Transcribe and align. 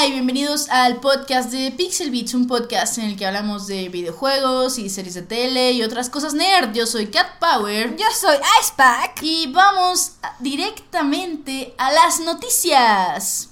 Hola 0.00 0.08
y 0.08 0.12
bienvenidos 0.12 0.70
al 0.70 0.98
podcast 0.98 1.50
de 1.50 1.72
Pixel 1.72 2.10
Beats, 2.10 2.32
un 2.32 2.46
podcast 2.46 2.96
en 2.96 3.04
el 3.04 3.16
que 3.18 3.26
hablamos 3.26 3.66
de 3.66 3.90
videojuegos 3.90 4.78
y 4.78 4.88
series 4.88 5.12
de 5.12 5.20
tele 5.20 5.72
y 5.72 5.82
otras 5.82 6.08
cosas 6.08 6.32
nerd. 6.32 6.72
Yo 6.72 6.86
soy 6.86 7.08
Cat 7.08 7.38
Power. 7.38 7.94
Yo 7.98 8.06
soy 8.18 8.36
Icepack. 8.62 9.22
Y 9.22 9.48
vamos 9.52 10.12
directamente 10.38 11.74
a 11.76 11.92
las 11.92 12.20
noticias. 12.20 13.50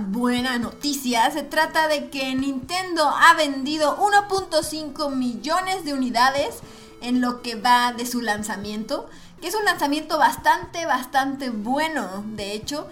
Buena 0.00 0.58
noticia. 0.58 1.30
Se 1.30 1.42
trata 1.42 1.88
de 1.88 2.10
que 2.10 2.34
Nintendo 2.34 3.08
ha 3.08 3.34
vendido 3.34 3.96
1.5 3.96 5.14
millones 5.14 5.84
de 5.84 5.94
unidades 5.94 6.56
en 7.00 7.20
lo 7.20 7.42
que 7.42 7.54
va 7.54 7.92
de 7.92 8.06
su 8.06 8.20
lanzamiento. 8.20 9.08
Que 9.40 9.48
es 9.48 9.54
un 9.54 9.64
lanzamiento 9.64 10.18
bastante, 10.18 10.84
bastante 10.86 11.50
bueno, 11.50 12.24
de 12.34 12.52
hecho. 12.52 12.88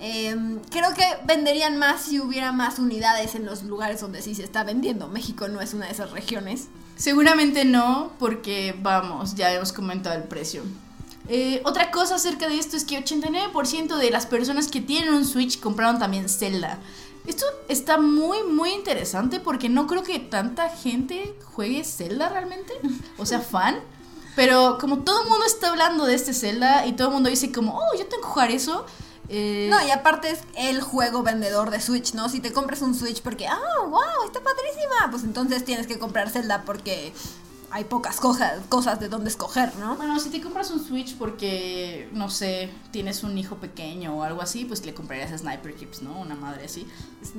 Em, 0.00 0.58
creo 0.70 0.94
que 0.94 1.04
venderían 1.26 1.78
más 1.78 2.02
si 2.02 2.18
hubiera 2.18 2.50
más 2.50 2.80
unidades 2.80 3.36
en 3.36 3.46
los 3.46 3.62
lugares 3.62 4.00
donde 4.00 4.20
sí 4.20 4.34
se 4.34 4.42
está 4.42 4.64
vendiendo. 4.64 5.06
México 5.06 5.46
no 5.46 5.60
es 5.60 5.74
una 5.74 5.86
de 5.86 5.92
esas 5.92 6.10
regiones. 6.10 6.68
Seguramente 6.96 7.64
no, 7.64 8.12
porque 8.18 8.74
vamos, 8.80 9.34
ya 9.36 9.52
hemos 9.52 9.72
comentado 9.72 10.16
el 10.16 10.24
precio. 10.24 10.62
Eh, 11.28 11.62
otra 11.64 11.90
cosa 11.90 12.16
acerca 12.16 12.48
de 12.48 12.58
esto 12.58 12.76
es 12.76 12.84
que 12.84 12.98
89% 13.02 13.96
de 13.96 14.10
las 14.10 14.26
personas 14.26 14.68
que 14.68 14.80
tienen 14.80 15.14
un 15.14 15.24
Switch 15.24 15.60
compraron 15.60 15.98
también 15.98 16.28
Zelda. 16.28 16.78
Esto 17.26 17.46
está 17.68 17.98
muy, 17.98 18.42
muy 18.42 18.70
interesante 18.72 19.38
porque 19.38 19.68
no 19.68 19.86
creo 19.86 20.02
que 20.02 20.18
tanta 20.18 20.68
gente 20.68 21.36
juegue 21.52 21.84
Zelda 21.84 22.28
realmente. 22.28 22.72
O 23.18 23.26
sea, 23.26 23.40
fan. 23.40 23.78
Pero 24.34 24.78
como 24.80 24.98
todo 25.04 25.22
el 25.22 25.28
mundo 25.28 25.44
está 25.44 25.68
hablando 25.70 26.04
de 26.06 26.14
este 26.14 26.32
Zelda 26.34 26.86
y 26.86 26.92
todo 26.94 27.08
el 27.08 27.14
mundo 27.14 27.28
dice 27.28 27.52
como, 27.52 27.78
oh, 27.78 27.98
yo 27.98 28.06
tengo 28.06 28.22
que 28.22 28.28
jugar 28.28 28.50
eso. 28.50 28.84
eh, 29.28 29.68
No, 29.70 29.86
y 29.86 29.90
aparte 29.90 30.30
es 30.30 30.40
el 30.56 30.80
juego 30.80 31.22
vendedor 31.22 31.70
de 31.70 31.80
Switch, 31.80 32.14
¿no? 32.14 32.28
Si 32.28 32.40
te 32.40 32.52
compras 32.52 32.82
un 32.82 32.94
Switch 32.94 33.20
porque, 33.22 33.46
ah, 33.46 33.60
wow, 33.86 34.00
está 34.26 34.40
padrísima, 34.42 35.10
pues 35.10 35.22
entonces 35.22 35.64
tienes 35.64 35.86
que 35.86 35.98
comprar 35.98 36.28
Zelda 36.30 36.64
porque 36.64 37.12
hay 37.72 37.84
pocas 37.84 38.20
cosas, 38.20 38.60
cosas 38.68 39.00
de 39.00 39.08
dónde 39.08 39.30
escoger, 39.30 39.74
¿no? 39.76 39.96
Bueno, 39.96 40.20
si 40.20 40.28
te 40.30 40.40
compras 40.40 40.70
un 40.70 40.84
Switch 40.84 41.16
porque, 41.16 42.08
no 42.12 42.28
sé, 42.28 42.70
tienes 42.90 43.22
un 43.24 43.36
hijo 43.38 43.56
pequeño 43.56 44.14
o 44.16 44.22
algo 44.22 44.42
así, 44.42 44.64
pues 44.66 44.84
le 44.84 44.92
comprarías 44.94 45.32
a 45.32 45.38
Sniper 45.38 45.74
Clips, 45.74 46.02
¿no? 46.02 46.20
Una 46.20 46.34
madre 46.34 46.66
así. 46.66 46.86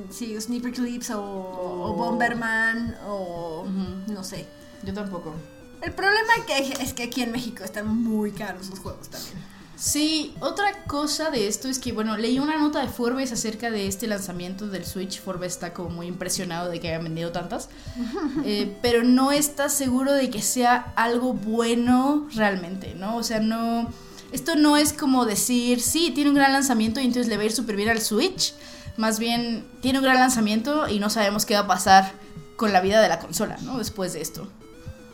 Sí, 0.09 0.36
Sniper 0.42 0.72
Clips 0.73 1.12
o, 1.12 1.22
o 1.23 1.92
O- 1.92 1.94
Bomberman 1.94 2.95
o 3.08 3.66
no 4.08 4.23
sé. 4.23 4.48
Yo 4.84 4.94
tampoco. 4.94 5.34
El 5.81 5.94
problema 5.94 6.34
que 6.47 6.58
es 6.84 6.94
que 6.94 7.03
aquí 7.03 7.22
en 7.22 7.31
México 7.31 7.64
están 7.64 7.88
muy 7.88 8.31
caros 8.31 8.70
los 8.70 8.80
juegos 8.80 9.09
también. 9.09 9.36
Sí, 9.84 10.34
otra 10.39 10.86
cosa 10.88 11.30
de 11.30 11.50
esto 11.50 11.67
es 11.67 11.78
que, 11.78 11.92
bueno, 11.92 12.16
leí 12.16 12.39
una 12.39 12.58
nota 12.58 12.80
de 12.80 12.88
Forbes 12.88 13.34
acerca 13.34 13.70
de 13.70 13.86
este 13.86 14.08
lanzamiento 14.08 14.70
del 14.70 14.86
Switch. 14.86 15.20
Forbes 15.20 15.52
está 15.52 15.73
como 15.73 15.90
muy 15.90 16.08
impresionado 16.08 16.70
de 16.70 16.80
que 16.80 16.88
hayan 16.88 17.03
vendido 17.03 17.34
tantas, 17.34 17.67
eh, 18.45 18.78
pero 18.81 19.03
no 19.03 19.34
está 19.34 19.67
seguro 19.67 20.14
de 20.14 20.30
que 20.30 20.42
sea 20.42 20.94
algo 20.95 21.34
bueno 21.34 22.30
realmente, 22.34 22.95
¿no? 22.95 23.17
O 23.17 23.23
sea, 23.23 23.42
no... 23.42 23.92
Esto 24.31 24.56
no 24.56 24.78
es 24.78 24.94
como 24.94 25.25
decir, 25.25 25.81
sí, 25.81 26.12
tiene 26.16 26.30
un 26.30 26.38
gran 26.38 26.53
lanzamiento 26.53 27.02
y 27.02 27.03
entonces 27.03 27.28
le 27.28 27.36
va 27.36 27.44
a 27.44 27.47
ir 27.47 27.52
súper 27.52 27.75
bien 27.75 27.90
al 27.90 28.00
Switch. 28.00 28.53
Más 28.95 29.20
bien, 29.20 29.68
tiene 29.81 30.00
un 30.00 30.06
gran 30.06 30.18
lanzamiento 30.18 30.88
y 30.88 31.00
no 31.00 31.09
sabemos 31.09 31.45
qué 31.45 31.56
va 31.56 31.59
a 31.59 31.68
pasar 31.68 32.14
con 32.56 32.72
la 32.72 32.80
vida 32.80 33.02
de 33.02 33.09
la 33.09 33.20
consola, 33.20 33.58
¿no? 33.64 33.80
Después 33.80 34.13
de 34.13 34.22
esto. 34.22 34.47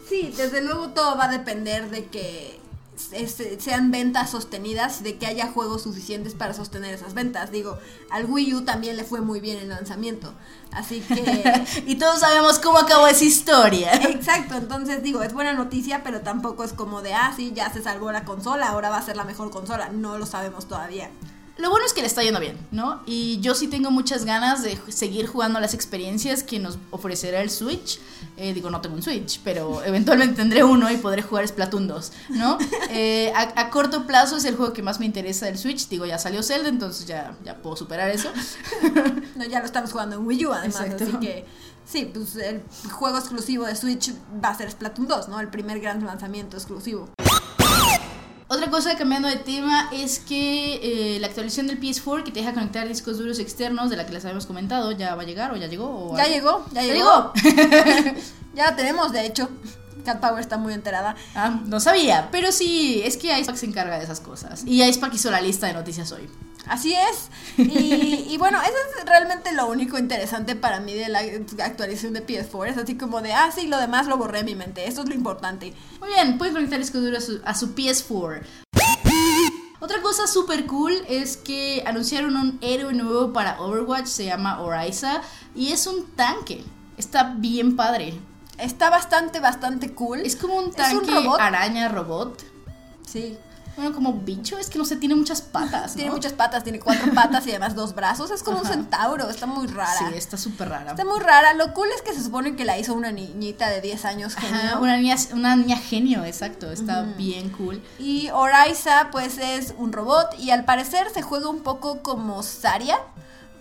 Sí, 0.08 0.32
desde 0.38 0.62
luego 0.62 0.90
todo 0.90 1.18
va 1.18 1.26
a 1.26 1.32
depender 1.32 1.90
de 1.90 2.06
que 2.06 2.59
sean 3.00 3.92
ventas 3.92 4.30
sostenidas, 4.30 5.04
de 5.04 5.18
que 5.18 5.26
haya 5.26 5.52
juegos 5.52 5.84
suficientes 5.84 6.36
para 6.36 6.54
sostener 6.54 6.94
esas 6.94 7.14
ventas. 7.14 7.52
Digo, 7.52 7.78
al 8.10 8.26
Wii 8.26 8.56
U 8.56 8.62
también 8.66 8.98
le 8.98 9.04
fue 9.04 9.22
muy 9.22 9.40
bien 9.40 9.58
el 9.58 9.70
lanzamiento. 9.70 10.34
Así 10.72 11.02
que... 11.02 11.66
y 11.88 11.96
todos 11.96 12.20
sabemos 12.20 12.60
cómo 12.60 12.78
acabó 12.78 13.08
esa 13.08 13.24
historia. 13.24 13.94
Exacto, 13.96 14.56
entonces 14.56 15.02
digo, 15.02 15.24
es 15.24 15.34
buena 15.34 15.54
noticia, 15.54 16.04
pero 16.04 16.22
tampoco 16.22 16.64
es 16.64 16.74
como 16.74 17.02
de, 17.02 17.14
ah, 17.14 17.34
sí, 17.36 17.52
ya 17.56 17.72
se 17.72 17.82
salvó 17.82 18.12
la 18.12 18.26
consola, 18.26 18.70
ahora 18.70 18.90
va 18.90 18.98
a 18.98 19.06
ser 19.06 19.16
la 19.16 19.24
mejor 19.24 19.50
consola. 19.50 19.90
No 19.90 20.18
lo 20.18 20.26
sabemos 20.26 20.68
todavía. 20.68 21.10
Lo 21.60 21.70
bueno 21.70 21.86
es 21.86 21.92
que 21.92 22.00
le 22.00 22.08
está 22.08 22.24
yendo 22.24 22.40
bien, 22.40 22.58
¿no? 22.72 23.02
Y 23.06 23.42
yo 23.42 23.54
sí 23.54 23.68
tengo 23.68 23.92
muchas 23.92 24.24
ganas 24.24 24.64
de 24.64 24.80
seguir 24.88 25.28
jugando 25.28 25.60
las 25.60 25.74
experiencias 25.74 26.42
que 26.42 26.58
nos 26.58 26.78
ofrecerá 26.90 27.42
el 27.42 27.50
Switch. 27.50 28.00
Eh, 28.38 28.54
digo, 28.54 28.70
no 28.70 28.80
tengo 28.80 28.96
un 28.96 29.04
Switch, 29.04 29.42
pero 29.44 29.84
eventualmente 29.86 30.36
tendré 30.38 30.64
uno 30.64 30.90
y 30.90 30.96
podré 30.96 31.22
jugar 31.22 31.46
Splatoon 31.46 31.90
2, 31.90 32.12
¿no? 32.30 32.58
Eh, 32.92 33.34
a, 33.36 33.60
a 33.60 33.70
corto 33.70 34.08
plazo 34.08 34.38
es 34.38 34.46
el 34.46 34.56
juego 34.56 34.72
que 34.72 34.82
más 34.82 35.02
me 35.02 35.06
interesa 35.06 35.48
del 35.48 35.58
Switch. 35.58 35.90
Digo, 35.90 36.06
ya 36.06 36.18
salió 36.18 36.42
Zelda, 36.44 36.70
entonces 36.70 37.06
ya, 37.06 37.36
ya 37.44 37.58
puedo 37.58 37.76
superar 37.76 38.10
eso. 38.10 38.30
No, 39.36 39.46
ya 39.46 39.60
lo 39.60 39.66
estamos 39.66 39.92
jugando 39.92 40.18
en 40.18 40.26
Wii 40.26 40.46
U, 40.48 40.54
además, 40.54 40.82
Exacto. 40.82 41.04
así 41.06 41.18
que... 41.18 41.46
Sí, 41.86 42.12
pues 42.14 42.36
el 42.36 42.62
juego 42.92 43.18
exclusivo 43.18 43.66
de 43.66 43.76
Switch 43.76 44.14
va 44.44 44.50
a 44.50 44.56
ser 44.56 44.70
Splatoon 44.70 45.08
2, 45.08 45.30
¿no? 45.30 45.40
El 45.40 45.48
primer 45.48 45.80
gran 45.80 46.06
lanzamiento 46.06 46.56
exclusivo. 46.58 47.10
Otra 48.52 48.72
cosa 48.72 48.98
cambiando 48.98 49.28
de 49.28 49.36
tema 49.36 49.90
es 49.94 50.18
que 50.18 51.16
eh, 51.16 51.20
la 51.20 51.28
actualización 51.28 51.68
del 51.68 51.80
PS4 51.80 52.24
que 52.24 52.32
te 52.32 52.40
deja 52.40 52.52
conectar 52.52 52.88
discos 52.88 53.20
duros 53.20 53.38
externos 53.38 53.92
de 53.92 53.96
la 53.96 54.08
que 54.08 54.12
les 54.12 54.26
habíamos 54.26 54.48
comentado 54.48 54.92
ya 54.92 55.14
va 55.14 55.22
a 55.22 55.26
llegar 55.26 55.52
o 55.52 55.56
ya 55.56 55.68
llegó. 55.68 56.10
o 56.10 56.18
Ya 56.18 56.26
llegó, 56.26 56.66
ya 56.74 56.82
¿Ya 56.82 56.94
llegó. 56.94 57.34
ya 58.56 58.66
la 58.66 58.76
tenemos, 58.76 59.12
de 59.12 59.28
hecho. 59.28 59.50
Cat 60.04 60.20
Power 60.20 60.40
está 60.40 60.58
muy 60.58 60.74
enterada. 60.74 61.16
Ah, 61.36 61.60
no 61.66 61.80
sabía, 61.80 62.30
pero 62.32 62.52
sí, 62.52 63.02
es 63.06 63.18
que 63.18 63.38
Icepack 63.38 63.58
se 63.58 63.68
encarga 63.68 64.00
de 64.00 64.04
esas 64.06 64.20
cosas. 64.20 64.64
Y 64.66 64.82
Icepack 64.82 65.14
hizo 65.14 65.30
la 65.30 65.42
lista 65.42 65.68
de 65.68 65.74
noticias 65.74 66.12
hoy. 66.12 66.28
Así 66.70 66.94
es. 66.94 67.30
Y, 67.58 68.28
y 68.30 68.38
bueno, 68.38 68.62
eso 68.62 68.74
es 69.00 69.06
realmente 69.06 69.52
lo 69.52 69.68
único 69.68 69.98
interesante 69.98 70.56
para 70.56 70.80
mí 70.80 70.94
de 70.94 71.10
la 71.10 71.20
actualización 71.64 72.14
de 72.14 72.26
PS4. 72.26 72.68
Es 72.68 72.78
así 72.78 72.96
como 72.96 73.22
de, 73.22 73.34
ah, 73.34 73.52
sí, 73.54 73.68
lo 73.68 73.78
demás 73.78 74.08
lo 74.08 74.18
borré 74.18 74.40
de 74.40 74.44
mi 74.46 74.56
mente. 74.56 74.88
Eso 74.88 75.02
es 75.02 75.10
lo 75.10 75.16
importante. 75.16 75.74
Muy 76.00 76.10
bien, 76.10 76.38
pueden 76.38 76.54
conectar 76.54 76.80
disco 76.80 77.00
duro 77.00 77.18
a 77.18 77.22
su, 77.22 77.42
a 77.44 77.56
su 77.56 77.76
PS4. 77.76 78.44
Otra 79.82 80.02
cosa 80.02 80.28
súper 80.28 80.68
cool 80.68 80.94
es 81.08 81.38
que 81.38 81.84
anunciaron 81.88 82.36
un 82.36 82.60
héroe 82.62 82.94
nuevo 82.94 83.34
para 83.34 83.60
Overwatch, 83.62 84.06
se 84.06 84.26
llama 84.26 84.62
Orisa, 84.62 85.22
y 85.56 85.72
es 85.72 85.88
un 85.88 86.06
tanque. 86.12 86.64
Está 86.98 87.34
bien 87.38 87.76
padre. 87.76 88.14
Está 88.58 88.90
bastante, 88.90 89.40
bastante 89.40 89.94
cool. 89.94 90.20
Es 90.20 90.36
como 90.36 90.58
un 90.58 90.66
un 90.66 90.72
tanque 90.74 91.12
robot. 91.12 91.40
araña 91.40 91.88
robot. 91.88 92.44
Sí. 93.08 93.38
Bueno, 93.80 93.96
como 93.96 94.12
bicho, 94.12 94.58
es 94.58 94.70
que 94.70 94.78
no 94.78 94.84
sé, 94.84 94.98
tiene 94.98 95.16
muchas 95.16 95.42
patas. 95.42 95.96
Tiene 95.96 96.12
muchas 96.12 96.34
patas, 96.34 96.66
tiene 96.66 96.80
cuatro 96.80 97.12
patas 97.16 97.48
y 97.48 97.52
además 97.52 97.76
dos 97.76 97.96
brazos. 97.96 98.30
Es 98.30 98.44
como 98.44 98.58
Ajá. 98.58 98.68
un 98.68 98.74
centauro, 98.74 99.30
está 99.30 99.46
muy 99.46 99.68
rara. 99.68 99.98
Sí, 99.98 100.18
está 100.18 100.36
súper 100.36 100.68
rara. 100.68 100.92
Está 100.92 101.06
muy 101.06 101.22
rara. 101.22 101.54
Lo 101.54 101.74
cool 101.74 101.88
es 101.96 102.02
que 102.02 102.14
se 102.14 102.22
supone 102.22 102.58
que 102.58 102.66
la 102.66 102.78
hizo 102.78 102.94
una 102.94 103.14
niñita 103.14 103.70
de 103.70 103.80
10 103.80 104.04
años 104.04 104.36
genio. 104.36 104.60
Ajá, 104.60 104.80
una, 104.80 104.98
niña, 104.98 105.16
una 105.32 105.56
niña 105.56 105.78
genio, 105.78 106.26
exacto. 106.26 106.70
Está 106.70 107.04
bien 107.04 107.52
cool. 107.52 107.82
Y 108.00 108.30
Orisa 108.32 109.08
pues 109.14 109.38
es 109.38 109.74
un 109.78 109.94
robot 109.94 110.38
y 110.38 110.52
al 110.52 110.66
parecer 110.66 111.10
se 111.14 111.22
juega 111.22 111.48
un 111.48 111.62
poco 111.62 112.02
como 112.04 112.44
Saria. 112.44 113.00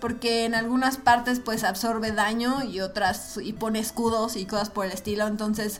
Porque 0.01 0.43
en 0.43 0.53
algunas 0.53 0.97
partes 0.97 1.39
pues 1.39 1.63
absorbe 1.63 2.11
daño 2.11 2.63
y 2.63 2.81
otras 2.81 3.37
y 3.41 3.53
pone 3.53 3.79
escudos 3.79 4.35
y 4.35 4.45
cosas 4.45 4.69
por 4.69 4.85
el 4.85 4.91
estilo. 4.91 5.27
Entonces 5.27 5.79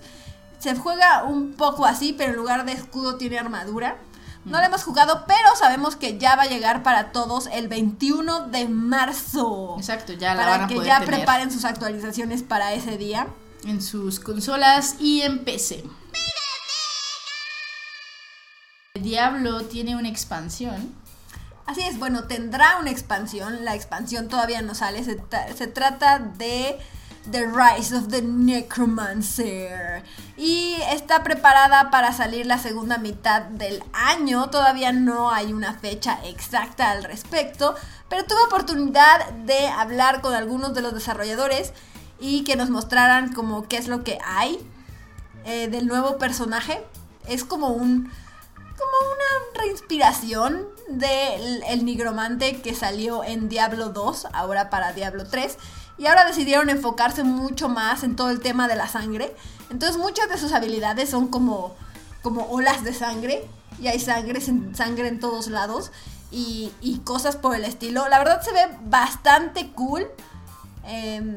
se 0.60 0.76
juega 0.76 1.24
un 1.24 1.54
poco 1.54 1.86
así, 1.86 2.14
pero 2.14 2.32
en 2.32 2.38
lugar 2.38 2.66
de 2.66 2.74
escudo 2.74 3.16
tiene 3.16 3.38
armadura. 3.38 3.98
No 4.46 4.58
la 4.60 4.66
hemos 4.68 4.84
jugado, 4.84 5.26
pero 5.28 5.56
sabemos 5.58 5.96
que 5.96 6.18
ya 6.18 6.36
va 6.36 6.44
a 6.44 6.48
llegar 6.48 6.82
para 6.82 7.12
todos 7.12 7.48
el 7.52 7.68
21 7.68 8.47
de 8.47 8.68
marzo. 8.68 9.76
Exacto, 9.78 10.14
ya 10.14 10.34
la 10.34 10.41
para 10.41 10.52
van 10.52 10.62
a 10.64 10.68
que 10.68 10.76
poder 10.76 10.88
ya 10.88 11.00
tener. 11.02 11.16
preparen 11.16 11.52
sus 11.52 11.66
actualizaciones 11.66 12.41
para 12.44 12.74
ese 12.74 12.97
día. 12.97 13.28
en 13.66 13.82
sus 13.82 14.20
consolas 14.20 14.96
y 15.00 15.22
en 15.22 15.44
PC. 15.44 15.84
Diablo 18.96 19.62
tiene 19.66 19.96
una 19.96 20.09
expansión. 20.09 20.94
Así 21.66 21.82
es, 21.82 22.00
bueno, 22.00 22.24
tendrá 22.24 22.78
una 22.80 22.90
expansión. 22.90 23.64
La 23.64 23.76
expansión 23.76 24.28
todavía 24.28 24.62
no 24.62 24.74
sale. 24.74 25.03
Se, 25.03 25.20
tra- 25.22 25.53
se 25.56 25.68
trata 25.68 26.20
de 26.20 26.80
The 27.32 27.46
Rise 27.46 27.96
of 27.96 28.08
the 28.10 28.22
Necromancer. 28.22 30.04
Y 30.38 30.78
está 30.92 31.24
preparada 31.24 31.92
para 31.92 32.14
salir 32.14 32.46
la 32.46 32.58
segunda 32.58 32.98
mitad 32.98 33.42
del 33.44 33.84
año. 33.94 34.50
Todavía 34.50 34.92
no 34.92 35.32
hay 35.32 35.54
una 35.54 35.74
fecha 35.74 36.20
exacta 36.24 36.92
al 36.92 37.04
respecto. 37.04 37.76
Pero 38.10 38.26
tuve 38.26 38.40
oportunidad 38.48 39.30
de 39.46 39.68
hablar 39.68 40.22
con 40.22 40.34
algunos 40.34 40.74
de 40.74 40.82
los 40.82 40.94
desarrolladores 40.94 41.74
y 42.20 42.44
que 42.44 42.56
nos 42.56 42.70
mostraran 42.70 43.34
como 43.34 43.68
qué 43.68 43.78
es 43.78 43.88
lo 43.88 44.04
que 44.04 44.18
hay 44.26 44.60
eh, 45.46 45.68
del 45.68 45.88
nuevo 45.88 46.18
personaje. 46.18 46.84
Es 47.28 47.44
como 47.44 47.70
un 47.70 48.12
como 48.80 49.12
una 49.12 49.62
reinspiración 49.62 50.68
del 50.88 51.64
el 51.68 51.84
nigromante 51.84 52.62
que 52.62 52.74
salió 52.74 53.26
en 53.26 53.50
Diablo 53.50 53.90
2, 53.90 54.28
ahora 54.32 54.70
para 54.70 54.94
Diablo 54.94 55.26
3. 55.28 55.58
Y 55.99 56.07
ahora 56.07 56.25
decidieron 56.25 56.69
enfocarse 56.69 57.23
mucho 57.23 57.67
más 57.67 58.03
en 58.03 58.16
todo 58.16 58.29
el 58.29 58.40
tema 58.40 58.69
de 58.69 58.78
la 58.78 58.87
sangre. 58.87 59.35
Entonces 59.69 59.97
muchas 59.97 60.29
de 60.29 60.37
sus 60.37 60.53
habilidades 60.53 61.09
son 61.09 61.28
como, 61.28 61.75
como 62.22 62.43
olas 62.49 62.84
de 62.85 62.93
sangre. 62.93 63.46
Y 63.81 63.87
hay 63.87 63.99
sangre, 63.99 64.40
sangre 64.73 65.09
en 65.09 65.19
todos 65.19 65.47
lados. 65.47 65.91
Y, 66.31 66.72
cosas 67.03 67.35
por 67.35 67.55
el 67.55 67.66
estilo. 67.66 68.07
La 68.07 68.17
verdad 68.19 68.41
se 68.41 68.53
ve 68.53 68.61
bastante 68.85 69.72
cool. 69.72 70.07
Eh, 70.85 71.35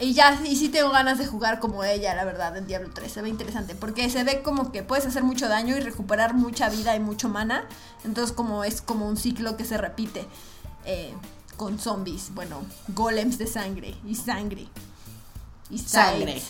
y 0.00 0.14
ya, 0.14 0.40
y 0.44 0.56
sí 0.56 0.70
tengo 0.70 0.90
ganas 0.90 1.18
de 1.18 1.26
jugar 1.26 1.60
como 1.60 1.84
ella, 1.84 2.14
la 2.14 2.24
verdad, 2.24 2.56
en 2.56 2.66
Diablo 2.66 2.90
3. 2.92 3.12
Se 3.12 3.22
ve 3.22 3.28
interesante. 3.28 3.74
Porque 3.76 4.10
se 4.10 4.24
ve 4.24 4.42
como 4.42 4.72
que 4.72 4.82
puedes 4.82 5.06
hacer 5.06 5.22
mucho 5.22 5.46
daño 5.46 5.76
y 5.76 5.80
recuperar 5.80 6.34
mucha 6.34 6.68
vida 6.68 6.96
y 6.96 7.00
mucho 7.00 7.28
mana. 7.28 7.64
Entonces 8.02 8.34
como 8.34 8.64
es 8.64 8.82
como 8.82 9.06
un 9.06 9.16
ciclo 9.16 9.56
que 9.56 9.64
se 9.64 9.76
repite. 9.76 10.26
Eh, 10.84 11.14
con 11.60 11.78
zombies, 11.78 12.30
bueno, 12.32 12.64
golems 12.88 13.36
de 13.36 13.46
sangre. 13.46 13.94
Y 14.08 14.14
sangre. 14.14 14.66
Y 15.68 15.76
sangre. 15.76 16.40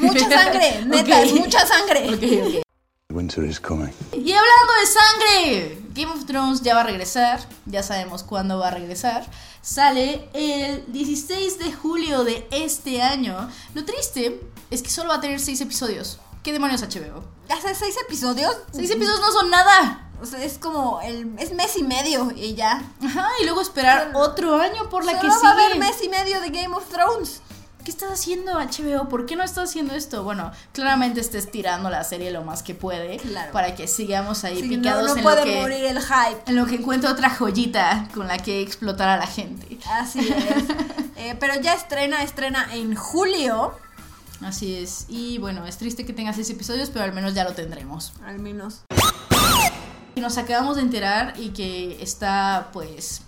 Mucha 0.00 0.28
sangre, 0.28 0.84
neta, 0.86 1.24
mucha 1.34 1.66
sangre. 1.66 2.62
Winter 3.10 3.42
is 3.46 3.58
coming. 3.58 3.90
Y 4.12 4.32
hablando 4.32 4.72
de 4.78 4.86
sangre, 4.86 5.82
Game 5.94 6.12
of 6.12 6.26
Thrones 6.26 6.60
ya 6.60 6.74
va 6.74 6.82
a 6.82 6.84
regresar, 6.84 7.40
ya 7.64 7.82
sabemos 7.82 8.22
cuándo 8.22 8.58
va 8.58 8.68
a 8.68 8.72
regresar. 8.72 9.26
Sale 9.62 10.28
el 10.34 10.84
16 10.92 11.58
de 11.58 11.72
julio 11.72 12.24
de 12.24 12.46
este 12.50 13.00
año. 13.00 13.48
Lo 13.72 13.86
triste 13.86 14.42
es 14.70 14.82
que 14.82 14.90
solo 14.90 15.08
va 15.08 15.14
a 15.14 15.20
tener 15.22 15.40
6 15.40 15.58
episodios. 15.62 16.18
¿Qué 16.42 16.52
demonios 16.52 16.82
HBO? 16.82 17.24
Hace 17.48 17.74
seis 17.74 17.96
episodios. 18.04 18.54
6 18.72 18.90
episodios 18.90 19.20
no 19.20 19.32
son 19.32 19.50
nada. 19.50 20.09
O 20.22 20.26
sea, 20.26 20.42
es 20.44 20.58
como 20.58 21.00
el. 21.02 21.30
Es 21.38 21.52
mes 21.52 21.76
y 21.76 21.82
medio 21.82 22.30
y 22.34 22.54
ya. 22.54 22.82
Ajá, 23.04 23.28
y 23.40 23.44
luego 23.44 23.60
esperar 23.60 24.12
otro 24.14 24.56
año 24.56 24.88
por 24.90 25.04
la 25.04 25.12
Solo 25.12 25.22
que 25.22 25.28
va 25.28 25.48
a 25.50 25.52
haber 25.52 25.72
sigue. 25.72 25.78
mes 25.84 25.96
y 26.04 26.08
medio 26.08 26.40
de 26.40 26.50
Game 26.50 26.74
of 26.74 26.88
Thrones. 26.88 27.40
¿Qué 27.84 27.90
estás 27.90 28.10
haciendo 28.12 28.52
HBO? 28.58 29.08
¿Por 29.08 29.24
qué 29.24 29.36
no 29.36 29.42
estás 29.42 29.70
haciendo 29.70 29.94
esto? 29.94 30.22
Bueno, 30.22 30.52
claramente 30.72 31.18
está 31.20 31.38
estirando 31.38 31.88
la 31.88 32.04
serie 32.04 32.30
lo 32.30 32.42
más 32.42 32.62
que 32.62 32.74
puede 32.74 33.16
Claro. 33.16 33.52
para 33.52 33.74
que 33.74 33.88
sigamos 33.88 34.44
ahí 34.44 34.56
Sí, 34.60 34.68
no, 34.68 34.68
picados 34.82 35.06
no 35.08 35.16
en, 35.16 35.22
puede 35.22 35.38
lo 35.38 35.44
que, 35.44 35.60
morir 35.62 35.84
el 35.86 35.98
hype. 35.98 36.42
en 36.46 36.56
lo 36.56 36.66
que 36.66 36.74
encuentre 36.74 37.08
otra 37.08 37.30
joyita 37.30 38.06
con 38.12 38.28
la 38.28 38.36
que 38.36 38.60
explotar 38.60 39.08
a 39.08 39.16
la 39.16 39.26
gente. 39.26 39.78
Así 39.90 40.18
es. 40.20 40.64
Eh, 41.16 41.36
pero 41.38 41.54
ya 41.60 41.74
estrena, 41.74 42.22
estrena 42.22 42.66
en 42.74 42.94
julio. 42.94 43.74
Así 44.42 44.74
es. 44.76 45.04
Y 45.08 45.36
bueno, 45.36 45.66
es 45.66 45.76
triste 45.76 46.06
que 46.06 46.14
tenga 46.14 46.32
seis 46.32 46.48
episodios, 46.48 46.88
pero 46.88 47.04
al 47.04 47.12
menos 47.12 47.34
ya 47.34 47.44
lo 47.44 47.52
tendremos. 47.52 48.14
Al 48.24 48.38
menos. 48.38 48.80
Y 50.20 50.22
nos 50.22 50.36
acabamos 50.36 50.76
de 50.76 50.82
enterar 50.82 51.32
y 51.38 51.48
que 51.48 51.96
está 52.02 52.68
pues 52.74 53.22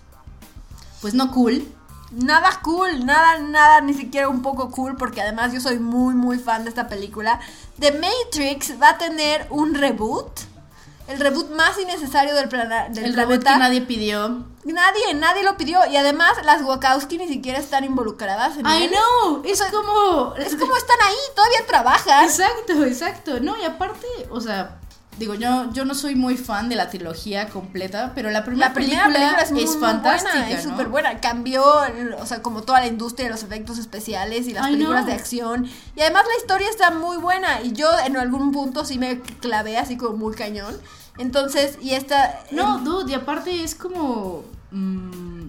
pues 1.00 1.14
no 1.14 1.30
cool. 1.32 1.66
Nada 2.10 2.60
cool, 2.62 3.06
nada, 3.06 3.38
nada, 3.38 3.80
ni 3.80 3.94
siquiera 3.94 4.28
un 4.28 4.42
poco 4.42 4.70
cool, 4.70 4.96
porque 4.98 5.22
además 5.22 5.54
yo 5.54 5.60
soy 5.62 5.78
muy, 5.78 6.12
muy 6.14 6.38
fan 6.38 6.64
de 6.64 6.68
esta 6.68 6.86
película. 6.88 7.40
The 7.80 7.92
Matrix 7.92 8.78
va 8.80 8.90
a 8.90 8.98
tener 8.98 9.46
un 9.48 9.74
reboot. 9.74 10.30
El 11.08 11.18
reboot 11.18 11.48
más 11.52 11.78
innecesario 11.78 12.34
del, 12.34 12.50
plana- 12.50 12.90
del 12.90 13.04
El 13.06 13.14
reboot 13.14 13.40
planeta. 13.40 13.52
que 13.54 13.58
nadie 13.58 13.80
pidió. 13.80 14.44
Nadie, 14.64 15.14
nadie 15.14 15.42
lo 15.44 15.56
pidió. 15.56 15.80
Y 15.86 15.96
además 15.96 16.32
las 16.44 16.60
Wachowski 16.62 17.16
ni 17.16 17.26
siquiera 17.26 17.58
están 17.58 17.84
involucradas 17.84 18.58
en 18.58 18.66
I 18.66 18.84
él. 18.84 18.90
know, 18.92 19.42
es 19.46 19.62
como 19.62 20.34
Es 20.36 20.54
como 20.56 20.76
están 20.76 20.98
ahí, 21.02 21.16
todavía 21.34 21.66
trabajan. 21.66 22.24
Exacto, 22.26 22.84
exacto. 22.84 23.40
No, 23.40 23.56
y 23.58 23.64
aparte, 23.64 24.06
o 24.30 24.40
sea, 24.42 24.78
digo, 25.18 25.34
yo, 25.34 25.70
yo 25.72 25.84
no 25.84 25.94
soy 25.94 26.14
muy 26.14 26.36
fan 26.36 26.68
de 26.68 26.76
la 26.76 26.88
trilogía 26.88 27.48
completa, 27.48 28.12
pero 28.14 28.30
la 28.30 28.44
primera, 28.44 28.68
La 28.68 28.74
primera 28.74 29.04
película, 29.06 29.36
película 29.44 29.60
es, 29.62 29.78
fantástica. 29.78 30.32
buena, 30.32 30.50
es 30.50 30.64
¿no? 30.64 30.70
súper 30.70 30.88
buena. 30.88 31.20
Cambió, 31.20 31.64
o 32.18 32.26
sea, 32.26 32.42
como 32.42 32.62
toda 32.62 32.80
la 32.80 32.86
industria 32.86 33.26
de 33.26 33.32
los 33.32 33.42
efectos 33.42 33.78
especiales 33.78 34.46
y 34.48 34.52
las 34.52 34.64
Ay, 34.66 34.72
películas 34.74 35.02
no. 35.02 35.06
de 35.08 35.12
acción. 35.12 35.68
Y 35.96 36.00
además 36.00 36.24
la 36.26 36.36
historia 36.40 36.68
está 36.70 36.90
muy 36.90 37.18
buena. 37.18 37.60
Y 37.62 37.72
yo 37.72 37.88
en 38.06 38.16
algún 38.16 38.52
punto 38.52 38.84
sí 38.84 38.98
me 38.98 39.20
clavé 39.20 39.76
así 39.76 39.96
como 39.96 40.16
muy 40.16 40.34
cañón. 40.34 40.74
Entonces, 41.18 41.78
y 41.82 41.90
esta... 41.90 42.40
No, 42.50 42.78
dude, 42.78 43.12
y 43.12 43.14
aparte 43.14 43.62
es 43.62 43.74
como. 43.74 44.44
mm, 44.70 45.41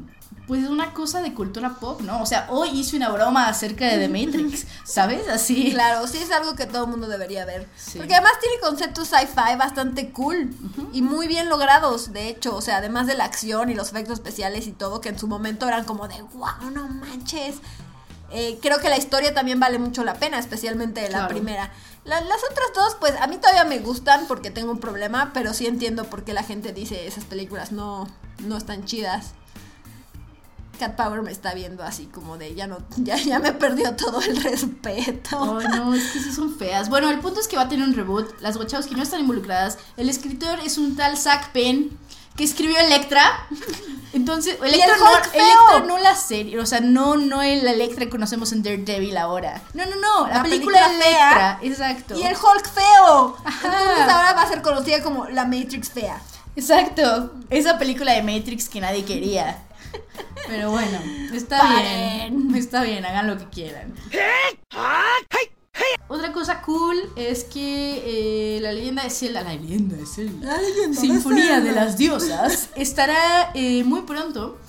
pues 0.47 0.67
una 0.67 0.93
cosa 0.93 1.21
de 1.21 1.33
cultura 1.33 1.75
pop, 1.79 2.01
¿no? 2.01 2.21
O 2.21 2.25
sea, 2.25 2.47
hoy 2.49 2.69
hice 2.69 2.97
una 2.97 3.09
broma 3.09 3.47
acerca 3.47 3.85
de 3.85 3.97
The 3.97 4.09
Matrix, 4.25 4.65
¿sabes? 4.83 5.27
Así. 5.29 5.71
Claro, 5.71 6.05
sí 6.07 6.17
es 6.17 6.31
algo 6.31 6.55
que 6.55 6.65
todo 6.65 6.83
el 6.83 6.89
mundo 6.89 7.07
debería 7.07 7.45
ver. 7.45 7.67
Sí. 7.77 7.97
Porque 7.97 8.13
además 8.15 8.33
tiene 8.41 8.59
conceptos 8.61 9.07
sci-fi 9.07 9.55
bastante 9.57 10.11
cool 10.11 10.53
y 10.91 11.01
muy 11.01 11.27
bien 11.27 11.47
logrados, 11.49 12.11
de 12.11 12.27
hecho. 12.27 12.55
O 12.55 12.61
sea, 12.61 12.77
además 12.77 13.07
de 13.07 13.15
la 13.15 13.23
acción 13.23 13.69
y 13.69 13.73
los 13.73 13.89
efectos 13.89 14.15
especiales 14.15 14.67
y 14.67 14.73
todo, 14.73 14.99
que 14.99 15.09
en 15.09 15.17
su 15.17 15.27
momento 15.27 15.67
eran 15.67 15.85
como 15.85 16.07
de, 16.09 16.21
wow, 16.33 16.69
no 16.73 16.87
manches. 16.89 17.55
Eh, 18.31 18.57
creo 18.61 18.79
que 18.79 18.89
la 18.89 18.97
historia 18.97 19.33
también 19.33 19.59
vale 19.59 19.77
mucho 19.79 20.03
la 20.03 20.15
pena, 20.15 20.39
especialmente 20.39 21.03
la 21.03 21.09
Claro. 21.19 21.27
primera. 21.29 21.71
La- 22.03 22.19
las 22.19 22.39
otras 22.51 22.67
dos, 22.75 22.97
pues 22.99 23.13
a 23.21 23.27
mí 23.27 23.37
todavía 23.37 23.63
me 23.63 23.79
gustan 23.79 24.25
porque 24.27 24.49
tengo 24.51 24.71
un 24.71 24.79
problema, 24.79 25.31
pero 25.33 25.53
sí 25.53 25.67
entiendo 25.67 26.05
por 26.05 26.23
qué 26.25 26.33
la 26.33 26.43
gente 26.43 26.73
dice 26.73 27.07
esas 27.07 27.23
películas 27.25 27.71
no, 27.71 28.07
no 28.39 28.57
están 28.57 28.83
chidas. 28.85 29.33
Cat 30.83 30.97
Power 30.97 31.21
me 31.21 31.31
está 31.31 31.53
viendo 31.53 31.81
así 31.81 32.07
como 32.07 32.37
de 32.37 32.55
ya 32.55 32.67
no, 32.67 32.79
ya, 32.97 33.15
ya 33.15 33.39
me 33.39 33.53
perdió 33.53 33.95
todo 33.95 34.21
el 34.21 34.41
respeto. 34.43 35.59
Ay, 35.59 35.67
no, 35.69 35.93
es 35.93 36.11
que 36.11 36.19
sí 36.19 36.31
son 36.31 36.57
feas. 36.57 36.89
Bueno, 36.89 37.09
el 37.09 37.19
punto 37.19 37.39
es 37.39 37.47
que 37.47 37.55
va 37.55 37.63
a 37.63 37.69
tener 37.69 37.87
un 37.87 37.93
reboot. 37.93 38.41
Las 38.41 38.57
Wachowski 38.57 38.95
no 38.95 39.03
están 39.03 39.21
involucradas. 39.21 39.77
El 39.95 40.09
escritor 40.09 40.59
es 40.59 40.77
un 40.77 40.97
tal 40.97 41.17
Zack 41.17 41.53
Penn 41.53 41.97
que 42.35 42.43
escribió 42.43 42.77
Electra. 42.77 43.47
Entonces, 44.13 44.57
Electra, 44.61 44.93
el 44.93 44.99
no! 44.99 45.09
Electra 45.09 45.79
no 45.87 45.97
la 45.99 46.15
serie, 46.15 46.59
o 46.59 46.65
sea, 46.65 46.81
no, 46.81 47.15
no 47.15 47.41
el 47.41 47.65
Electra 47.65 48.05
que 48.05 48.11
conocemos 48.11 48.51
en 48.51 48.61
Daredevil 48.61 49.15
ahora. 49.15 49.61
No, 49.73 49.85
no, 49.85 49.95
no, 49.95 50.27
la, 50.27 50.35
La 50.35 50.43
película, 50.43 50.85
película 50.85 51.07
Electra, 51.07 51.59
exacto. 51.61 52.19
Y 52.19 52.23
el 52.23 52.35
Hulk 52.35 52.69
feo. 52.69 53.37
Ajá. 53.45 53.67
Entonces 53.67 54.13
ahora 54.13 54.33
va 54.33 54.41
a 54.41 54.49
ser 54.49 54.61
conocida 54.61 55.01
como 55.01 55.25
la 55.29 55.45
Matrix 55.45 55.89
fea. 55.89 56.21
Exacto, 56.55 57.31
esa 57.49 57.79
película 57.79 58.11
de 58.11 58.21
Matrix 58.21 58.67
que 58.67 58.81
nadie 58.81 59.05
quería. 59.05 59.63
Pero 60.47 60.71
bueno, 60.71 60.99
está 61.33 61.59
Paren. 61.59 62.47
bien. 62.47 62.55
Está 62.55 62.83
bien, 62.83 63.05
hagan 63.05 63.27
lo 63.27 63.37
que 63.37 63.49
quieran. 63.49 63.93
Otra 66.07 66.31
cosa 66.31 66.61
cool 66.61 66.97
es 67.15 67.43
que 67.45 68.57
eh, 68.57 68.61
la 68.61 68.71
leyenda 68.71 69.03
de 69.03 69.09
Zelda, 69.09 69.41
la 69.41 69.55
leyenda 69.55 69.95
de 69.95 70.05
Zelda, 70.05 70.57
Sinfonía 70.93 71.61
de 71.61 71.71
las 71.71 71.97
Diosas, 71.97 72.69
estará 72.75 73.51
eh, 73.53 73.83
muy 73.83 74.01
pronto 74.01 74.59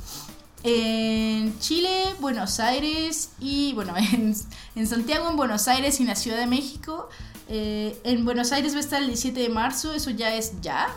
en 0.62 1.59
Chile, 1.59 2.14
Buenos 2.21 2.59
Aires 2.61 3.31
y, 3.38 3.75
bueno, 3.75 3.95
en, 4.12 4.35
en 4.75 4.87
Santiago, 4.87 5.28
en 5.28 5.37
Buenos 5.37 5.69
Aires 5.69 6.00
y 6.00 6.04
en 6.04 6.09
la 6.09 6.16
Ciudad 6.16 6.38
de 6.38 6.47
México. 6.47 7.09
Eh, 7.49 7.99
en 8.04 8.25
Buenos 8.25 8.52
Aires 8.52 8.73
va 8.73 8.78
a 8.78 8.81
estar 8.81 9.02
el 9.02 9.09
17 9.09 9.38
de 9.38 9.49
marzo, 9.50 9.93
eso 9.93 10.11
ya 10.11 10.35
es 10.35 10.61
ya. 10.62 10.88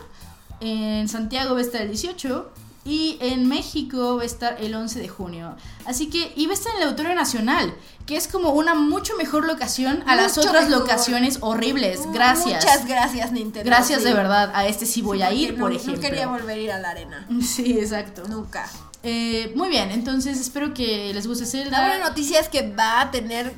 En 0.60 1.08
Santiago 1.08 1.52
va 1.52 1.58
a 1.58 1.62
estar 1.62 1.82
el 1.82 1.88
18 1.88 2.50
y 2.84 3.18
en 3.20 3.48
México 3.48 4.16
va 4.16 4.22
a 4.22 4.26
estar 4.26 4.56
el 4.60 4.74
11 4.74 4.98
de 5.00 5.08
junio. 5.08 5.56
Así 5.86 6.08
que, 6.08 6.32
y 6.36 6.46
va 6.46 6.52
a 6.52 6.54
estar 6.54 6.72
en 6.74 6.78
el 6.82 6.88
Auditorio 6.88 7.14
Nacional, 7.14 7.74
que 8.06 8.16
es 8.16 8.28
como 8.28 8.50
una 8.50 8.74
mucho 8.74 9.14
mejor 9.16 9.46
locación 9.46 10.02
a 10.06 10.16
las 10.16 10.38
otras 10.38 10.68
mejor. 10.68 10.80
locaciones 10.82 11.38
horribles. 11.42 12.00
Gracias. 12.12 12.64
Muchas 12.64 12.86
gracias, 12.86 13.32
Nintendo. 13.32 13.68
Gracias 13.68 14.00
sí. 14.02 14.08
de 14.08 14.14
verdad. 14.14 14.50
A 14.54 14.66
este 14.66 14.86
sí 14.86 15.02
voy 15.02 15.18
Sí, 15.18 15.24
a 15.24 15.32
ir, 15.32 15.52
no- 15.54 15.60
por 15.60 15.70
No 15.72 15.76
ejemplo. 15.76 16.00
quería 16.00 16.28
volver 16.28 16.56
a 16.58 16.60
ir 16.60 16.72
a 16.72 16.78
la 16.78 16.90
arena. 16.90 17.26
Sí, 17.42 17.78
exacto. 17.78 18.22
Nunca. 18.28 18.68
Eh, 19.04 19.52
muy 19.54 19.68
bien, 19.68 19.92
entonces 19.92 20.40
espero 20.40 20.74
que 20.74 21.12
les 21.14 21.26
guste 21.26 21.46
Zelda. 21.46 21.70
La 21.80 21.86
buena 21.88 22.08
noticia 22.08 22.40
es 22.40 22.48
que 22.48 22.68
va 22.74 23.00
a 23.02 23.10
tener, 23.12 23.54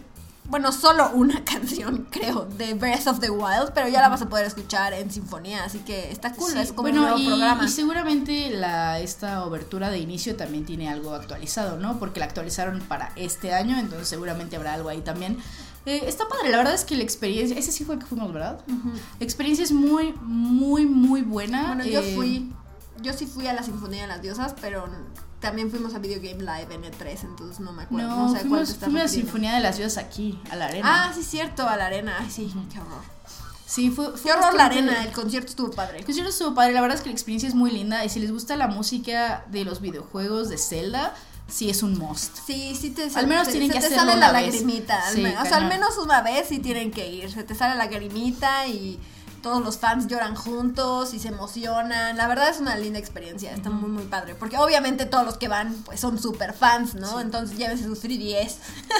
bueno, 0.51 0.73
solo 0.73 1.11
una 1.15 1.45
canción, 1.45 2.07
creo, 2.11 2.45
de 2.45 2.75
Breath 2.75 3.07
of 3.07 3.21
the 3.21 3.31
Wild, 3.31 3.73
pero 3.75 3.89
ya 3.89 4.01
la 4.01 4.09
vas 4.09 4.23
a 4.23 4.29
poder 4.29 4.47
escuchar 4.47 4.93
en 4.93 5.11
sinfonía, 5.11 5.65
así 5.65 5.79
que 5.79 6.11
está 6.11 6.33
cool, 6.33 6.53
Sí, 6.53 6.59
es 6.59 6.69
como 6.73 6.83
bueno, 6.83 7.01
un 7.03 7.07
nuevo 7.07 7.19
y, 7.21 7.27
programa. 7.27 7.65
y 7.65 7.69
seguramente 7.69 8.51
la, 8.51 8.99
esta 8.99 9.45
obertura 9.45 9.91
de 9.91 9.99
inicio 9.99 10.37
también 10.37 10.65
tiene 10.67 10.89
algo 10.89 11.15
actualizado, 11.15 11.79
¿no? 11.79 11.99
Porque 11.99 12.21
la 12.21 12.27
actualizaron 12.27 12.81
para 12.81 13.13
este 13.17 13.55
año, 13.55 13.79
entonces 13.79 14.09
seguramente 14.09 14.57
habrá 14.57 14.75
algo 14.75 14.89
ahí 14.89 15.01
también. 15.01 15.39
Eh, 15.87 16.03
está 16.07 16.29
padre, 16.29 16.51
la 16.51 16.59
verdad 16.59 16.75
es 16.75 16.85
que 16.85 16.95
la 16.95 17.03
experiencia, 17.03 17.57
ese 17.59 17.73
sí 17.73 17.85
fue 17.85 17.95
el 17.95 18.01
que 18.01 18.07
fuimos, 18.07 18.33
¿verdad? 18.33 18.61
La 18.67 19.25
experiencia 19.25 19.65
es 19.65 19.73
muy, 19.73 20.13
muy, 20.21 20.85
muy 20.85 21.23
buena. 21.23 21.69
Bueno, 21.69 21.85
yo 21.85 22.01
eh, 22.01 22.13
fui, 22.15 22.53
yo 23.03 23.13
sí 23.13 23.27
fui 23.27 23.47
a 23.47 23.53
la 23.53 23.63
Sinfonía 23.63 24.03
de 24.03 24.09
las 24.09 24.23
Diosas, 24.23 24.55
pero 24.61 24.89
también 25.41 25.71
fuimos 25.71 25.95
a 25.95 25.99
Video 25.99 26.19
Game 26.23 26.41
Live 26.43 26.75
en 26.75 26.83
E3, 26.83 27.23
entonces 27.25 27.61
no 27.61 27.73
me 27.73 27.85
acuerdo, 27.85 28.09
No, 28.09 28.17
no, 28.27 28.29
sé 28.33 28.37
a 28.39 28.41
cuál 28.41 28.67
fuimos, 28.67 28.69
te 28.79 28.85
fuimos 28.85 29.01
a 29.01 29.05
la. 29.05 29.09
Sinfonía 29.09 29.55
de 29.55 29.61
las 29.61 29.77
Diosas 29.79 30.05
aquí, 30.05 30.39
a 30.51 30.57
la 30.57 30.67
arena. 30.67 30.87
Ah, 31.09 31.13
sí, 31.15 31.23
cierto, 31.23 31.69
a 31.69 31.77
la 31.77 31.87
arena, 31.87 32.17
ay, 32.21 32.31
sí, 32.31 32.53
qué 32.73 32.79
horror. 32.79 33.03
sí, 33.67 33.91
fue, 33.91 34.13
fue 34.17 34.31
Qué 34.33 34.39
horror 34.39 34.55
la 34.55 34.67
arena, 34.67 35.03
el 35.05 35.13
concierto 35.13 35.49
estuvo 35.51 35.71
padre. 35.71 35.99
El 36.01 36.05
concierto 36.05 36.31
estuvo 36.31 36.55
padre, 36.55 36.73
la 36.73 36.81
verdad 36.83 36.97
es 36.99 37.03
que 37.03 37.09
la 37.09 37.15
experiencia 37.15 37.49
es 37.49 37.55
muy 37.55 37.71
linda 37.71 38.05
y 38.05 38.09
si 38.11 38.21
les 38.21 38.31
gusta 38.33 38.57
la 38.57 38.69
música 38.69 39.45
de 39.51 39.65
los 39.65 39.81
videojuegos 39.81 40.49
de 40.51 40.59
Zelda, 40.59 41.15
sí 41.49 41.71
es 41.71 41.83
un 41.83 41.99
must. 41.99 42.37
Sí, 42.47 42.77
sí 42.81 42.91
te 42.91 43.09
Al 43.15 43.27
menos 43.27 43.47
se- 43.47 43.53
tienen 43.53 43.71
se 43.73 43.79
que 43.81 43.89
te 43.89 43.95
sale 43.95 44.17
la 44.17 44.31
lagrimita, 44.33 45.07
al 45.07 45.15
Sí, 45.15 45.23
menos, 45.23 45.43
o 45.43 45.47
sea, 45.47 45.57
al 45.57 45.67
menos 45.69 45.97
una 45.99 46.21
vez 46.23 46.49
sí 46.49 46.59
tienen 46.59 46.91
que 46.91 47.09
ir, 47.11 47.31
se 47.33 47.43
te 47.45 47.55
sale 47.55 47.77
la 47.77 47.85
lagrimita 47.87 48.67
y 48.69 49.01
todos 49.43 49.63
los 49.63 49.79
fans 49.79 50.07
lloran 50.07 50.35
juntos 50.35 51.15
y 51.15 51.19
se 51.19 51.29
emocionan. 51.29 52.17
La 52.17 52.29
verdad 52.29 52.49
es 52.49 52.61
una 52.61 52.77
linda 52.77 52.99
experiencia, 52.99 53.53
está 53.53 53.71
muy 53.71 53.91
muy 53.91 54.05
padre. 54.05 54.35
Porque 54.35 54.57
obviamente 54.59 55.07
todos 55.07 55.25
los 55.25 55.37
que 55.37 55.49
van 55.49 55.75
pues 55.85 56.01
son 56.01 56.19
super 56.21 56.53
fans, 56.53 56.95
¿no? 56.95 57.21
Entonces 57.21 57.57
llévense 57.57 57.85
sus 57.85 58.03
3DS. 58.03 58.57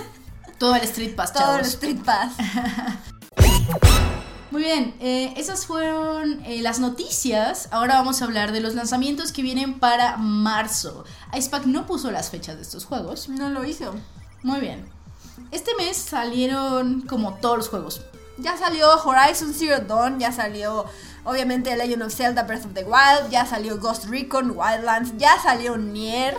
Todo 0.59 0.75
el 0.75 0.83
Street 0.83 1.15
Pass, 1.15 1.33
Todo 1.33 1.57
el 1.57 1.63
chavos. 1.63 1.69
Street 1.69 2.01
Pass. 2.05 2.33
Muy 4.51 4.63
bien, 4.63 4.97
eh, 4.99 5.33
esas 5.37 5.65
fueron 5.65 6.45
eh, 6.45 6.61
las 6.61 6.81
noticias. 6.81 7.69
Ahora 7.71 7.95
vamos 7.95 8.21
a 8.21 8.25
hablar 8.25 8.51
de 8.51 8.61
los 8.61 8.75
lanzamientos 8.75 9.31
que 9.33 9.43
vienen 9.43 9.79
para 9.79 10.17
marzo. 10.17 11.05
Icepack 11.33 11.67
no 11.67 11.87
puso 11.87 12.11
las 12.11 12.31
fechas 12.31 12.57
de 12.57 12.63
estos 12.63 12.85
juegos. 12.85 13.29
No 13.29 13.49
lo 13.49 13.65
hizo. 13.65 13.95
Muy 14.43 14.59
bien. 14.61 14.89
Este 15.53 15.71
mes 15.77 15.97
salieron 15.97 17.03
como 17.03 17.35
todos 17.35 17.59
los 17.59 17.69
juegos. 17.69 18.03
Ya 18.43 18.57
salió 18.57 18.89
Horizon 19.05 19.53
Zero 19.55 19.81
Dawn, 19.81 20.19
ya 20.19 20.33
salió 20.33 20.85
obviamente 21.25 21.77
Legend 21.77 22.03
of 22.05 22.15
Zelda 22.15 22.43
Breath 22.45 22.67
of 22.67 22.75
the 22.75 22.85
Wild, 22.85 23.31
ya 23.31 23.45
salió 23.47 23.79
Ghost 23.79 24.07
Recon 24.07 24.53
Wildlands, 24.57 25.13
ya 25.19 25.39
salió 25.43 25.77
Nier. 25.77 26.37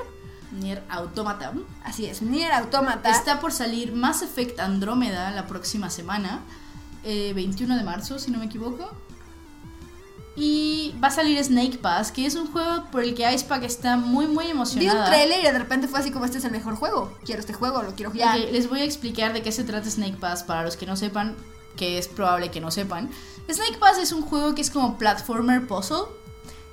Nier 0.52 0.84
Automata. 0.90 1.54
Así 1.84 2.06
es, 2.08 2.22
Nier 2.22 2.52
Automata. 2.52 3.10
Está 3.10 3.40
por 3.40 3.54
salir 3.54 3.94
Mass 3.94 4.22
Effect 4.22 4.60
Andrómeda 4.60 5.32
la 5.32 5.48
próxima 5.48 5.90
semana. 5.90 6.42
eh, 7.04 7.32
21 7.34 7.78
de 7.78 7.84
marzo, 7.84 8.20
si 8.20 8.30
no 8.32 8.38
me 8.40 8.46
equivoco. 8.46 8.92
Y 10.36 10.96
va 11.04 11.10
a 11.10 11.12
salir 11.12 11.44
Snake 11.44 11.78
Pass, 11.80 12.12
que 12.12 12.26
es 12.26 12.36
un 12.36 12.50
juego 12.52 12.86
por 12.90 13.04
el 13.04 13.14
que 13.16 13.30
Icepack 13.34 13.64
está 13.64 13.98
muy, 13.98 14.28
muy 14.28 14.46
Vi 14.46 14.52
emocionada. 14.52 15.00
un 15.02 15.06
trailer 15.06 15.40
y 15.42 15.44
de 15.44 15.58
repente 15.60 15.88
fue 15.90 16.00
así 16.00 16.10
como 16.12 16.24
este 16.26 16.38
es 16.38 16.46
el 16.46 16.52
mejor 16.52 16.76
juego. 16.76 17.14
Quiero 17.26 17.42
este 17.42 17.54
juego, 17.54 17.82
lo 17.84 17.96
quiero. 17.96 18.12
Ok, 18.12 18.16
les 18.52 18.70
voy 18.70 18.80
a 18.80 18.84
explicar 18.86 19.34
de 19.34 19.42
qué 19.42 19.52
se 19.52 19.64
trata 19.66 19.90
Snake 19.90 20.16
Pass 20.20 20.44
para 20.44 20.64
los 20.64 20.78
que 20.78 20.86
no 20.86 20.96
sepan, 20.96 21.36
que 21.82 21.98
es 21.98 22.08
probable 22.08 22.52
que 22.52 22.62
no 22.62 22.70
sepan. 22.70 23.10
Snake 23.52 23.80
Pass 23.80 23.98
es 23.98 24.12
un 24.12 24.22
juego 24.22 24.54
que 24.54 24.62
es 24.62 24.70
como 24.70 25.00
platformer 25.00 25.66
puzzle, 25.66 26.04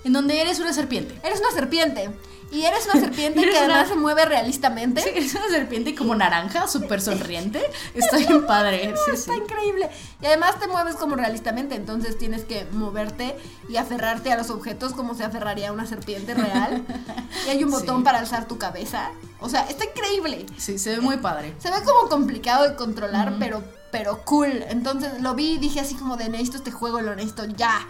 en 0.04 0.12
donde 0.12 0.38
eres 0.38 0.60
una 0.60 0.74
serpiente. 0.74 1.18
Eres 1.24 1.40
una 1.40 1.50
serpiente. 1.50 2.10
Y 2.50 2.64
eres 2.64 2.86
una 2.90 3.00
serpiente 3.00 3.42
que 3.42 3.58
además 3.58 3.80
una- 3.86 3.88
se 3.88 3.94
mueve 3.96 4.24
realistamente. 4.24 5.02
Sí, 5.02 5.10
eres 5.14 5.34
una 5.34 5.48
serpiente 5.48 5.94
como 5.94 6.14
naranja, 6.14 6.66
súper 6.66 7.00
sonriente. 7.00 7.62
Está 7.94 8.16
bien 8.16 8.46
padre. 8.46 8.94
sí, 9.04 9.10
Está 9.14 9.34
sí. 9.34 9.38
increíble. 9.40 9.90
Y 10.22 10.26
además 10.26 10.58
te 10.58 10.66
mueves 10.66 10.94
como 10.96 11.14
realistamente, 11.14 11.74
entonces 11.74 12.16
tienes 12.16 12.44
que 12.44 12.64
moverte 12.72 13.36
y 13.68 13.76
aferrarte 13.76 14.32
a 14.32 14.36
los 14.38 14.48
objetos 14.50 14.92
como 14.94 15.14
se 15.14 15.24
aferraría 15.24 15.68
a 15.68 15.72
una 15.72 15.86
serpiente 15.86 16.34
real. 16.34 16.84
y 17.46 17.50
hay 17.50 17.62
un 17.64 17.70
botón 17.70 17.98
Sí. 17.98 18.04
para 18.04 18.18
alzar 18.18 18.48
tu 18.48 18.56
cabeza. 18.58 19.10
O 19.40 19.48
sea, 19.48 19.62
está 19.68 19.84
increíble. 19.84 20.46
Sí, 20.56 20.78
se 20.78 20.90
ve 20.96 21.00
muy 21.00 21.18
padre. 21.18 21.54
Se 21.58 21.70
ve 21.70 21.76
como 21.84 22.08
complicado 22.08 22.68
de 22.68 22.74
controlar, 22.76 23.34
pero, 23.38 23.62
pero 23.92 24.24
cool. 24.24 24.64
Entonces 24.68 25.20
lo 25.20 25.34
vi 25.34 25.52
y 25.52 25.58
dije 25.58 25.80
así 25.80 25.94
como 25.94 26.16
de 26.16 26.28
necesito 26.28 26.56
este 26.56 26.70
juego, 26.72 27.00
lo 27.02 27.14
necesito 27.14 27.44
ya. 27.44 27.86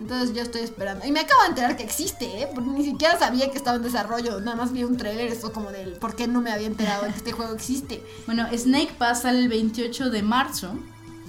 Entonces 0.00 0.34
yo 0.34 0.42
estoy 0.42 0.62
esperando. 0.62 1.06
Y 1.06 1.10
me 1.10 1.20
acabo 1.20 1.42
de 1.42 1.48
enterar 1.48 1.76
que 1.76 1.82
existe, 1.82 2.42
¿eh? 2.42 2.48
Porque 2.54 2.70
ni 2.70 2.84
siquiera 2.84 3.18
sabía 3.18 3.50
que 3.50 3.58
estaba 3.58 3.76
en 3.76 3.82
desarrollo. 3.82 4.40
Nada 4.40 4.56
más 4.56 4.72
vi 4.72 4.84
un 4.84 4.96
trailer, 4.96 5.28
esto 5.28 5.52
como 5.52 5.70
del 5.70 5.92
por 5.94 6.14
qué 6.14 6.28
no 6.28 6.40
me 6.40 6.52
había 6.52 6.68
enterado 6.68 7.04
de 7.04 7.10
que 7.10 7.16
este 7.16 7.32
juego 7.32 7.54
existe. 7.54 8.04
Bueno, 8.26 8.46
Snake 8.56 8.92
Pass 8.98 9.22
sale 9.22 9.38
el 9.38 9.48
28 9.48 10.10
de 10.10 10.22
marzo 10.22 10.74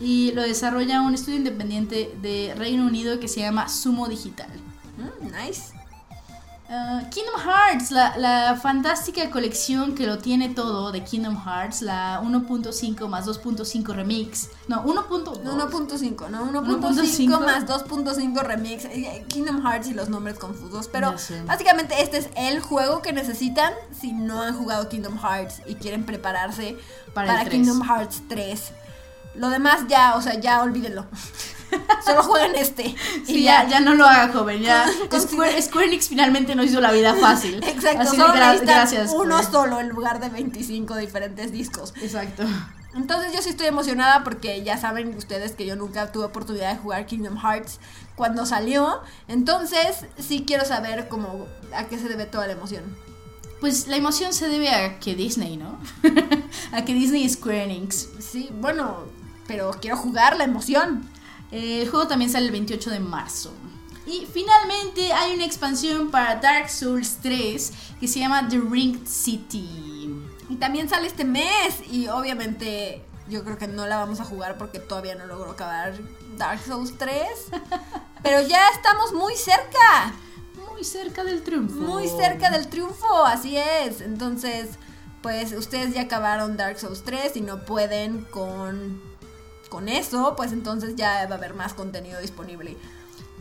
y 0.01 0.31
lo 0.33 0.41
desarrolla 0.41 1.01
un 1.01 1.13
estudio 1.13 1.37
independiente 1.37 2.13
de 2.21 2.53
Reino 2.57 2.85
Unido 2.85 3.19
que 3.19 3.27
se 3.27 3.39
llama 3.39 3.69
Sumo 3.69 4.07
Digital. 4.07 4.49
Mm, 4.97 5.47
nice. 5.47 5.78
Ah, 6.71 7.01
Kingdom 7.09 7.41
Hearts, 7.41 7.89
la, 7.89 8.15
la 8.17 8.55
fantástica 8.55 9.27
colección 9.31 9.95
que 9.95 10.05
lo 10.05 10.19
tiene 10.19 10.49
todo 10.49 10.91
de 10.91 11.03
Kingdom 11.03 11.35
Hearts, 11.43 11.81
la 11.81 12.21
1.5 12.21 13.07
más 13.07 13.25
2.5 13.25 13.95
remix. 13.95 14.49
No, 14.67 14.83
1.2. 14.83 15.41
No, 15.41 15.67
1.5, 15.67 16.29
no, 16.29 16.45
1.5 16.51 16.79
1.5 16.79 17.39
más 17.39 17.65
2.5 17.65 18.43
remix. 18.43 18.85
Eh, 18.85 19.25
Kingdom 19.27 19.65
Hearts 19.65 19.87
y 19.87 19.95
los 19.95 20.09
nombres 20.09 20.37
confusos. 20.37 20.87
Pero 20.87 21.15
básicamente 21.47 22.03
este 22.03 22.19
es 22.19 22.29
el 22.35 22.59
juego 22.59 23.01
que 23.01 23.13
necesitan 23.13 23.73
si 23.99 24.13
no 24.13 24.43
han 24.43 24.55
jugado 24.55 24.89
Kingdom 24.89 25.17
Hearts 25.17 25.63
y 25.65 25.73
quieren 25.73 26.05
prepararse 26.05 26.77
Para 27.15 27.29
para, 27.29 27.41
el 27.41 27.49
3. 27.49 27.61
Kingdom 27.61 27.81
Hearts 27.81 28.21
3. 28.29 28.71
Lo 29.33 29.49
demás 29.49 29.87
ya, 29.87 30.15
o 30.15 30.21
sea, 30.21 30.39
ya 30.39 30.61
olvídenlo. 30.61 31.07
Solo 32.05 32.23
jueguen 32.23 32.55
este. 32.55 32.95
Sí, 33.25 33.43
ya, 33.43 33.67
ya 33.67 33.79
no 33.79 33.93
lo 33.95 34.05
haga, 34.05 34.31
joven. 34.33 34.61
Ya. 34.61 34.85
Square, 35.19 35.61
Square 35.61 35.87
Enix 35.87 36.07
finalmente 36.09 36.55
nos 36.55 36.65
hizo 36.67 36.81
la 36.81 36.91
vida 36.91 37.13
fácil. 37.15 37.61
Exacto, 37.67 38.01
Así 38.01 38.17
solo 38.17 38.33
gra- 38.33 38.59
gracias. 38.61 39.11
uno 39.13 39.41
Square. 39.43 39.51
solo 39.51 39.79
en 39.79 39.89
lugar 39.89 40.19
de 40.19 40.29
25 40.29 40.95
diferentes 40.95 41.51
discos. 41.51 41.93
Exacto. 42.01 42.43
Entonces 42.95 43.31
yo 43.33 43.41
sí 43.43 43.49
estoy 43.49 43.67
emocionada 43.67 44.23
porque 44.23 44.63
ya 44.63 44.77
saben 44.77 45.15
ustedes 45.15 45.51
que 45.51 45.65
yo 45.65 45.75
nunca 45.75 46.11
tuve 46.11 46.25
oportunidad 46.25 46.71
de 46.73 46.79
jugar 46.79 47.05
Kingdom 47.05 47.37
Hearts 47.37 47.79
cuando 48.15 48.45
salió. 48.47 49.01
Entonces 49.27 50.05
sí 50.17 50.43
quiero 50.47 50.65
saber 50.65 51.07
cómo 51.07 51.45
a 51.75 51.83
qué 51.85 51.99
se 51.99 52.09
debe 52.09 52.25
toda 52.25 52.47
la 52.47 52.53
emoción. 52.53 52.83
Pues 53.59 53.87
la 53.87 53.97
emoción 53.97 54.33
se 54.33 54.47
debe 54.47 54.69
a 54.69 54.99
que 54.99 55.15
Disney, 55.15 55.57
¿no? 55.57 55.77
a 56.71 56.83
que 56.85 56.93
Disney 56.93 57.25
es 57.25 57.33
Square 57.33 57.65
Enix. 57.65 58.07
Sí, 58.19 58.49
bueno, 58.53 59.03
pero 59.47 59.71
quiero 59.79 59.97
jugar 59.97 60.37
la 60.37 60.45
emoción. 60.45 61.07
Eh, 61.51 61.81
El 61.81 61.89
juego 61.89 62.07
también 62.07 62.31
sale 62.31 62.45
el 62.45 62.51
28 62.51 62.89
de 62.89 62.99
marzo. 62.99 63.51
Y 64.05 64.25
finalmente 64.31 65.13
hay 65.13 65.35
una 65.35 65.45
expansión 65.45 66.09
para 66.09 66.35
Dark 66.37 66.69
Souls 66.69 67.17
3 67.21 67.71
que 67.99 68.07
se 68.07 68.19
llama 68.19 68.47
The 68.49 68.59
Ringed 68.59 69.07
City. 69.07 70.09
Y 70.49 70.55
también 70.55 70.89
sale 70.89 71.07
este 71.07 71.25
mes 71.25 71.81
y 71.91 72.07
obviamente 72.07 73.03
yo 73.27 73.43
creo 73.43 73.57
que 73.57 73.67
no 73.67 73.85
la 73.85 73.97
vamos 73.97 74.19
a 74.19 74.25
jugar 74.25 74.57
porque 74.57 74.79
todavía 74.79 75.13
no 75.13 75.27
logro 75.27 75.51
acabar 75.51 75.93
Dark 76.37 76.59
Souls 76.65 76.97
3. 76.97 77.21
Pero 78.23 78.41
ya 78.41 78.67
estamos 78.75 79.13
muy 79.13 79.35
cerca. 79.35 80.13
Muy 80.71 80.83
cerca 80.83 81.23
del 81.23 81.43
triunfo. 81.43 81.75
Muy 81.75 82.07
cerca 82.07 82.49
del 82.49 82.67
triunfo, 82.67 83.25
así 83.25 83.57
es. 83.57 84.01
Entonces, 84.01 84.69
pues 85.21 85.53
ustedes 85.53 85.93
ya 85.93 86.01
acabaron 86.01 86.57
Dark 86.57 86.79
Souls 86.79 87.03
3 87.03 87.35
y 87.37 87.41
no 87.41 87.65
pueden 87.65 88.23
con, 88.25 89.01
con 89.69 89.87
eso, 89.87 90.33
pues 90.35 90.51
entonces 90.51 90.95
ya 90.95 91.25
va 91.27 91.35
a 91.35 91.37
haber 91.37 91.53
más 91.53 91.73
contenido 91.73 92.19
disponible. 92.19 92.77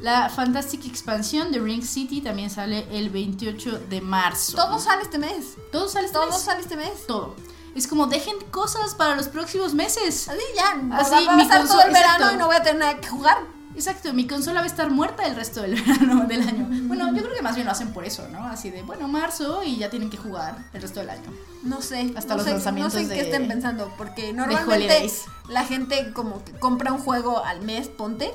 La 0.01 0.29
fantástica 0.29 0.87
expansión 0.87 1.51
de 1.51 1.59
Ring 1.59 1.83
City 1.83 2.21
también 2.21 2.51
sale 2.51 2.87
el 2.93 3.11
28 3.11 3.81
de 3.91 4.01
marzo. 4.01 4.57
Todo 4.57 4.79
sale 4.79 5.03
este 5.03 5.19
mes. 5.19 5.57
Todo 5.73 5.89
sale 5.89 6.07
este 6.07 6.19
Todo 6.19 6.31
mes? 6.31 6.41
sale 6.41 6.61
este 6.61 6.77
mes. 6.77 7.07
Todo. 7.07 7.35
Es 7.75 7.89
como 7.89 8.07
dejen 8.07 8.37
cosas 8.51 8.95
para 8.95 9.17
los 9.17 9.29
próximos 9.29 9.75
meses. 9.75 10.29
Así 10.29 10.41
ya, 10.55 10.97
Así, 10.97 11.27
va, 11.27 11.35
a 11.35 11.37
pasar 11.37 11.67
todo 11.67 11.81
el 11.83 11.93
verano 11.93 12.33
y 12.33 12.37
no 12.37 12.47
voy 12.47 12.57
a 12.57 12.63
tener 12.63 12.79
nada 12.79 13.01
que 13.01 13.09
jugar. 13.09 13.39
Exacto, 13.79 14.13
mi 14.13 14.27
consola 14.27 14.59
va 14.59 14.65
a 14.65 14.69
estar 14.69 14.91
muerta 14.91 15.25
el 15.25 15.37
resto 15.37 15.63
del 15.63 15.75
verano 15.83 16.27
del 16.27 16.43
año. 16.43 16.67
Bueno, 16.89 17.15
yo 17.15 17.23
creo 17.23 17.37
que 17.37 17.43
más 17.43 17.55
bien 17.55 17.65
lo 17.65 17.71
hacen 17.71 17.93
por 17.93 18.05
eso, 18.05 18.27
¿no? 18.29 18.45
Así 18.45 18.71
de, 18.71 18.83
bueno, 18.83 19.07
marzo 19.07 19.63
y 19.63 19.77
ya 19.77 19.89
tienen 19.89 20.11
que 20.11 20.17
jugar 20.17 20.57
el 20.73 20.83
resto 20.83 20.99
del 20.99 21.11
año. 21.11 21.33
No 21.63 21.81
sé, 21.81 22.13
Hasta 22.17 22.31
no 22.31 22.39
los 22.39 22.45
sé, 22.45 22.51
lanzamientos 22.51 22.95
no 22.95 23.01
sé 23.01 23.07
en 23.07 23.11
qué 23.11 23.21
estén 23.21 23.47
pensando, 23.47 23.93
porque 23.97 24.33
normalmente 24.33 25.09
la 25.49 25.65
gente 25.65 26.13
como 26.13 26.45
que 26.45 26.53
compra 26.53 26.93
un 26.93 26.99
juego 26.99 27.45
al 27.45 27.63
mes, 27.63 27.87
ponte, 27.87 28.33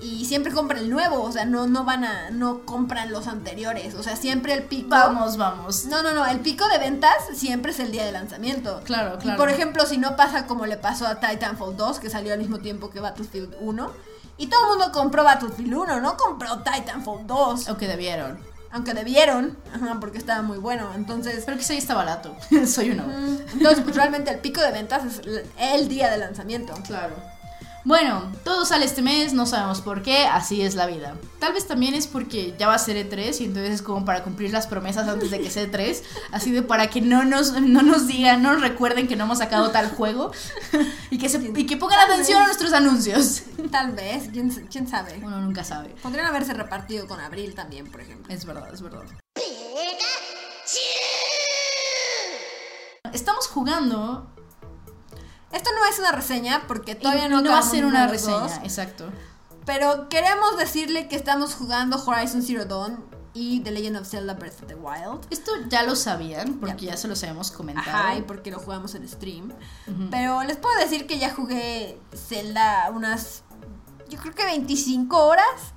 y 0.00 0.26
siempre 0.26 0.52
compra 0.52 0.78
el 0.78 0.88
nuevo, 0.88 1.22
o 1.22 1.32
sea, 1.32 1.46
no, 1.46 1.66
no 1.66 1.84
van 1.84 2.04
a, 2.04 2.30
no 2.30 2.60
compran 2.64 3.10
los 3.10 3.26
anteriores, 3.26 3.94
o 3.94 4.04
sea, 4.04 4.14
siempre 4.14 4.52
el 4.52 4.62
pico. 4.62 4.90
Vamos, 4.90 5.36
vamos. 5.36 5.86
No, 5.86 6.02
no, 6.02 6.12
no, 6.12 6.26
el 6.26 6.40
pico 6.40 6.68
de 6.68 6.78
ventas 6.78 7.16
siempre 7.34 7.72
es 7.72 7.80
el 7.80 7.90
día 7.90 8.04
de 8.04 8.12
lanzamiento. 8.12 8.82
Claro, 8.84 9.16
Y 9.16 9.22
claro. 9.22 9.36
por 9.36 9.50
ejemplo, 9.50 9.84
si 9.84 9.98
no 9.98 10.14
pasa 10.14 10.46
como 10.46 10.66
le 10.66 10.76
pasó 10.76 11.08
a 11.08 11.18
Titanfall 11.18 11.76
2, 11.76 11.98
que 11.98 12.08
salió 12.10 12.34
al 12.34 12.38
mismo 12.38 12.58
tiempo 12.58 12.90
que 12.90 13.00
Battlefield 13.00 13.56
1, 13.58 13.90
y 14.38 14.46
todo 14.48 14.60
el 14.64 14.78
mundo 14.78 14.92
compró 14.92 15.24
Battlefield 15.24 15.74
1, 15.74 16.00
no 16.00 16.16
compró 16.16 16.58
Titanfall 16.62 17.26
2, 17.26 17.68
O 17.68 17.76
que 17.76 17.86
debieron. 17.88 18.38
aunque 18.70 18.92
debieron, 18.94 19.56
ajá, 19.74 19.98
porque 20.00 20.18
estaba 20.18 20.42
muy 20.42 20.58
bueno, 20.58 20.90
entonces... 20.94 21.42
Pero 21.46 21.56
que 21.56 21.64
sí 21.64 21.76
está 21.76 21.94
barato. 21.94 22.36
Soy 22.66 22.90
uno. 22.90 23.04
Entonces, 23.52 23.82
pues 23.82 23.96
realmente 23.96 24.30
el 24.30 24.38
pico 24.40 24.60
de 24.60 24.72
ventas 24.72 25.04
es 25.04 25.22
el 25.58 25.88
día 25.88 26.10
de 26.10 26.18
lanzamiento. 26.18 26.74
Claro. 26.86 27.14
Bueno, 27.86 28.32
todo 28.42 28.64
sale 28.64 28.84
este 28.84 29.00
mes, 29.00 29.32
no 29.32 29.46
sabemos 29.46 29.80
por 29.80 30.02
qué, 30.02 30.26
así 30.26 30.60
es 30.60 30.74
la 30.74 30.86
vida. 30.86 31.14
Tal 31.38 31.52
vez 31.52 31.68
también 31.68 31.94
es 31.94 32.08
porque 32.08 32.52
ya 32.58 32.66
va 32.66 32.74
a 32.74 32.80
ser 32.80 32.96
E3 32.96 33.40
y 33.40 33.44
entonces 33.44 33.74
es 33.74 33.82
como 33.82 34.04
para 34.04 34.24
cumplir 34.24 34.50
las 34.50 34.66
promesas 34.66 35.06
antes 35.06 35.30
de 35.30 35.38
que 35.38 35.52
sea 35.52 35.70
E3, 35.70 36.02
así 36.32 36.50
de 36.50 36.62
para 36.62 36.90
que 36.90 37.00
no 37.00 37.22
nos, 37.22 37.52
no 37.52 37.82
nos 37.82 38.08
digan, 38.08 38.42
no 38.42 38.54
nos 38.54 38.62
recuerden 38.62 39.06
que 39.06 39.14
no 39.14 39.22
hemos 39.22 39.38
sacado 39.38 39.70
tal 39.70 39.88
juego 39.88 40.32
y 41.10 41.18
que, 41.18 41.28
se, 41.28 41.38
y 41.38 41.64
que 41.64 41.76
pongan 41.76 42.00
Tal 42.00 42.10
atención 42.10 42.42
a 42.42 42.46
nuestros 42.46 42.72
anuncios. 42.72 43.44
Tal 43.70 43.92
vez, 43.92 44.30
quién, 44.32 44.50
quién 44.68 44.88
sabe. 44.88 45.20
Uno 45.22 45.40
nunca 45.40 45.62
sabe. 45.62 45.90
Podrían 46.02 46.26
haberse 46.26 46.54
repartido 46.54 47.06
con 47.06 47.20
Abril 47.20 47.54
también, 47.54 47.88
por 47.88 48.00
ejemplo. 48.00 48.34
Es 48.34 48.44
verdad, 48.44 48.68
es 48.74 48.82
verdad. 48.82 49.04
Estamos 53.12 53.46
jugando. 53.46 54.35
Esto 55.52 55.70
no 55.72 55.86
es 55.86 55.98
una 55.98 56.12
reseña 56.12 56.64
porque 56.66 56.92
y 56.92 56.94
todavía 56.96 57.28
no 57.28 57.40
no 57.40 57.50
va 57.50 57.58
a 57.58 57.62
ser 57.62 57.84
una 57.84 58.06
reseña, 58.06 58.38
dos, 58.38 58.52
exacto. 58.62 59.10
Pero 59.64 60.08
queremos 60.08 60.56
decirle 60.58 61.08
que 61.08 61.16
estamos 61.16 61.54
jugando 61.54 62.02
Horizon 62.04 62.42
Zero 62.42 62.64
Dawn 62.64 63.04
y 63.34 63.60
The 63.60 63.70
Legend 63.70 63.96
of 63.98 64.08
Zelda 64.08 64.34
Breath 64.34 64.62
of 64.62 64.68
the 64.68 64.74
Wild. 64.74 65.26
Esto 65.30 65.52
ya 65.68 65.82
lo 65.82 65.96
sabían 65.96 66.54
porque 66.54 66.86
ya, 66.86 66.96
se 66.96 67.08
los 67.08 67.22
habíamos 67.22 67.50
comentado. 67.50 67.90
Ajá, 67.90 68.16
y 68.16 68.22
porque 68.22 68.50
lo 68.50 68.58
jugamos 68.58 68.94
en 68.94 69.08
stream. 69.08 69.52
Pero 70.10 70.42
les 70.44 70.56
puedo 70.56 70.78
decir 70.78 71.06
que 71.06 71.18
ya 71.18 71.34
jugué 71.34 72.00
Zelda 72.14 72.90
unas 72.94 73.42
yo 74.08 74.18
creo 74.18 74.34
que 74.34 74.44
25 74.44 75.26
horas. 75.26 75.72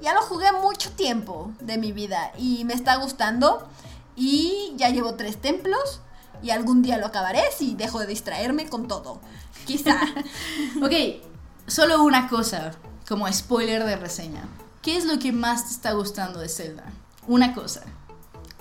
Ya 0.00 0.14
lo 0.14 0.22
jugué 0.22 0.52
mucho 0.52 0.92
tiempo 0.92 1.52
de 1.60 1.76
mi 1.76 1.90
vida 1.92 2.32
y 2.38 2.64
me 2.64 2.74
está 2.74 2.96
gustando. 2.96 3.68
Y 4.14 4.72
ya 4.76 4.90
llevo 4.90 5.14
tres 5.14 5.40
templos 5.40 6.00
y 6.42 6.50
algún 6.50 6.82
día 6.82 6.98
lo 6.98 7.06
acabaré 7.06 7.42
si 7.56 7.74
dejo 7.74 8.00
de 8.00 8.06
distraerme 8.06 8.68
con 8.68 8.88
todo. 8.88 9.20
Quizá. 9.66 10.00
ok, 10.82 10.92
solo 11.66 12.02
una 12.02 12.28
cosa, 12.28 12.72
como 13.08 13.30
spoiler 13.32 13.84
de 13.84 13.96
reseña. 13.96 14.48
¿Qué 14.82 14.96
es 14.96 15.04
lo 15.04 15.18
que 15.18 15.32
más 15.32 15.66
te 15.66 15.70
está 15.72 15.92
gustando 15.92 16.40
de 16.40 16.48
Zelda? 16.48 16.84
Una 17.26 17.54
cosa. 17.54 17.82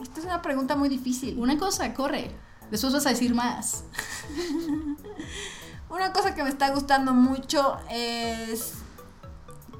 Esta 0.02 0.20
es 0.20 0.26
una 0.26 0.42
pregunta 0.42 0.76
muy 0.76 0.90
difícil. 0.90 1.40
Una 1.40 1.58
cosa, 1.58 1.94
corre. 1.94 2.32
Después 2.70 2.94
vas 2.94 3.06
a 3.06 3.10
decir 3.10 3.34
más. 3.34 3.84
una 5.90 6.12
cosa 6.12 6.36
que 6.36 6.44
me 6.44 6.50
está 6.50 6.70
gustando 6.72 7.14
mucho 7.14 7.78
es 7.90 8.74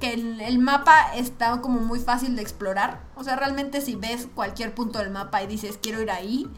que 0.00 0.12
el, 0.12 0.58
mapa 0.58 1.14
está 1.14 1.60
como 1.60 1.80
muy 1.80 2.00
fácil 2.00 2.36
de 2.36 2.42
explorar. 2.42 3.02
O 3.16 3.24
sea, 3.24 3.36
realmente 3.36 3.80
si 3.80 3.96
ves 3.96 4.28
cualquier 4.34 4.74
punto 4.74 4.98
del 5.00 5.10
mapa 5.10 5.42
y 5.42 5.46
dices 5.46 5.78
quiero 5.80 6.00
ir 6.00 6.10
ahí, 6.10 6.48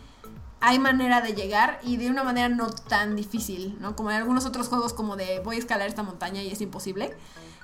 hay 0.61 0.79
manera 0.79 1.21
de 1.21 1.33
llegar 1.33 1.81
y 1.83 1.97
de 1.97 2.11
una 2.11 2.23
manera 2.23 2.49
no 2.49 2.69
tan 2.71 3.17
difícil, 3.17 3.77
¿no? 3.81 3.97
Como 3.97 4.11
en 4.11 4.17
algunos 4.17 4.45
otros 4.45 4.69
juegos 4.69 4.93
como 4.93 5.17
de 5.17 5.41
voy 5.41 5.57
a 5.57 5.59
escalar 5.59 5.89
esta 5.89 6.03
montaña 6.03 6.43
y 6.43 6.51
es 6.51 6.61
imposible. 6.61 7.17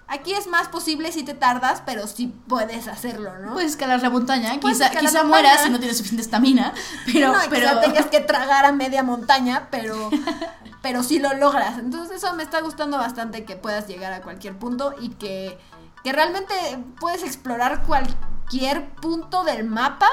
Aquí 0.09 0.33
es 0.33 0.47
más 0.47 0.69
posible 0.69 1.11
si 1.11 1.25
te 1.25 1.35
tardas, 1.35 1.83
pero 1.85 2.07
sí 2.07 2.33
puedes 2.47 2.87
hacerlo, 2.87 3.39
¿no? 3.41 3.55
Puedes 3.55 3.73
escalar 3.73 4.01
la 4.03 4.09
montaña, 4.09 4.59
quizá, 4.61 4.91
quizá 4.91 5.25
mueras 5.25 5.63
si 5.63 5.71
no 5.71 5.79
tienes 5.79 5.97
suficiente 5.97 6.23
estamina, 6.23 6.73
pero... 7.13 7.33
No, 7.33 7.39
pero... 7.51 7.69
Quizá 7.69 7.81
tengas 7.81 8.07
que 8.07 8.21
tragar 8.21 8.65
a 8.65 8.73
media 8.73 9.03
montaña, 9.03 9.67
pero, 9.71 10.11
pero 10.83 11.03
sí 11.03 11.19
lo 11.19 11.35
logras. 11.35 11.79
Entonces 11.79 12.19
eso 12.19 12.33
me 12.35 12.45
está 12.45 12.61
gustando 12.61 12.99
bastante 12.99 13.45
que 13.45 13.57
puedas 13.57 13.89
llegar 13.89 14.13
a 14.13 14.23
cualquier 14.23 14.57
punto 14.57 14.95
y 15.01 15.09
que, 15.09 15.59
que 16.05 16.13
realmente 16.13 16.55
puedes 17.01 17.25
explorar 17.25 17.83
cualquier 17.83 18.89
punto 18.91 19.43
del 19.43 19.65
mapa 19.65 20.09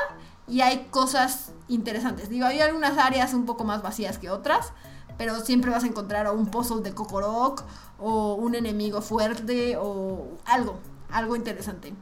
y 0.48 0.62
hay 0.62 0.88
cosas 0.92 1.52
interesantes. 1.68 2.30
Digo, 2.30 2.46
hay 2.46 2.60
algunas 2.60 2.98
áreas 2.98 3.34
un 3.34 3.46
poco 3.46 3.64
más 3.64 3.82
vacías 3.82 4.18
que 4.18 4.30
otras, 4.30 4.74
pero 5.18 5.40
siempre 5.40 5.72
vas 5.72 5.84
a 5.84 5.88
encontrar 5.88 6.30
un 6.32 6.48
puzzle 6.48 6.82
de 6.82 6.94
Kokorok 6.94 7.64
o 8.00 8.36
un 8.36 8.56
enemigo 8.56 9.02
fuerte 9.02 9.78
o 9.78 10.38
algo, 10.46 10.80
algo 11.12 11.36
interesante. 11.36 11.94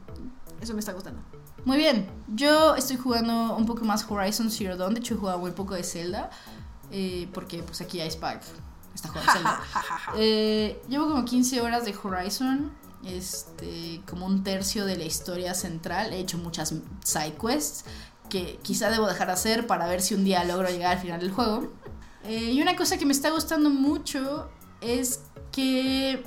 Eso 0.60 0.74
me 0.74 0.80
está 0.80 0.92
gustando. 0.92 1.20
Muy 1.64 1.76
bien, 1.76 2.10
yo 2.28 2.74
estoy 2.74 2.96
jugando 2.96 3.56
un 3.56 3.66
poco 3.66 3.84
más 3.84 4.04
Horizon 4.10 4.50
Zero 4.50 4.76
Dawn, 4.76 4.94
de 4.94 5.00
hecho 5.00 5.14
he 5.14 5.16
jugado 5.16 5.38
muy 5.38 5.52
poco 5.52 5.74
de 5.74 5.84
Zelda, 5.84 6.30
eh, 6.90 7.28
porque 7.32 7.62
pues 7.62 7.80
aquí 7.80 8.02
Icepack 8.02 8.42
está 8.92 9.08
jugando 9.08 9.32
Zelda. 9.32 9.60
Eh, 10.16 10.82
llevo 10.88 11.08
como 11.08 11.24
15 11.24 11.60
horas 11.60 11.84
de 11.84 11.94
Horizon, 12.02 12.72
este, 13.04 14.00
como 14.08 14.26
un 14.26 14.42
tercio 14.42 14.86
de 14.86 14.96
la 14.96 15.04
historia 15.04 15.54
central, 15.54 16.12
he 16.12 16.18
hecho 16.18 16.38
muchas 16.38 16.74
side 17.04 17.34
quests 17.34 17.84
que 18.32 18.58
quizá 18.62 18.88
debo 18.88 19.06
dejar 19.06 19.26
de 19.26 19.34
hacer 19.34 19.66
para 19.66 19.86
ver 19.86 20.00
si 20.00 20.14
un 20.14 20.24
día 20.24 20.42
logro 20.44 20.66
llegar 20.70 20.92
al 20.96 20.98
final 20.98 21.20
del 21.20 21.30
juego. 21.30 21.70
Eh, 22.24 22.52
y 22.52 22.62
una 22.62 22.76
cosa 22.76 22.96
que 22.96 23.04
me 23.04 23.12
está 23.12 23.28
gustando 23.28 23.68
mucho 23.68 24.48
es 24.80 25.20
que 25.52 26.24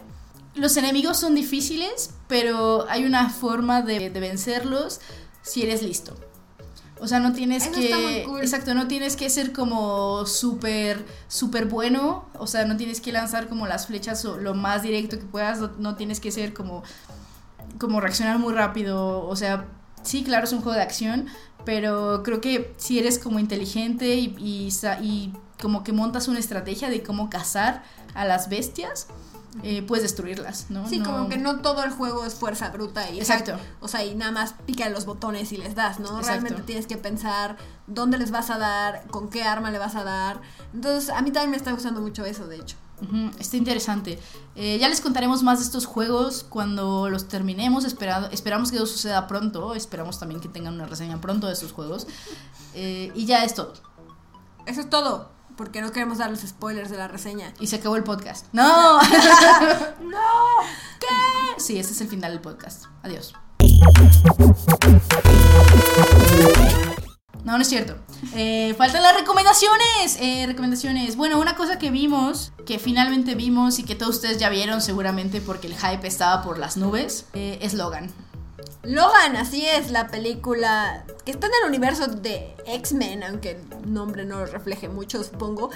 los 0.54 0.78
enemigos 0.78 1.18
son 1.18 1.34
difíciles, 1.34 2.12
pero 2.28 2.86
hay 2.90 3.06
una 3.06 3.32
forma 3.32 3.82
de, 3.82 4.12
vencerlos 4.12 5.02
si 5.42 5.64
eres 5.64 5.82
listo. 5.82 6.16
O 7.00 7.08
sea, 7.08 7.20
no 7.20 7.34
tienes 7.34 7.68
que. 7.70 8.22
Exacto, 8.40 8.76
no 8.76 8.88
tienes 8.88 9.16
que 9.16 9.32
ser 9.32 9.52
como 9.52 10.28
súper, 10.28 11.04
súper 11.28 11.66
bueno. 11.66 12.30
O 12.38 12.46
sea, 12.46 12.66
no 12.66 12.78
tienes 12.78 13.02
que 13.02 13.12
lanzar 13.12 13.50
como 13.50 13.66
las 13.66 13.88
flechas 13.88 14.24
lo 14.24 14.54
más 14.54 14.84
directo 14.84 15.18
que 15.18 15.26
puedas. 15.26 15.60
No, 15.80 15.96
tienes 15.96 16.20
que 16.20 16.32
ser 16.32 16.54
como. 16.54 16.84
como 17.80 18.00
reaccionar 18.00 18.38
muy 18.38 18.54
rápido. 18.54 19.28
O 19.28 19.36
sea, 19.36 19.66
sí, 20.04 20.24
claro, 20.24 20.46
es 20.46 20.54
un 20.54 20.62
juego 20.62 20.78
de 20.78 20.84
acción. 20.84 21.28
Pero 21.66 22.22
creo 22.24 22.42
que 22.42 22.74
si 22.78 23.00
eres 23.00 23.20
como 23.20 23.40
inteligente 23.40 24.16
y, 24.16 24.70
y 25.02 25.34
como 25.62 25.84
que 25.84 25.92
montas 25.92 26.28
una 26.28 26.40
estrategia 26.40 26.90
de 26.90 27.04
cómo 27.04 27.30
cazar 27.30 27.84
a 28.14 28.26
las 28.26 28.50
bestias, 28.50 29.08
eh, 29.64 29.82
puedes 29.84 30.04
destruirlas, 30.04 30.70
¿no? 30.70 30.88
Sí, 30.88 31.02
como 31.02 31.30
que 31.30 31.38
no 31.38 31.62
todo 31.62 31.84
el 31.84 31.92
juego 31.92 32.26
es 32.26 32.36
fuerza 32.36 32.70
bruta 32.70 33.10
y 33.10 33.20
exacto. 33.20 33.58
O 33.80 33.88
sea, 33.88 34.04
y 34.04 34.14
nada 34.14 34.32
más 34.32 34.54
pica 34.66 34.90
los 34.90 35.06
botones 35.06 35.52
y 35.54 35.58
les 35.58 35.76
das, 35.76 36.00
¿no? 36.00 36.22
Realmente 36.22 36.62
tienes 36.64 36.88
que 36.88 36.98
pensar 36.98 37.56
dónde 37.88 38.18
les 38.18 38.32
vas 38.32 38.50
a 38.50 38.58
dar, 38.58 39.08
con 39.08 39.30
qué 39.30 39.44
arma 39.44 39.72
le 39.72 39.78
vas 39.78 39.96
a 39.96 40.04
dar. 40.04 40.42
Entonces, 40.74 41.10
a 41.10 41.22
mí 41.22 41.32
también 41.32 41.52
me 41.52 41.58
está 41.58 41.72
gustando 41.72 42.02
mucho 42.02 42.26
eso, 42.26 42.48
de 42.48 42.58
hecho. 42.58 42.76
Está 43.40 43.58
interesante. 43.58 44.20
Eh, 44.56 44.78
ya 44.80 44.90
les 44.90 45.02
contaremos 45.02 45.44
más 45.44 45.60
de 45.60 45.66
estos 45.66 45.86
juegos 45.86 46.46
cuando 46.48 47.10
los 47.10 47.28
terminemos. 47.28 47.86
Esperado, 47.86 48.30
esperamos 48.32 48.72
que 48.72 48.78
eso 48.78 48.86
suceda 48.86 49.28
pronto. 49.28 49.76
Esperamos 49.76 50.20
también 50.20 50.42
que 50.42 50.48
tengan 50.48 50.74
una 50.76 50.86
reseña 50.86 51.20
pronto 51.22 51.48
de 51.48 51.54
estos 51.54 51.72
juegos. 51.72 52.08
Eh, 52.74 53.12
y 53.16 53.26
ya 53.26 53.44
es 53.44 53.54
todo. 53.54 53.74
Eso 54.66 54.82
es 54.82 54.90
todo 54.90 55.36
porque 55.56 55.82
no 55.82 55.92
queremos 55.92 56.18
dar 56.18 56.30
los 56.30 56.42
spoilers 56.42 56.90
de 56.90 56.98
la 56.98 57.08
reseña. 57.08 57.54
Y 57.60 57.68
se 57.68 57.78
acabó 57.78 57.96
el 57.96 58.04
podcast. 58.04 58.48
No. 58.52 59.00
no. 60.02 60.20
¿Qué? 61.00 61.08
Sí, 61.58 61.80
ese 61.80 61.94
es 61.94 62.02
el 62.02 62.08
final 62.08 62.32
del 62.32 62.42
podcast. 62.42 62.86
Adiós. 63.04 63.34
No, 67.46 67.54
no 67.54 67.62
es 67.62 67.70
cierto. 67.70 67.96
Eh, 68.34 68.74
faltan 68.76 69.04
las 69.04 69.16
recomendaciones. 69.16 70.18
Eh, 70.20 70.46
recomendaciones. 70.48 71.16
Bueno, 71.16 71.40
una 71.40 71.56
cosa 71.56 71.78
que 71.78 71.92
vimos, 71.92 72.52
que 72.66 72.80
finalmente 72.80 73.36
vimos 73.36 73.78
y 73.78 73.84
que 73.84 73.94
todos 73.94 74.16
ustedes 74.16 74.40
ya 74.40 74.50
vieron 74.50 74.82
seguramente 74.82 75.42
porque 75.42 75.68
el 75.68 75.76
hype 75.76 76.08
estaba 76.08 76.42
por 76.42 76.58
las 76.58 76.76
nubes, 76.76 77.28
eh, 77.34 77.60
es 77.62 77.76
Logan. 77.76 78.12
Logan, 78.82 79.36
así 79.36 79.64
es, 79.64 79.92
la 79.92 80.08
película 80.08 81.06
que 81.24 81.32
está 81.32 81.46
en 81.46 81.54
el 81.62 81.70
universo 81.70 82.08
de 82.08 82.56
X-Men, 82.66 83.24
aunque 83.24 83.52
el 83.52 83.94
nombre 83.94 84.26
no 84.26 84.40
lo 84.40 84.48
refleje 84.48 84.90
mucho, 84.90 85.24
supongo. 85.24 85.70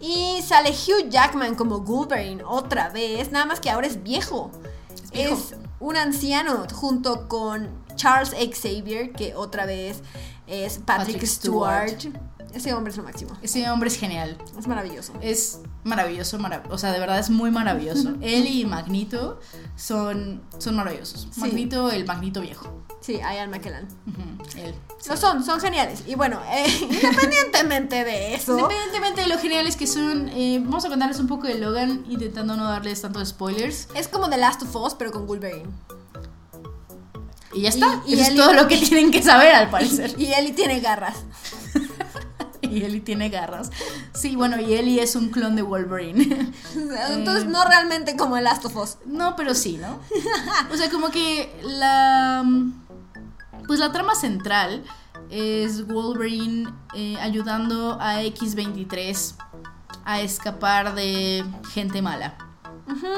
Y 0.00 0.40
sale 0.46 0.70
Hugh 0.70 1.08
Jackman 1.08 1.56
como 1.56 1.80
Wolverine 1.80 2.44
otra 2.44 2.88
vez, 2.90 3.32
nada 3.32 3.46
más 3.46 3.58
que 3.58 3.70
ahora 3.70 3.88
es 3.88 4.00
viejo. 4.04 4.52
Es, 5.10 5.56
un 5.80 5.96
anciano 5.96 6.66
junto 6.72 7.28
con 7.28 7.68
Charles 7.96 8.30
Xavier, 8.30 9.12
que 9.12 9.34
otra 9.34 9.66
vez 9.66 10.02
es 10.46 10.78
Patrick, 10.78 11.24
Stewart. 11.24 11.96
Ese 12.54 12.72
hombre 12.72 12.90
es 12.90 12.96
lo 12.96 13.02
máximo. 13.02 13.36
Ese 13.42 13.68
hombre 13.70 13.88
es 13.88 13.98
genial. 13.98 14.38
Es 14.58 14.66
maravilloso. 14.66 15.12
Es 15.20 15.60
maravilloso, 15.84 16.38
o 16.70 16.78
sea, 16.78 16.92
de 16.92 16.98
verdad 16.98 17.18
es 17.18 17.28
muy 17.28 17.50
maravilloso. 17.50 18.14
Él 18.20 18.46
y 18.46 18.64
Magnito 18.64 19.40
son, 19.76 20.42
son 20.58 20.76
maravillosos. 20.76 21.28
Magnito, 21.36 21.90
el 21.90 22.06
Magnito 22.06 22.40
viejo. 22.40 22.86
Sí, 23.00 23.18
Ian 23.18 23.50
McKellen. 23.50 23.86
él. 24.56 24.74
Lo 25.08 25.16
son, 25.16 25.44
son 25.44 25.60
geniales. 25.60 26.02
Y 26.06 26.14
bueno, 26.16 26.40
eh, 26.50 26.66
independientemente 26.80 28.04
de 28.04 28.34
eso. 28.34 28.52
Independientemente 28.52 29.20
de 29.20 29.28
lo 29.28 29.38
geniales 29.38 29.76
que 29.76 29.86
son, 29.86 30.28
eh, 30.30 30.60
vamos 30.64 30.84
a 30.84 30.88
contarles 30.88 31.20
un 31.20 31.28
poco 31.28 31.46
de 31.46 31.56
Logan, 31.56 32.04
intentando 32.08 32.56
no 32.56 32.64
darles 32.64 33.02
tantos 33.02 33.28
spoilers. 33.28 33.88
Es 33.94 34.08
como 34.08 34.28
The 34.28 34.38
Last 34.38 34.62
of 34.62 34.74
Us, 34.74 34.94
pero 34.94 35.12
con 35.12 35.26
Wolverine. 35.26 35.68
Y 37.56 37.62
ya 37.62 37.70
está. 37.70 38.02
Y, 38.06 38.14
Eso 38.14 38.30
es 38.30 38.36
todo 38.36 38.52
lo 38.52 38.68
que 38.68 38.76
tienen 38.76 39.10
que 39.10 39.22
saber, 39.22 39.54
al 39.54 39.70
parecer. 39.70 40.14
Y 40.18 40.32
Ellie 40.32 40.52
tiene 40.52 40.80
garras. 40.80 41.16
y 42.60 42.84
Ellie 42.84 43.00
tiene 43.00 43.30
garras. 43.30 43.70
Sí, 44.12 44.36
bueno, 44.36 44.60
y 44.60 44.74
Ellie 44.74 45.02
es 45.02 45.16
un 45.16 45.30
clon 45.30 45.56
de 45.56 45.62
Wolverine. 45.62 46.52
Entonces, 47.10 47.46
no 47.46 47.64
realmente 47.64 48.14
como 48.16 48.36
el 48.36 48.44
Last 48.44 48.66
of 48.66 48.76
Us. 48.76 48.98
No, 49.06 49.36
pero 49.36 49.54
sí, 49.54 49.78
¿no? 49.78 50.00
O 50.70 50.76
sea, 50.76 50.90
como 50.90 51.10
que 51.10 51.50
la. 51.62 52.44
Pues 53.66 53.80
la 53.80 53.90
trama 53.90 54.14
central 54.14 54.84
es 55.30 55.86
Wolverine 55.86 56.72
eh, 56.94 57.16
ayudando 57.20 57.98
a 58.00 58.22
X23 58.22 59.34
a 60.04 60.20
escapar 60.20 60.94
de 60.94 61.44
gente 61.72 62.00
mala 62.00 62.45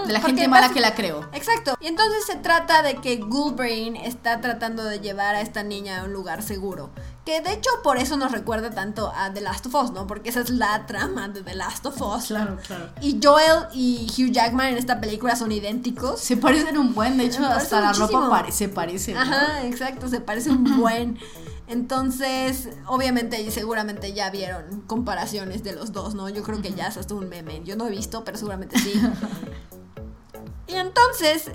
de 0.06 0.12
la 0.12 0.20
gente 0.20 0.48
mala 0.48 0.72
que 0.72 0.80
la 0.80 0.94
creo. 0.94 1.28
Exacto. 1.32 1.76
Y 1.80 1.86
entonces 1.86 2.24
se 2.26 2.36
trata 2.36 2.82
de 2.82 2.96
que 2.96 3.18
Wolverine 3.18 4.06
está 4.06 4.40
tratando 4.40 4.84
de 4.84 5.00
llevar 5.00 5.34
a 5.34 5.40
esta 5.40 5.62
niña 5.62 6.00
a 6.00 6.04
un 6.04 6.12
lugar 6.12 6.42
seguro. 6.42 6.90
Que 7.24 7.42
de 7.42 7.52
hecho 7.52 7.70
por 7.82 7.98
eso 7.98 8.16
nos 8.16 8.32
recuerda 8.32 8.70
tanto 8.70 9.12
a 9.14 9.30
The 9.32 9.42
Last 9.42 9.66
of 9.66 9.74
Us, 9.74 9.90
¿no? 9.92 10.06
Porque 10.06 10.30
esa 10.30 10.40
es 10.40 10.48
la 10.48 10.86
trama 10.86 11.28
de 11.28 11.42
The 11.42 11.54
Last 11.54 11.84
of 11.84 12.00
Us. 12.00 12.26
Claro, 12.28 12.56
claro. 12.66 12.88
Y 13.02 13.20
Joel 13.22 13.66
y 13.74 14.06
Hugh 14.16 14.32
Jackman 14.32 14.68
en 14.68 14.78
esta 14.78 15.00
película 15.00 15.36
son 15.36 15.52
idénticos. 15.52 16.20
Se 16.20 16.38
parecen 16.38 16.78
un 16.78 16.94
buen, 16.94 17.18
de 17.18 17.26
hecho 17.26 17.44
hasta 17.44 17.80
la 17.80 17.92
ropa 17.92 18.46
se 18.50 18.68
parece. 18.68 19.14
Ajá, 19.14 19.64
exacto, 19.64 20.08
se 20.08 20.20
parece 20.20 20.50
un 20.50 20.78
buen. 20.78 21.18
Entonces, 21.68 22.70
obviamente 22.86 23.42
y 23.42 23.50
seguramente 23.50 24.14
ya 24.14 24.30
vieron 24.30 24.80
comparaciones 24.86 25.62
de 25.62 25.74
los 25.74 25.92
dos, 25.92 26.14
¿no? 26.14 26.28
Yo 26.30 26.42
creo 26.42 26.62
que 26.62 26.72
ya 26.72 26.86
es 26.86 26.96
hasta 26.96 27.14
un 27.14 27.28
meme. 27.28 27.62
Yo 27.62 27.76
no 27.76 27.86
he 27.86 27.90
visto, 27.90 28.24
pero 28.24 28.38
seguramente 28.38 28.78
sí. 28.78 28.94
y 30.66 30.72
entonces, 30.72 31.50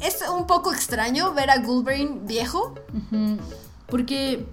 es 0.00 0.24
un 0.34 0.46
poco 0.46 0.72
extraño 0.72 1.34
ver 1.34 1.50
a 1.50 1.60
Wolverine 1.60 2.20
viejo. 2.22 2.74
Porque, 3.86 4.46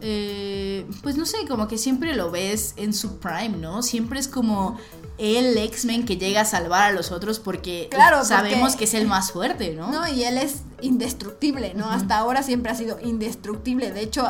eh, 0.00 0.86
pues 1.02 1.16
no 1.16 1.26
sé, 1.26 1.38
como 1.48 1.66
que 1.66 1.76
siempre 1.76 2.14
lo 2.14 2.30
ves 2.30 2.74
en 2.76 2.94
su 2.94 3.18
prime, 3.18 3.56
¿no? 3.56 3.82
Siempre 3.82 4.20
es 4.20 4.28
como 4.28 4.78
el 5.18 5.56
X-Men 5.58 6.04
que 6.06 6.16
llega 6.16 6.42
a 6.42 6.44
salvar 6.44 6.82
a 6.84 6.92
los 6.92 7.10
otros 7.12 7.40
porque 7.40 7.88
Claro, 7.90 8.24
sabemos 8.24 8.60
porque- 8.70 8.78
que 8.78 8.84
es 8.84 8.94
el 8.94 9.06
más 9.06 9.32
fuerte, 9.32 9.74
¿no? 9.74 9.90
No, 9.90 10.06
y 10.08 10.22
él 10.24 10.38
es 10.38 10.62
indestructible, 10.80 11.74
¿no? 11.74 11.90
Hasta 11.90 12.18
ahora 12.18 12.42
siempre 12.42 12.70
ha 12.70 12.74
sido 12.74 12.98
indestructible. 13.00 13.90
De 13.92 14.00
hecho, 14.02 14.24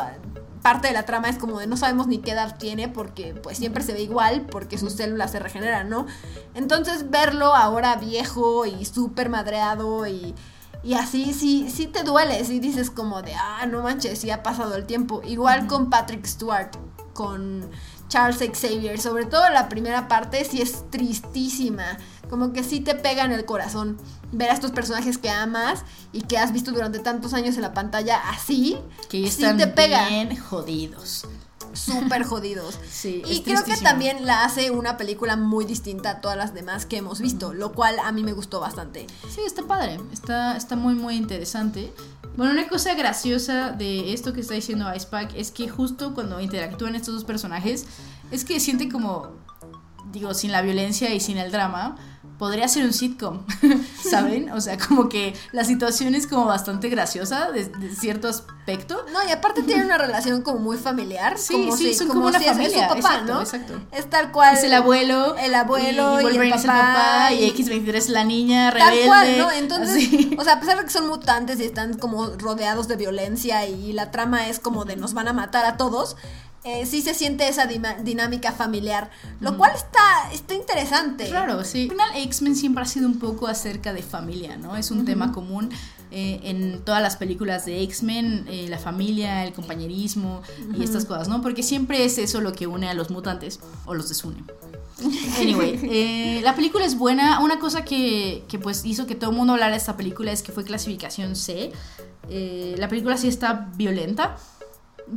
parte 0.63 0.89
de 0.89 0.95
la 0.95 1.05
trama 1.05 1.29
es 1.29 1.37
como 1.39 1.61
de 1.61 1.67
no 1.67 1.77
sabemos 1.77 2.07
ni 2.09 2.19
qué 2.19 2.33
edad 2.33 2.57
tiene 2.59 2.89
porque 2.89 3.35
pues 3.35 3.59
siempre 3.59 3.83
se 3.85 3.93
ve 3.93 4.03
igual 4.03 4.47
porque 4.51 4.77
sus 4.79 4.95
células 4.95 5.31
se 5.31 5.39
regeneran, 5.39 5.89
¿no? 5.89 6.07
Entonces 6.55 7.11
verlo 7.11 7.55
ahora 7.55 7.97
viejo 7.97 8.67
y 8.67 8.85
súper 8.85 9.29
madreado 9.29 10.07
y, 10.07 10.35
y 10.83 10.95
así, 10.95 11.33
sí, 11.35 11.71
sí 11.71 11.87
te 11.87 12.03
duele, 12.03 12.45
sí 12.45 12.61
dices 12.61 12.91
como 12.91 13.23
de, 13.23 13.35
ah, 13.35 13.67
no 13.67 13.83
manches, 13.83 14.19
sí 14.19 14.31
ha 14.31 14.43
pasado 14.43 14.75
el 14.75 14.85
tiempo. 14.87 15.21
Igual 15.25 15.67
con 15.67 15.91
Patrick 15.91 16.25
Stewart, 16.27 16.71
con 17.15 17.69
Charles 18.09 18.39
Xavier, 18.39 18.99
sobre 19.01 19.27
todo 19.27 19.49
la 19.51 19.69
primera 19.69 20.09
parte 20.09 20.45
sí 20.45 20.61
es 20.63 20.91
tristísima, 20.91 21.99
como 22.29 22.53
que 22.53 22.63
sí 22.65 22.81
te 22.81 22.95
pega 22.95 23.25
en 23.25 23.33
el 23.33 23.45
corazón 23.45 23.99
ver 24.33 24.51
a 24.51 24.55
estos 24.55 24.71
personajes 24.71 25.19
que 25.19 25.31
amas 25.31 25.85
y 26.13 26.23
que 26.23 26.39
has 26.39 26.53
visto 26.53 26.73
durante 26.73 26.99
tantos 26.99 27.35
años 27.35 27.57
en 27.57 27.63
la 27.63 27.75
pantalla 27.75 28.21
así, 28.31 28.79
que 29.09 29.31
sí 29.31 29.45
te 29.57 29.67
pega. 29.67 30.09
bien 30.09 30.37
jodidos. 30.37 31.27
súper 31.73 32.25
jodidos. 32.25 32.79
Sí, 32.91 33.23
Y 33.27 33.43
creo 33.43 33.63
que 33.65 33.77
también 33.77 34.27
la 34.27 34.45
hace 34.45 34.71
una 34.71 34.97
película 34.97 35.37
muy 35.37 35.65
distinta 35.65 36.11
a 36.11 36.21
todas 36.21 36.37
las 36.37 36.55
demás 36.55 36.87
que 36.87 36.97
hemos 36.97 37.21
visto, 37.21 37.55
lo 37.55 37.73
cual 37.73 37.99
a 38.03 38.11
mí 38.13 38.23
me 38.23 38.33
gustó 38.33 38.61
bastante. 38.61 39.07
Sí, 39.31 39.43
está 39.47 39.63
padre, 39.63 40.01
está, 40.13 40.57
está 40.57 40.77
muy 40.77 40.95
muy 40.95 41.17
interesante. 41.17 41.93
Bueno, 42.39 42.53
una 42.53 42.69
cosa 42.69 42.95
graciosa 42.95 43.73
de 43.73 44.13
esto 44.13 44.33
que 44.33 44.43
está 44.43 44.55
diciendo 44.55 44.87
Icepack 44.95 45.35
es 45.35 45.51
que 45.51 45.69
justo 45.69 46.15
cuando 46.15 46.39
interactúan 46.41 46.95
estos 46.95 47.15
dos 47.15 47.25
personajes, 47.25 47.85
es 48.31 48.45
que 48.45 48.61
siente 48.61 48.89
como, 48.89 49.33
digo, 50.13 50.33
sin 50.35 50.53
la 50.53 50.63
violencia 50.63 51.13
y 51.13 51.19
sin 51.19 51.37
el 51.39 51.51
drama, 51.51 51.97
podría 52.39 52.69
ser 52.69 52.85
un 52.85 52.93
sitcom, 52.93 53.45
¿saben? 54.11 54.51
O 54.53 54.61
sea, 54.61 54.79
como 54.79 55.09
que 55.09 55.35
la 55.53 55.65
situación 55.65 56.15
es 56.15 56.27
como 56.27 56.45
bastante 56.47 56.89
graciosa 56.89 57.51
de, 57.51 57.65
de 57.67 57.95
cierto 57.95 58.29
aspecto. 58.29 59.05
No, 59.13 59.19
y 59.29 59.33
aparte 59.33 59.63
tiene 59.63 59.85
una 59.85 59.99
relación 59.99 60.43
como 60.43 60.59
muy 60.61 60.77
familiar. 60.77 61.37
Sí, 61.39 61.53
como 61.55 61.77
sí, 61.77 61.85
si, 61.89 61.95
son 61.95 62.09
como 62.09 62.27
una 62.27 62.39
si 62.39 62.45
es- 62.45 62.51
es 62.51 62.57
familia, 62.57 62.89
su 62.89 62.95
papá, 62.95 62.99
exacto, 63.15 63.35
¿no? 63.35 63.41
exacto. 63.41 63.81
Es 63.93 64.09
tal 64.11 64.31
cual. 64.33 64.57
Es 64.57 64.63
el 64.65 64.73
abuelo. 64.75 65.37
El 65.37 65.55
abuelo 65.55 66.21
y, 66.21 66.27
el 66.27 66.51
papá. 66.51 66.57
es 66.57 66.65
el 66.65 66.71
papá. 66.71 67.33
Y 67.33 67.45
y- 67.45 67.49
X-23 67.49 67.95
es 67.95 68.09
la 68.11 68.25
niña 68.25 68.71
Tal 68.73 68.81
rebelde. 68.91 69.07
cual, 69.07 69.39
¿no? 69.39 69.51
Entonces, 69.51 69.97
así. 69.97 70.37
o 70.39 70.45
sea, 70.45 70.55
a 70.55 70.61
pesar 70.61 70.79
de 70.79 70.85
que 70.85 70.91
son 70.91 71.09
mutantes 71.09 71.59
y 71.61 71.65
están 71.65 71.95
como 71.95 72.27
rodeados 72.37 72.89
de 72.89 72.97
violencia 72.97 73.67
y 73.67 73.93
la 73.93 74.11
trama 74.11 74.49
es 74.49 74.59
como 74.61 74.85
de 74.85 74.97
nos 74.97 75.13
van 75.15 75.29
a 75.29 75.33
matar 75.33 75.65
a 75.67 75.77
todos, 75.77 76.17
eh, 76.69 76.87
sí 76.87 77.03
se 77.03 77.15
siente 77.15 77.49
esa 77.49 77.67
dinámica 77.67 78.53
familiar, 78.53 79.11
lo 79.41 79.57
cual 79.57 79.73
está, 79.75 80.33
está 80.33 80.55
interesante. 80.55 81.29
Claro, 81.29 81.65
sí. 81.65 81.85
Al 81.85 81.91
final, 81.91 82.11
X-Men 82.17 82.57
siempre 82.57 82.83
ha 82.83 82.87
sido 82.87 83.07
un 83.07 83.19
poco 83.19 83.47
acerca 83.47 83.93
de 83.93 84.03
familia, 84.03 84.57
¿no? 84.57 84.77
Es 84.77 84.91
un 84.91 85.05
tema 85.05 85.33
común 85.33 85.71
eh, 86.11 86.41
en 86.45 86.81
todas 86.85 87.03
las 87.03 87.17
películas 87.17 87.67
de 87.67 87.83
X-Men, 87.83 88.47
eh, 88.49 88.67
la 88.69 88.79
familia, 88.79 89.45
el 89.45 89.53
compañerismo 89.53 90.43
y 90.79 90.83
estas 90.83 91.05
cosas, 91.05 91.29
¿no? 91.29 91.43
Porque 91.43 91.63
siempre 91.63 92.05
es 92.05 92.19
eso 92.19 92.41
lo 92.41 92.53
que 92.53 92.67
une 92.67 92.89
a 92.89 92.95
los 92.95 93.11
mutantes 93.11 93.61
o 93.87 93.95
los 93.95 94.09
desune. 94.09 94.45
Anyway, 95.41 95.79
eh, 95.85 96.41
la 96.43 96.55
película 96.55 96.85
es 96.85 96.97
buena. 96.97 97.41
Una 97.41 97.59
cosa 97.59 97.85
que, 97.85 98.45
que, 98.49 98.59
pues 98.59 98.85
hizo 98.85 99.07
que 99.07 99.15
todo 99.15 99.31
el 99.31 99.37
mundo 99.37 99.53
hablara 99.53 99.73
de 99.73 99.79
esta 99.79 99.97
película 99.97 100.33
es 100.33 100.43
que 100.43 100.53
fue 100.53 100.65
clasificación 100.65 101.37
C. 101.37 101.73
Eh, 102.29 102.75
la 102.79 102.89
película 102.89 103.17
sí 103.17 103.29
está 103.29 103.69
violenta. 103.77 104.37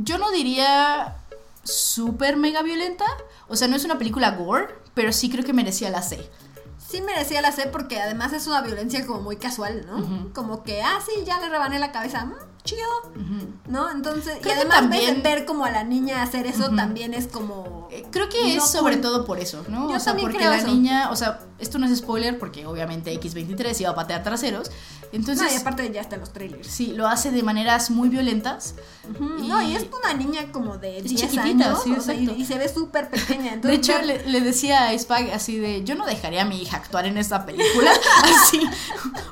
Yo 0.03 0.17
no 0.17 0.31
diría 0.31 1.17
súper 1.63 2.38
mega 2.38 2.62
violenta. 2.62 3.06
O 3.47 3.56
sea, 3.56 3.67
no 3.67 3.76
es 3.76 3.86
una 3.86 3.97
película 3.97 4.32
gore, 4.32 4.67
pero 4.93 5.12
sí 5.12 5.30
creo 5.30 5.43
que 5.45 5.54
merecía 5.54 5.89
la 5.89 6.02
C. 6.02 6.30
Sí 6.78 7.02
merecía 7.02 7.41
la 7.41 7.52
C 7.52 7.67
porque 7.67 8.02
además 8.02 8.34
es 8.34 8.47
una 8.47 8.62
violencia 8.62 9.06
como 9.06 9.21
muy 9.21 9.38
casual, 9.38 9.86
¿no? 9.88 10.34
Como 10.34 10.63
que, 10.63 10.82
ah, 10.82 11.00
sí, 11.06 11.24
ya 11.26 11.39
le 11.39 11.47
rebané 11.50 11.80
la 11.80 11.91
cabeza, 11.93 12.26
mm, 12.26 12.34
chido. 12.63 12.88
¿no? 13.67 13.89
Entonces, 13.91 14.38
y 14.38 14.41
Creo 14.41 14.56
además 14.56 14.78
también- 14.82 15.24
ver 15.24 15.45
como 15.45 15.63
a 15.65 15.71
la 15.71 15.84
niña 15.86 16.21
hacer 16.21 16.45
eso 16.47 16.69
también 16.76 17.13
es 17.13 17.28
como... 17.28 17.88
Eh, 17.91 18.06
Creo 18.12 18.28
que 18.28 18.41
No 18.56 18.63
es 18.63 18.69
sobre 18.69 18.95
cool. 18.95 19.02
todo 19.02 19.26
por 19.26 19.39
eso, 19.39 19.63
¿no? 19.69 19.89
Yo 19.89 19.95
o 19.95 20.00
sea, 20.00 20.08
también 20.12 20.26
porque 20.28 20.39
creo 20.39 20.50
la 20.52 20.58
eso. 20.58 20.67
niña, 20.67 21.10
o 21.12 21.15
sea, 21.15 21.39
esto 21.62 21.78
no 21.78 21.86
es 21.88 21.97
spoiler 21.97 22.38
porque 22.39 22.65
obviamente 22.65 23.13
X23 23.19 23.80
iba 23.82 23.91
a 23.91 23.95
patear 23.95 24.24
traseros. 24.24 24.69
Entonces, 25.13 25.45
no, 25.45 25.54
y 25.54 25.58
aparte 25.60 25.91
ya 25.91 26.00
están 26.02 26.21
los 26.21 26.32
trailers. 26.32 26.67
sí, 26.67 26.88
lo 26.93 27.08
hace 27.08 27.32
de 27.32 27.43
maneras 27.43 27.89
muy 27.91 28.08
violentas. 28.10 28.76
Y- 29.39 29.47
No, 29.47 29.62
y 29.62 29.76
es 29.76 29.86
una 30.02 30.13
niña 30.13 30.52
como 30.54 30.78
de 30.78 31.00
Es 31.00 31.04
10 31.04 31.21
chiquitita, 31.21 31.65
años 31.65 31.82
sí, 31.84 31.91
o 31.97 32.02
sea, 32.02 32.13
y, 32.13 32.45
se 32.45 32.58
ve 32.58 32.69
súper 32.69 33.10
pequeña. 33.10 33.58
De 33.58 33.74
hecho, 33.74 33.93
le, 34.02 34.26
le 34.28 34.41
decía 34.41 34.88
a 34.88 34.97
Spag 34.97 35.32
así 35.32 35.58
de, 35.58 35.84
yo 35.84 35.95
no 35.95 36.06
dejaría 36.06 36.43
a 36.43 36.45
mi 36.45 36.62
hija 36.62 36.78
actuar 36.78 37.06
en 37.08 37.17
esta 37.17 37.45
película. 37.45 37.91
así. 38.24 38.62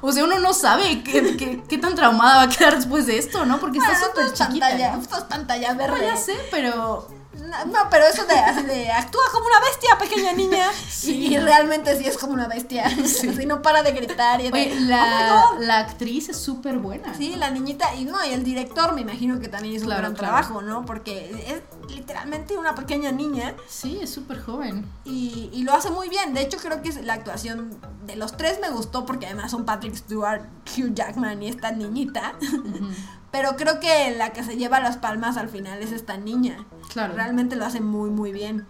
O 0.02 0.12
sea, 0.12 0.24
uno 0.26 0.40
no 0.40 0.54
sabe 0.54 1.02
qué, 1.04 1.38
qué- 1.38 1.64
qué 1.68 1.78
tan 1.78 1.96
traumada 1.96 2.36
va 2.38 2.42
a 2.44 2.50
quedar 2.50 2.76
después 2.76 3.06
de 3.06 3.18
esto, 3.18 3.46
¿no? 3.46 3.60
Porque 3.60 3.80
Bueno, 3.80 3.94
está 3.94 4.06
súper 4.08 4.34
chiquita. 4.34 4.68
pantalla, 4.70 4.98
¿no? 4.98 5.28
pantalla 5.30 5.72
No, 5.74 5.78
verde. 5.78 6.06
ya 6.06 6.18
sé, 6.18 6.34
pero 6.52 7.08
No, 7.40 7.80
pero 7.90 8.06
eso 8.06 8.26
de, 8.26 8.34
así 8.38 8.64
de 8.64 8.92
actúa 8.92 9.22
como 9.32 9.46
una 9.46 9.60
bestia, 9.62 9.98
pequeña 9.98 10.34
niña. 10.34 10.70
Sí. 10.90 11.28
Y, 11.28 11.36
y 11.36 11.40
realmente 11.40 11.98
sí 11.98 12.06
es 12.06 12.18
como 12.18 12.34
una 12.34 12.48
bestia. 12.48 12.86
Así 13.04 13.46
no 13.46 13.62
para 13.62 13.84
de 13.84 13.94
gritar. 13.94 14.42
Y 14.42 14.48
Oye, 14.52 14.74
"Oh 14.76 14.80
la, 14.82 15.06
my 15.06 15.58
God". 15.60 15.66
la 15.66 15.80
actriz 15.80 16.28
es 16.28 16.38
súper 16.38 16.78
buena. 16.78 17.14
Sí, 17.16 17.36
la 17.38 17.50
niñita, 17.52 17.96
y 17.96 18.04
no, 18.04 18.24
y 18.26 18.32
el 18.34 18.44
director 18.44 18.94
me 18.94 19.02
imagino 19.02 19.40
que 19.40 19.48
también 19.48 19.76
hizo 19.76 19.86
Claro, 19.86 20.00
un 20.10 20.14
gran 20.14 20.16
claro. 20.16 20.34
trabajo, 20.34 20.62
¿no? 20.62 20.86
Porque 20.86 21.32
es 21.48 21.94
literalmente 21.96 22.58
una 22.58 22.76
pequeña 22.76 23.12
niña 23.14 23.56
Sí, 23.68 24.00
es 24.02 24.10
súper 24.14 24.42
joven. 24.44 24.86
y, 25.06 25.50
y 25.54 25.64
lo 25.64 25.74
hace 25.74 25.90
muy 25.90 26.10
bien. 26.10 26.34
De 26.34 26.42
hecho, 26.42 26.58
creo 26.58 26.82
que 26.82 26.90
es- 26.90 27.04
la 27.06 27.14
actuación 27.14 27.80
de 28.06 28.18
los 28.18 28.36
tres 28.36 28.60
me 28.62 28.70
gustó 28.70 29.06
porque 29.06 29.28
además 29.28 29.52
son 29.52 29.64
Patrick 29.66 29.96
Stewart, 29.96 30.42
Hugh 30.78 30.94
Jackman 30.94 31.42
y 31.42 31.48
esta 31.48 31.72
niñita. 31.72 32.34
Pero 33.32 33.56
creo 33.56 33.80
que 33.80 34.12
la 34.18 34.32
que 34.32 34.44
se 34.44 34.58
lleva 34.58 34.80
las 34.80 34.98
palmas 34.98 35.38
al 35.38 35.50
final 35.50 35.82
es 35.82 35.92
esta 35.92 36.18
niña. 36.18 36.66
Claro. 36.92 37.14
Realmente 37.14 37.56
lo 37.56 37.66
hace 37.66 37.80
muy, 37.82 38.10
muy 38.10 38.32
bien. 38.32 38.68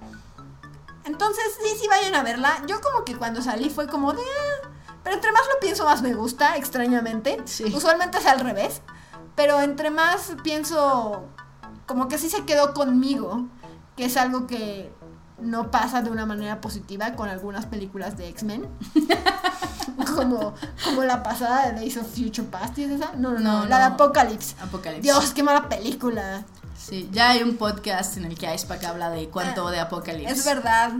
Entonces, 1.06 1.44
sí, 1.64 1.70
sí, 1.80 1.88
vayan 1.88 2.14
a 2.16 2.24
verla. 2.24 2.62
Yo 2.68 2.82
como 2.82 3.06
que 3.06 3.16
cuando 3.16 3.42
salí 3.42 3.70
fue 3.70 3.88
como 3.88 4.14
de... 4.14 4.22
"Ah", 4.22 4.70
Pero 5.04 5.16
entre 5.16 5.32
más 5.32 5.42
lo 5.54 5.60
pienso, 5.62 5.86
más 5.86 6.02
me 6.02 6.14
gusta, 6.14 6.58
extrañamente. 6.58 7.38
Sí. 7.46 7.64
Usualmente 7.74 8.18
es 8.18 8.26
al 8.26 8.42
revés. 8.42 8.82
Pero 9.36 9.62
entre 9.62 9.90
más 9.92 10.34
pienso, 10.44 11.24
como 11.88 12.08
que 12.10 12.18
sí 12.18 12.30
se 12.30 12.44
quedó 12.46 12.74
conmigo. 12.74 13.48
Que 13.96 14.06
es 14.06 14.18
algo 14.18 14.46
que 14.46 14.94
no 15.42 15.72
pasa 15.72 16.02
de 16.02 16.10
una 16.10 16.26
manera 16.26 16.62
positiva 16.62 17.16
con 17.16 17.30
algunas 17.30 17.66
películas 17.66 18.18
de 18.18 18.28
X-Men. 18.30 18.68
como, 20.16 20.54
como 20.84 21.04
la 21.04 21.24
pasada 21.24 21.68
de 21.68 21.74
Days 21.74 21.98
of 21.98 22.08
Future 22.08 22.48
Past. 22.48 22.78
¿y 22.78 22.84
es 22.84 22.92
esa? 22.92 23.14
No, 23.14 23.32
no, 23.32 23.40
no, 23.40 23.60
No, 23.60 23.66
la 23.66 23.80
de. 23.80 23.84
Apocalypse. 23.86 24.56
Apocalipsis. 24.62 25.04
Dios, 25.04 25.32
qué 25.34 25.44
mala 25.44 25.70
película. 25.70 26.46
Sí, 26.78 27.10
ya 27.12 27.32
hay 27.32 27.44
un 27.44 27.58
podcast 27.58 28.18
en 28.18 28.26
el 28.26 28.38
que 28.38 28.54
Icepack 28.54 28.84
habla 28.86 29.10
de 29.10 29.30
cuánto 29.30 29.70
de 29.70 29.80
Apocalipsis. 29.80 30.40
Es 30.40 30.46
verdad. 30.46 30.94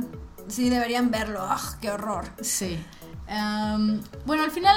Sí, 0.48 0.70
deberían 0.70 1.12
verlo. 1.12 1.40
¡Ah, 1.42 1.62
qué 1.80 1.92
horror! 1.92 2.26
Sí. 2.42 2.84
Am, 3.30 4.02
bueno, 4.26 4.44
al 4.44 4.52
final 4.52 4.76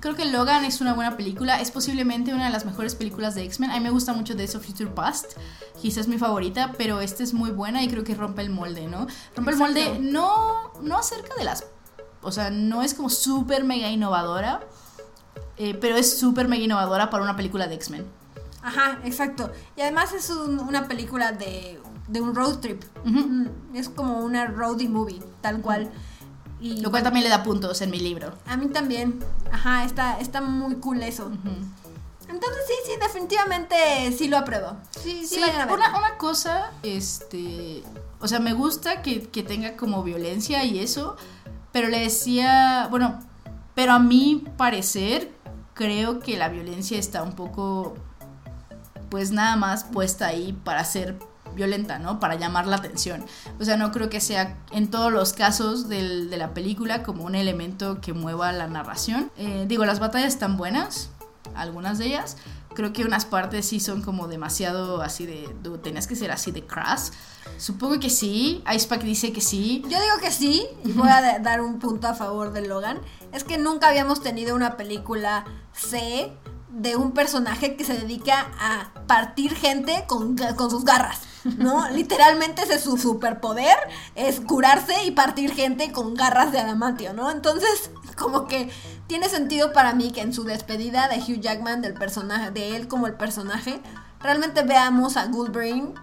creo 0.00 0.14
que 0.16 0.24
Logan 0.24 0.64
es 0.64 0.80
una 0.80 0.92
buena 0.94 1.16
película. 1.16 1.60
Es 1.60 1.70
posiblemente 1.70 2.34
una 2.34 2.46
de 2.46 2.50
las 2.50 2.64
mejores 2.64 2.94
películas 2.94 3.34
de 3.34 3.44
X-Men. 3.44 3.70
A 3.70 3.74
mí 3.74 3.80
me 3.80 3.90
gusta 3.90 4.12
mucho 4.12 4.34
Days 4.34 4.54
of 4.56 4.64
Future 4.66 4.90
Past. 4.90 5.32
Quizás 5.80 5.98
es 6.02 6.08
mi 6.08 6.18
favorita, 6.18 6.72
pero 6.76 7.00
esta 7.00 7.22
es 7.22 7.32
muy 7.34 7.50
buena 7.50 7.82
y 7.82 7.88
creo 7.88 8.02
que 8.04 8.14
rompe 8.14 8.42
el 8.42 8.50
molde, 8.50 8.86
¿no? 8.88 9.06
Rompe 9.36 9.52
el 9.52 9.56
molde 9.56 9.98
no, 10.00 10.72
no 10.82 10.98
acerca 10.98 11.34
de 11.36 11.44
las... 11.44 11.64
O 12.22 12.30
sea, 12.32 12.50
no 12.50 12.82
es 12.82 12.94
como 12.94 13.08
súper 13.10 13.64
mega 13.64 13.88
innovadora, 13.90 14.60
eh, 15.56 15.74
pero 15.74 15.96
es 15.96 16.18
súper 16.18 16.46
mega 16.48 16.62
innovadora 16.64 17.10
para 17.10 17.22
una 17.24 17.36
película 17.36 17.66
de 17.66 17.74
X-Men. 17.76 18.06
Ajá, 18.62 18.98
exacto. 19.04 19.50
Y 19.76 19.80
además 19.80 20.12
es 20.12 20.30
un- 20.30 20.60
una 20.60 20.86
película 20.86 21.32
de, 21.32 21.80
de 22.08 22.20
un 22.20 22.34
road 22.34 22.58
trip. 22.60 22.82
Mm, 23.04 23.46
Es 23.74 23.88
como 23.88 24.20
una 24.20 24.46
roadie 24.46 24.88
movie, 24.88 25.20
tal 25.40 25.60
cual. 25.60 25.90
Y 26.62 26.80
Lo 26.80 26.92
cual 26.92 27.02
también 27.02 27.24
le 27.24 27.30
da 27.30 27.42
puntos 27.42 27.82
en 27.82 27.90
mi 27.90 27.98
libro. 27.98 28.32
a 28.46 28.56
mí 28.56 28.68
también. 28.68 29.18
Ajá, 29.50 29.84
está, 29.84 30.20
está 30.20 30.40
muy 30.40 30.76
cool 30.76 31.02
eso. 31.02 31.28
Entonces 32.28 32.62
sí, 32.68 32.74
sí, 32.86 32.92
definitivamente 33.00 33.76
sí 34.16 34.28
lo 34.28 34.38
apruebo. 34.38 34.76
Sí, 34.92 35.26
sí, 35.26 35.34
Sí, 35.34 35.42
a 35.42 35.66
una, 35.66 35.98
una 35.98 36.16
cosa, 36.18 36.70
este, 36.84 37.82
o 38.20 38.28
sea, 38.28 38.38
me 38.38 38.52
gusta 38.52 39.02
que, 39.02 39.28
que 39.28 39.42
tenga 39.42 39.76
como 39.76 40.04
violencia 40.04 40.64
y 40.64 40.78
eso, 40.78 41.16
pero 41.72 41.88
le 41.88 41.98
decía, 41.98 42.86
bueno, 42.90 43.18
pero 43.74 43.92
a 43.94 43.98
mi 43.98 44.44
parecer, 44.56 45.32
creo 45.74 46.20
que 46.20 46.36
la 46.36 46.48
violencia 46.48 46.96
está 46.96 47.24
un 47.24 47.32
poco, 47.32 47.94
pues 49.10 49.32
nada 49.32 49.56
más 49.56 49.82
puesta 49.82 50.28
ahí 50.28 50.52
para 50.52 50.84
ser 50.84 51.18
violenta, 51.54 51.98
¿no? 51.98 52.20
Para 52.20 52.34
llamar 52.36 52.66
la 52.66 52.76
atención. 52.76 53.24
O 53.60 53.64
sea, 53.64 53.76
no 53.76 53.92
creo 53.92 54.08
que 54.10 54.20
sea 54.20 54.56
en 54.72 54.90
todos 54.90 55.12
los 55.12 55.32
casos 55.32 55.88
del- 55.88 56.30
de 56.30 56.36
la 56.36 56.54
película 56.54 57.02
como 57.02 57.24
un 57.24 57.34
elemento 57.34 58.00
que 58.00 58.12
mueva 58.12 58.52
la 58.52 58.66
narración. 58.66 59.30
Eh, 59.36 59.64
digo, 59.68 59.84
las 59.84 60.00
batallas 60.00 60.32
están 60.34 60.56
buenas, 60.56 61.10
algunas 61.54 61.98
de 61.98 62.06
ellas, 62.06 62.36
Creo 62.74 62.94
que 62.94 63.04
unas 63.04 63.26
partes 63.26 63.66
sí 63.68 63.80
son 63.80 64.00
como 64.00 64.28
demasiado 64.28 65.02
así 65.02 65.26
de. 65.26 65.46
"Dude, 65.62 65.76
Tenías 65.80 66.06
que 66.06 66.16
ser 66.16 66.30
así 66.30 66.52
de 66.52 66.64
crass. 66.66 67.12
Supongo 67.58 68.00
que 68.00 68.08
sí. 68.08 68.64
Icepack 68.74 69.02
dice 69.02 69.30
que 69.30 69.42
sí. 69.42 69.82
Yo 69.82 70.00
digo 70.00 70.16
que 70.22 70.30
sí, 70.30 70.66
y 70.82 70.92
voy 70.92 71.10
a 71.10 71.20
da- 71.20 71.38
dar 71.38 71.60
un 71.60 71.78
punto 71.78 72.08
a 72.08 72.14
favor 72.14 72.50
de 72.54 72.66
Logan. 72.66 72.98
Es 73.30 73.44
que 73.44 73.58
nunca 73.58 73.88
habíamos 73.88 74.22
tenido 74.22 74.56
una 74.56 74.78
película 74.78 75.44
C 75.74 76.32
de 76.70 76.96
un 76.96 77.12
personaje 77.12 77.76
que 77.76 77.84
se 77.84 77.92
dedica 77.92 78.46
a 78.58 78.90
partir 79.06 79.54
gente 79.54 80.04
con, 80.08 80.34
con 80.56 80.70
sus 80.70 80.86
garras, 80.86 81.20
¿no? 81.58 81.88
Literalmente 81.90 82.62
ese 82.62 82.74
es 82.74 82.82
su 82.82 82.96
superpoder, 82.96 83.76
es 84.14 84.40
curarse 84.40 85.04
y 85.04 85.10
partir 85.12 85.52
gente 85.54 85.92
con 85.92 86.14
garras 86.14 86.52
de 86.52 86.58
adamantio, 86.60 87.12
¿no? 87.12 87.30
Entonces, 87.30 87.90
como 88.16 88.46
que 88.46 88.70
tiene 89.06 89.28
sentido 89.28 89.72
para 89.72 89.94
mí 89.94 90.12
que 90.12 90.20
en 90.20 90.32
su 90.32 90.44
despedida 90.44 91.08
de 91.08 91.16
Hugh 91.18 91.40
Jackman, 91.40 91.82
del 91.82 91.94
personaje, 91.94 92.50
de 92.50 92.76
él 92.76 92.88
como 92.88 93.06
el 93.06 93.14
personaje, 93.14 93.80
realmente 94.20 94.62
veamos 94.62 95.16
a 95.16 95.26
Goldbrain 95.26 95.94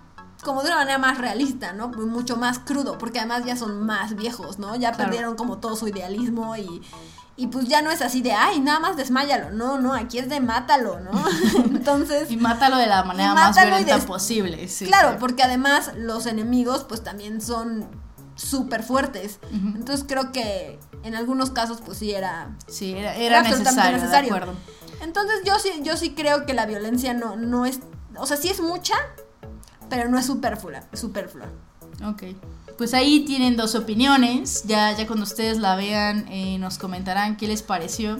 como 0.43 0.61
de 0.63 0.67
una 0.69 0.77
manera 0.77 0.97
más 0.97 1.17
realista, 1.17 1.73
¿no? 1.73 1.89
Mucho 1.89 2.37
más 2.37 2.59
crudo, 2.59 2.97
porque 2.97 3.19
además 3.19 3.43
ya 3.45 3.57
son 3.57 3.85
más 3.85 4.15
viejos, 4.15 4.57
¿no? 4.57 4.75
Ya 4.75 4.91
Claro. 4.93 5.09
perdieron 5.09 5.35
como 5.35 5.57
todo 5.57 5.75
su 5.75 5.87
idealismo 5.89 6.55
y, 6.55 6.81
y 7.39 7.47
pues 7.47 7.67
ya 7.67 7.81
no 7.81 7.89
es 7.89 8.01
así 8.01 8.21
de, 8.21 8.33
ay, 8.33 8.59
nada 8.59 8.79
más 8.79 8.97
desmáyalo, 8.97 9.51
no, 9.51 9.79
no, 9.79 9.93
aquí 9.93 10.19
es 10.19 10.27
de 10.29 10.39
mátalo, 10.41 10.99
¿no? 10.99 11.11
Entonces, 11.65 12.29
Y 12.29 12.37
mátalo 12.37 12.75
de 12.77 12.85
la 12.87 13.03
manera 13.03 13.33
más 13.33 13.55
violenta 13.55 13.95
des- 13.95 14.05
posible. 14.05 14.67
sí, 14.67 14.85
claro, 14.85 15.17
porque 15.19 15.43
además 15.43 15.91
los 15.95 16.25
enemigos 16.25 16.83
pues 16.83 17.03
también 17.03 17.41
son 17.41 17.87
súper 18.35 18.83
fuertes. 18.83 19.39
Entonces 19.51 20.05
creo 20.07 20.31
que 20.31 20.79
en 21.03 21.15
algunos 21.15 21.49
casos 21.51 21.79
pues 21.85 21.97
sí 21.97 22.11
era... 22.11 22.55
Sí, 22.67 22.93
era, 22.93 23.15
Era 23.15 23.41
necesario, 23.41 23.97
necesario. 23.97 24.29
de 24.31 24.37
acuerdo. 24.37 24.59
Entonces 25.01 25.41
yo 25.45 25.57
sí, 25.59 25.69
yo 25.83 25.95
sí 25.97 26.13
creo 26.13 26.45
que 26.45 26.53
la 26.53 26.65
violencia 26.65 27.13
no, 27.13 27.35
no 27.37 27.65
es... 27.65 27.79
O 28.17 28.25
sea, 28.25 28.37
sí 28.37 28.49
es 28.49 28.59
mucha, 28.61 28.95
pero 29.89 30.09
no 30.09 30.17
es 30.19 30.25
superflua. 30.25 30.81
superflua. 30.93 31.47
Ok. 32.05 32.23
Pues 32.79 32.93
ahí 32.93 33.25
tienen 33.25 33.57
dos 33.57 33.75
opiniones. 33.75 34.63
Ya, 34.65 34.95
ya 34.95 35.05
cuando 35.05 35.25
ustedes 35.25 35.57
la 35.57 35.75
vean 35.75 36.25
eh, 36.29 36.57
nos 36.59 36.77
comentarán 36.77 37.35
qué 37.35 37.45
les 37.45 37.61
pareció. 37.61 38.19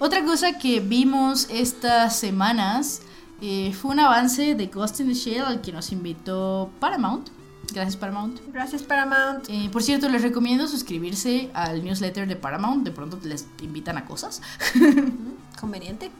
Otra 0.00 0.24
cosa 0.24 0.58
que 0.58 0.80
vimos 0.80 1.46
estas 1.48 2.18
semanas 2.18 3.02
eh, 3.40 3.72
fue 3.72 3.92
un 3.92 4.00
avance 4.00 4.56
de 4.56 4.66
Ghost 4.66 4.98
in 4.98 5.06
the 5.06 5.14
Shell 5.14 5.44
al 5.44 5.60
que 5.60 5.70
nos 5.70 5.92
invitó 5.92 6.72
Paramount. 6.80 7.28
Gracias 7.72 7.94
Paramount. 7.94 8.40
Gracias 8.52 8.82
Paramount. 8.82 9.48
Eh, 9.48 9.68
por 9.70 9.84
cierto, 9.84 10.08
les 10.08 10.22
recomiendo 10.22 10.66
suscribirse 10.66 11.50
al 11.54 11.84
newsletter 11.84 12.26
de 12.26 12.34
Paramount. 12.34 12.82
De 12.82 12.90
pronto 12.90 13.16
les 13.22 13.46
invitan 13.62 13.96
a 13.96 14.06
cosas. 14.06 14.42
Conveniente. 15.60 16.10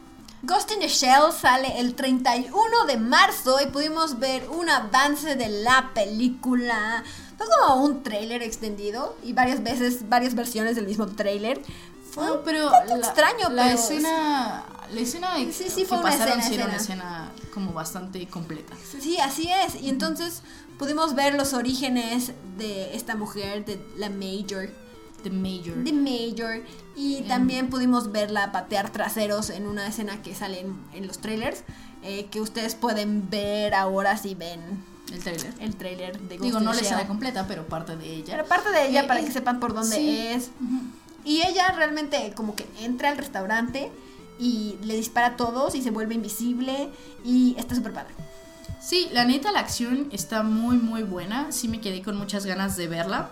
Ghost 0.43 0.71
in 0.73 0.81
the 0.81 0.89
Shell 0.89 1.33
sale 1.39 1.79
el 1.81 1.95
31 1.95 2.87
de 2.87 2.97
marzo 2.97 3.59
y 3.61 3.67
pudimos 3.67 4.19
ver 4.19 4.49
un 4.49 4.71
avance 4.71 5.37
de 5.37 5.49
la 5.49 5.91
película. 5.95 7.05
Fue 7.37 7.47
como 7.59 7.83
un 7.85 8.03
tráiler 8.03 8.43
extendido 8.43 9.17
y 9.23 9.33
varias 9.35 9.63
veces, 9.63 10.09
varias 10.09 10.35
versiones 10.35 10.77
del 10.77 10.87
mismo 10.87 11.07
tráiler. 11.07 11.61
Fue 12.11 12.25
No, 12.27 12.35
un 12.35 12.41
pero 12.45 12.71
poco 12.71 12.85
la, 12.87 12.97
extraño, 12.97 13.51
la 13.51 13.63
pero 13.65 13.75
escena, 13.79 14.65
la 14.91 15.01
escena 15.01 15.37
Sí, 15.53 15.69
sí, 15.69 15.83
que 15.83 15.87
fue 15.87 15.99
una 15.99 16.11
pasaron 16.11 16.41
escena, 16.41 16.49
sí 16.49 16.55
era 16.55 16.65
una 16.65 16.77
escena. 16.77 17.05
escena 17.31 17.51
como 17.53 17.73
bastante 17.73 18.27
completa. 18.27 18.75
Sí, 18.99 19.19
así 19.19 19.49
es. 19.49 19.81
Y 19.81 19.91
entonces 19.91 20.43
pudimos 20.79 21.15
ver 21.15 21.35
los 21.35 21.53
orígenes 21.53 22.33
de 22.57 22.97
esta 22.97 23.15
mujer, 23.15 23.65
de 23.67 23.79
la 23.97 24.09
Major. 24.09 24.71
The 25.23 25.31
Major. 25.31 25.83
The 25.85 25.93
Major. 25.93 26.63
Y 26.97 27.17
Em. 27.19 27.29
también 27.29 27.71
pudimos 27.71 28.13
verla 28.13 28.53
patear 28.53 28.91
traseros 28.91 29.51
en 29.51 29.67
una 29.67 29.87
escena 29.87 30.23
que 30.23 30.35
sale 30.35 30.61
en, 30.61 30.77
en 30.95 31.07
los 31.07 31.19
trailers. 31.19 31.63
eh, 32.03 32.29
que 32.31 32.41
ustedes 32.41 32.75
pueden 32.75 33.29
ver 33.29 33.75
ahora 33.75 34.17
si 34.17 34.35
ven 34.35 34.59
El 35.13 35.19
trailer. 35.23 35.53
el 35.61 35.77
trailer 35.77 36.19
de 36.19 36.37
Ghost 36.39 36.43
Digo, 36.47 36.61
no 36.61 36.73
la 36.73 36.81
escena 36.81 37.07
completa, 37.07 37.45
pero 37.47 37.67
parte 37.67 37.95
de 37.97 38.07
ella. 38.15 38.37
Pero 38.37 38.47
parte 38.49 38.71
de 38.71 38.89
ella 38.89 39.03
Eh, 39.03 39.07
para 39.07 39.21
eh, 39.21 39.25
que 39.27 39.33
sepan 39.33 39.61
por 39.61 39.75
dónde 39.75 39.97
sí. 39.97 40.09
es. 40.29 40.51
Y 41.27 41.43
ella 41.43 41.71
realmente 41.73 42.33
como 42.35 42.57
que 42.57 42.67
entra 42.81 43.11
al 43.11 43.19
restaurante 43.19 43.91
y 44.39 44.77
le 44.83 44.97
dispara 44.97 45.27
a 45.27 45.37
todos 45.37 45.75
y 45.75 45.83
se 45.83 45.91
vuelve 45.91 46.15
invisible. 46.15 46.89
Y 47.23 47.55
está 47.59 47.75
súper 47.75 47.93
padre. 47.93 48.15
Sí, 48.81 49.09
la 49.13 49.27
neta, 49.27 49.53
la 49.53 49.61
acción 49.61 50.09
está 50.11 50.43
muy, 50.43 50.79
muy 50.79 51.03
buena. 51.03 51.53
Sí 51.53 51.69
me 51.69 51.83
quedé 51.83 52.01
con 52.03 52.17
muchas 52.17 52.47
ganas 52.47 52.77
de 52.79 52.87
verla. 52.89 53.29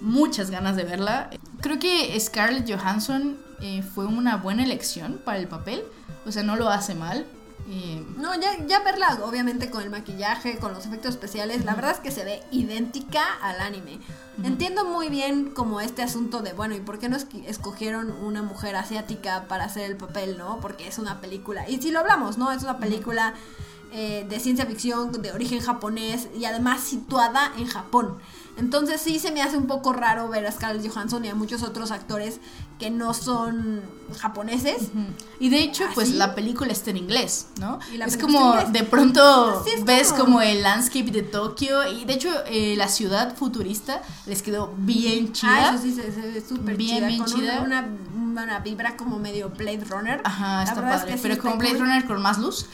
Muchas 0.00 0.50
ganas 0.50 0.76
de 0.76 0.84
verla. 0.84 1.30
Creo 1.60 1.78
que 1.78 2.18
Scarlett 2.18 2.70
Johansson 2.70 3.38
eh, 3.60 3.82
fue 3.82 4.06
una 4.06 4.36
buena 4.36 4.64
elección 4.64 5.20
para 5.24 5.38
el 5.38 5.48
papel. 5.48 5.82
O 6.26 6.32
sea, 6.32 6.42
no 6.42 6.56
lo 6.56 6.68
hace 6.68 6.94
mal. 6.94 7.26
Eh, 7.68 8.04
No, 8.16 8.34
ya, 8.34 8.66
ya 8.66 8.80
verla 8.80 9.20
obviamente 9.24 9.70
con 9.70 9.82
el 9.82 9.90
maquillaje, 9.90 10.58
con 10.58 10.72
los 10.72 10.86
efectos 10.86 11.10
especiales, 11.10 11.64
la 11.64 11.74
verdad 11.74 11.92
es 11.92 12.00
que 12.00 12.10
se 12.10 12.24
ve 12.24 12.42
idéntica 12.50 13.22
al 13.42 13.60
anime. 13.60 14.00
Entiendo 14.42 14.86
muy 14.86 15.10
bien 15.10 15.50
como 15.50 15.80
este 15.80 16.02
asunto 16.02 16.40
de, 16.40 16.54
bueno, 16.54 16.74
¿y 16.74 16.80
por 16.80 16.98
qué 16.98 17.10
no 17.10 17.16
escogieron 17.46 18.10
una 18.10 18.42
mujer 18.42 18.74
asiática 18.74 19.44
para 19.48 19.64
hacer 19.64 19.84
el 19.90 19.96
papel, 19.98 20.38
no? 20.38 20.58
Porque 20.60 20.88
es 20.88 20.98
una 20.98 21.20
película, 21.20 21.68
y 21.68 21.80
si 21.80 21.90
lo 21.90 22.00
hablamos, 22.00 22.38
¿no? 22.38 22.50
Es 22.50 22.62
una 22.62 22.78
película 22.78 23.34
eh, 23.92 24.26
de 24.28 24.40
ciencia 24.40 24.64
ficción 24.66 25.12
de 25.12 25.32
origen 25.32 25.60
japonés 25.60 26.28
y 26.38 26.46
además 26.46 26.80
situada 26.80 27.52
en 27.58 27.66
Japón. 27.66 28.18
Entonces 28.56 29.00
sí 29.00 29.18
se 29.18 29.30
me 29.32 29.42
hace 29.42 29.56
un 29.56 29.66
poco 29.66 29.92
raro 29.92 30.28
ver 30.28 30.46
a 30.46 30.52
Scarlett 30.52 30.86
Johansson 30.92 31.24
y 31.24 31.28
a 31.28 31.34
muchos 31.34 31.62
otros 31.62 31.90
actores 31.90 32.40
que 32.78 32.90
no 32.90 33.12
son 33.14 33.82
japoneses. 34.18 34.88
Y 35.38 35.48
de 35.50 35.60
hecho, 35.62 35.84
pues 35.94 36.10
¿Ah, 36.12 36.16
la 36.16 36.34
película 36.34 36.72
está 36.72 36.90
en 36.90 36.96
inglés, 36.98 37.48
¿no? 37.58 37.78
Es 38.06 38.16
como 38.16 38.54
de 38.70 38.82
pronto 38.84 39.62
Sí, 39.64 39.70
es 39.76 39.84
ves 39.84 40.12
como- 40.12 40.24
como 40.24 40.42
el 40.42 40.62
landscape 40.62 41.10
de 41.10 41.22
Tokio 41.22 41.86
y 41.90 42.04
de 42.04 42.14
hecho 42.14 42.30
eh, 42.46 42.74
la 42.76 42.88
ciudad 42.88 43.34
futurista 43.36 44.02
les 44.26 44.42
quedó 44.42 44.74
bien 44.78 45.32
chida. 45.32 45.70
Ah, 45.70 45.74
eso 45.74 45.82
sí 45.82 45.94
se, 45.94 46.02
ve 46.10 46.42
súper 46.46 46.76
Bien, 46.76 46.96
chida. 46.98 47.06
bien 47.08 47.22
con 47.22 47.32
chida. 47.32 47.60
Una, 47.62 47.88
una, 48.14 48.42
una 48.42 48.58
vibra 48.60 48.96
como 48.96 49.18
medio 49.18 49.50
Blade 49.50 49.84
Runner. 49.88 50.20
Ajá, 50.24 50.56
La 50.58 50.62
está 50.64 50.74
es 50.94 51.00
padre. 51.00 51.12
que 51.12 51.16
sí 51.18 51.22
pero 51.22 51.38
con 51.38 51.58
Blade 51.58 51.78
Runner 51.78 52.06
con 52.06 52.20
más 52.22 52.38
luz. 52.38 52.66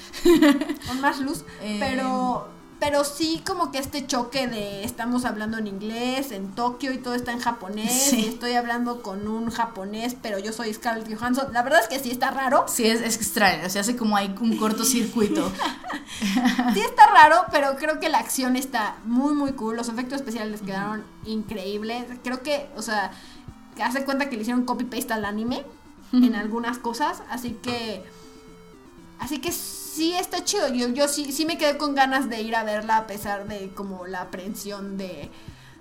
Con 0.87 1.01
más 1.01 1.21
luz. 1.21 1.45
Eh. 1.63 1.79
Pero, 1.81 2.49
pero 2.79 3.05
sí 3.05 3.43
como 3.47 3.73
que 3.73 3.79
este 3.79 4.07
choque 4.07 4.47
de 4.49 4.85
estamos 4.85 5.25
hablando 5.25 5.57
en 5.57 5.67
inglés, 5.67 6.31
en 6.31 6.55
Tokio 6.55 6.93
y 6.93 6.99
todo 6.99 7.15
está 7.15 7.33
en 7.33 7.41
japonés. 7.41 7.91
Sí. 8.11 8.25
Y 8.25 8.29
estoy 8.29 8.53
hablando 8.53 9.03
con 9.03 9.27
un 9.29 9.51
japonés, 9.51 10.15
pero 10.21 10.39
yo 10.39 10.53
soy 10.53 10.73
Scarlett 10.75 11.13
Johansson. 11.13 11.53
La 11.53 11.63
verdad 11.63 11.81
es 11.81 11.89
que 11.89 11.99
sí 11.99 12.11
está 12.11 12.31
raro. 12.31 12.67
Sí, 12.69 12.87
es, 12.87 13.01
es 13.01 13.17
extraño. 13.17 13.71
Se 13.71 13.79
hace 13.79 13.97
como 13.97 14.17
hay 14.17 14.35
un 14.41 14.57
cortocircuito. 14.57 15.51
Sí 16.73 16.81
está 16.81 17.07
raro, 17.07 17.45
pero 17.51 17.77
creo 17.77 18.01
que 18.01 18.09
la 18.09 18.19
acción 18.19 18.57
está 18.57 18.97
muy, 19.05 19.35
muy 19.35 19.53
cool. 19.53 19.77
Los 19.77 19.89
efectos 19.89 20.17
especiales 20.21 20.63
quedaron 20.63 21.05
increíbles. 21.25 22.05
Creo 22.23 22.43
que, 22.43 22.69
o 22.77 22.83
sea, 22.83 23.11
hace 23.83 24.05
cuenta 24.05 24.29
que 24.29 24.37
le 24.37 24.43
hicieron 24.43 24.65
copy-paste 24.65 25.13
al 25.13 25.25
anime 25.25 25.65
en 26.13 26.35
algunas 26.35 26.79
cosas. 26.79 27.23
Así 27.29 27.53
que, 27.63 28.03
así 29.19 29.39
que 29.41 29.53
sí 29.97 30.13
está 30.15 30.45
chido. 30.45 30.69
Yo, 30.73 30.89
yo 30.89 31.09
sí, 31.09 31.33
sí 31.33 31.45
me 31.47 31.59
quedé 31.59 31.77
con 31.79 31.95
ganas 31.95 32.29
de 32.29 32.41
ir 32.43 32.55
a 32.57 32.65
verla 32.65 32.99
a 32.99 33.07
pesar 33.07 33.49
de 33.49 33.71
como 33.75 34.07
la 34.07 34.23
aprensión 34.23 34.97
de, 34.99 35.31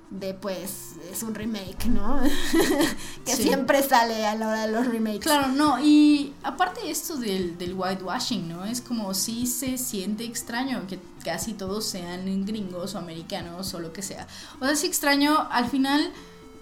de 0.09 0.33
pues, 0.33 0.93
es 1.11 1.23
un 1.23 1.35
remake, 1.35 1.85
¿no? 1.87 2.19
que 3.25 3.35
Sí. 3.35 3.43
siempre 3.43 3.81
sale 3.83 4.25
a 4.25 4.35
la 4.35 4.47
hora 4.47 4.65
de 4.67 4.71
los 4.71 4.85
remakes. 4.87 5.21
Claro, 5.21 5.47
no, 5.49 5.79
y 5.83 6.33
aparte 6.43 6.89
esto 6.89 7.17
del, 7.17 7.57
del 7.57 7.73
whitewashing, 7.73 8.47
¿no? 8.47 8.65
Es 8.65 8.81
como 8.81 9.13
si 9.13 9.47
se 9.47 9.77
siente 9.77 10.23
extraño 10.23 10.85
que 10.87 10.99
casi 11.23 11.53
todos 11.53 11.85
sean 11.85 12.45
gringos 12.45 12.95
o 12.95 12.99
americanos 12.99 13.73
o 13.73 13.79
lo 13.79 13.91
que 13.93 14.01
sea. 14.01 14.27
O 14.59 14.63
sea, 14.65 14.73
es 14.73 14.83
extraño, 14.83 15.47
al 15.51 15.67
final, 15.69 16.11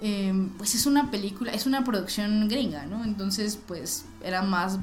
eh, 0.01 0.33
pues 0.57 0.73
es 0.75 0.85
una 0.85 1.11
película, 1.11 1.51
es 1.51 1.65
una 1.65 1.83
producción 1.83 2.47
gringa, 2.47 2.85
¿no? 2.85 3.03
Entonces, 3.03 3.59
pues 3.67 4.05
era 4.23 4.41
más 4.41 4.79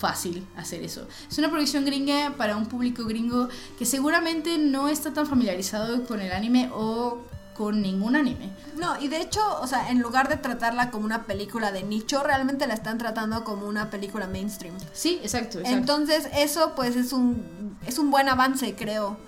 fácil 0.00 0.44
hacer 0.56 0.82
eso. 0.82 1.06
Es 1.30 1.38
una 1.38 1.50
producción 1.50 1.84
gringa 1.84 2.34
para 2.36 2.56
un 2.56 2.66
público 2.66 3.04
gringo 3.04 3.48
que 3.78 3.84
seguramente 3.84 4.58
no 4.58 4.88
está 4.88 5.12
tan 5.12 5.26
familiarizado 5.26 6.04
con 6.06 6.20
el 6.20 6.32
anime 6.32 6.70
o 6.74 7.18
con 7.54 7.82
ningún 7.82 8.16
anime. 8.16 8.50
No, 8.78 8.98
y 8.98 9.08
de 9.08 9.20
hecho, 9.20 9.40
o 9.60 9.66
sea, 9.66 9.90
en 9.90 10.00
lugar 10.00 10.30
de 10.30 10.38
tratarla 10.38 10.90
como 10.90 11.04
una 11.04 11.24
película 11.24 11.72
de 11.72 11.82
nicho, 11.82 12.22
realmente 12.22 12.66
la 12.66 12.72
están 12.72 12.96
tratando 12.96 13.44
como 13.44 13.66
una 13.66 13.90
película 13.90 14.26
mainstream. 14.26 14.74
Sí, 14.94 15.20
exacto, 15.22 15.58
exacto. 15.58 15.78
Entonces, 15.78 16.26
eso 16.34 16.72
pues 16.74 16.96
es 16.96 17.12
un 17.12 17.76
es 17.86 17.98
un 17.98 18.10
buen 18.10 18.30
avance, 18.30 18.74
creo, 18.74 19.18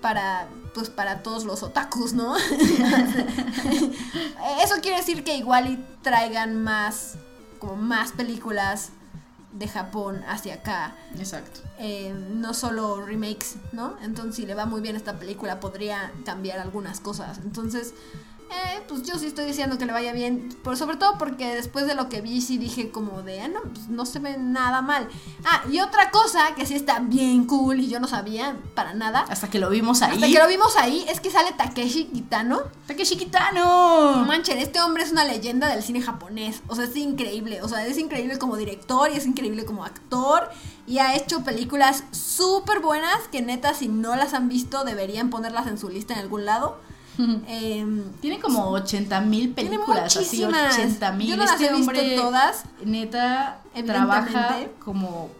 para 0.00 0.48
pues 0.72 0.88
para 0.88 1.22
todos 1.22 1.44
los 1.44 1.62
otakus, 1.62 2.14
¿no? 2.14 2.34
eso 4.64 4.76
quiere 4.80 4.96
decir 4.96 5.22
que 5.22 5.36
igual 5.36 5.70
y 5.70 5.78
traigan 6.02 6.62
más 6.62 7.16
como 7.58 7.76
más 7.76 8.12
películas 8.12 8.92
de 9.52 9.68
Japón 9.68 10.22
hacia 10.26 10.54
acá. 10.54 10.96
Exacto. 11.18 11.60
Eh, 11.78 12.14
no 12.30 12.54
solo 12.54 13.04
remakes, 13.04 13.56
¿no? 13.72 13.96
Entonces, 14.02 14.36
si 14.36 14.46
le 14.46 14.54
va 14.54 14.66
muy 14.66 14.80
bien 14.80 14.96
esta 14.96 15.18
película, 15.18 15.60
podría 15.60 16.12
cambiar 16.24 16.58
algunas 16.58 17.00
cosas. 17.00 17.38
Entonces, 17.38 17.94
Eh, 18.52 18.82
pues 18.86 19.02
yo 19.02 19.18
sí 19.18 19.26
estoy 19.26 19.46
diciendo 19.46 19.78
que 19.78 19.86
le 19.86 19.92
vaya 19.92 20.12
bien, 20.12 20.50
por, 20.62 20.76
sobre 20.76 20.96
todo 20.96 21.16
porque 21.16 21.54
después 21.54 21.86
de 21.86 21.94
lo 21.94 22.08
que 22.10 22.20
vi 22.20 22.42
sí 22.42 22.58
dije 22.58 22.90
como 22.90 23.22
de, 23.22 23.40
ah, 23.40 23.48
no, 23.48 23.62
pues 23.62 23.88
no 23.88 24.04
se 24.04 24.18
ve 24.18 24.36
nada 24.36 24.82
mal. 24.82 25.08
Ah, 25.44 25.62
y 25.70 25.80
otra 25.80 26.10
cosa 26.10 26.54
que 26.54 26.66
sí 26.66 26.74
está 26.74 27.00
bien 27.00 27.46
cool 27.46 27.80
y 27.80 27.88
yo 27.88 27.98
no 27.98 28.08
sabía 28.08 28.56
para 28.74 28.92
nada. 28.92 29.24
Hasta 29.28 29.48
que 29.48 29.58
lo 29.58 29.70
vimos 29.70 30.02
ahí. 30.02 30.14
Hasta 30.14 30.26
que 30.26 30.38
lo 30.38 30.46
vimos 30.48 30.76
ahí 30.76 31.04
es 31.08 31.20
que 31.20 31.30
sale 31.30 31.52
Takeshi 31.52 32.06
Kitano. 32.06 32.60
Takeshi 32.86 33.14
No 33.14 33.20
Kitano. 33.20 34.24
manchen, 34.26 34.58
este 34.58 34.80
hombre 34.80 35.02
es 35.04 35.12
una 35.12 35.24
leyenda 35.24 35.68
del 35.68 35.82
cine 35.82 36.02
japonés. 36.02 36.62
O 36.68 36.74
sea, 36.74 36.84
es 36.84 36.96
increíble. 36.96 37.62
O 37.62 37.68
sea, 37.68 37.86
es 37.86 37.96
increíble 37.98 38.38
como 38.38 38.56
director 38.56 39.10
y 39.10 39.16
es 39.16 39.26
increíble 39.26 39.64
como 39.64 39.84
actor. 39.84 40.50
Y 40.86 40.98
ha 40.98 41.16
hecho 41.16 41.44
películas 41.44 42.04
súper 42.10 42.80
buenas 42.80 43.16
que 43.30 43.40
neta, 43.40 43.72
si 43.72 43.88
no 43.88 44.16
las 44.16 44.34
han 44.34 44.48
visto, 44.48 44.84
deberían 44.84 45.30
ponerlas 45.30 45.66
en 45.66 45.78
su 45.78 45.88
lista 45.88 46.14
en 46.14 46.20
algún 46.20 46.44
lado. 46.44 46.80
Em, 47.48 48.12
Tiene 48.20 48.40
como 48.40 48.70
80 48.70 49.20
mil 49.22 49.50
películas, 49.52 50.16
así 50.16 50.44
muchísimas. 50.44 50.74
80 50.74 51.12
mil. 51.12 51.36
No 51.36 51.44
este 51.44 51.72
hombre, 51.72 52.16
todas. 52.16 52.64
neta, 52.84 53.60
trabaja 53.86 54.58
como, 54.84 55.30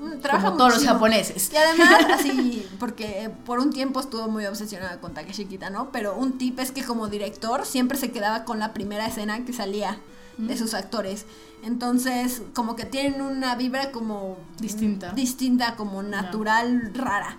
mm, 0.00 0.20
trabaja 0.20 0.46
como 0.46 0.56
todos 0.58 0.74
los 0.74 0.84
japoneses. 0.84 1.50
Y 1.52 1.56
además, 1.56 2.06
así, 2.14 2.66
porque 2.78 3.24
eh, 3.24 3.30
por 3.30 3.58
un 3.58 3.70
tiempo 3.70 4.00
estuvo 4.00 4.28
muy 4.28 4.46
obsesionada 4.46 5.00
con 5.00 5.14
Takeshi 5.14 5.46
Kitano, 5.46 5.90
pero 5.92 6.16
un 6.16 6.38
tip 6.38 6.58
es 6.60 6.72
que 6.72 6.84
como 6.84 7.08
director 7.08 7.66
siempre 7.66 7.98
se 7.98 8.10
quedaba 8.10 8.44
con 8.44 8.58
la 8.58 8.72
primera 8.72 9.06
escena 9.06 9.44
que 9.44 9.52
salía 9.52 9.98
de 10.38 10.56
sus 10.56 10.72
actores. 10.72 11.26
Entonces, 11.62 12.40
como 12.54 12.74
que 12.74 12.86
tienen 12.86 13.20
una 13.20 13.54
vibra 13.56 13.90
como 13.92 14.38
Distinta. 14.58 15.10
distinta, 15.12 15.76
como 15.76 16.02
natural, 16.02 16.92
rara. 16.94 17.36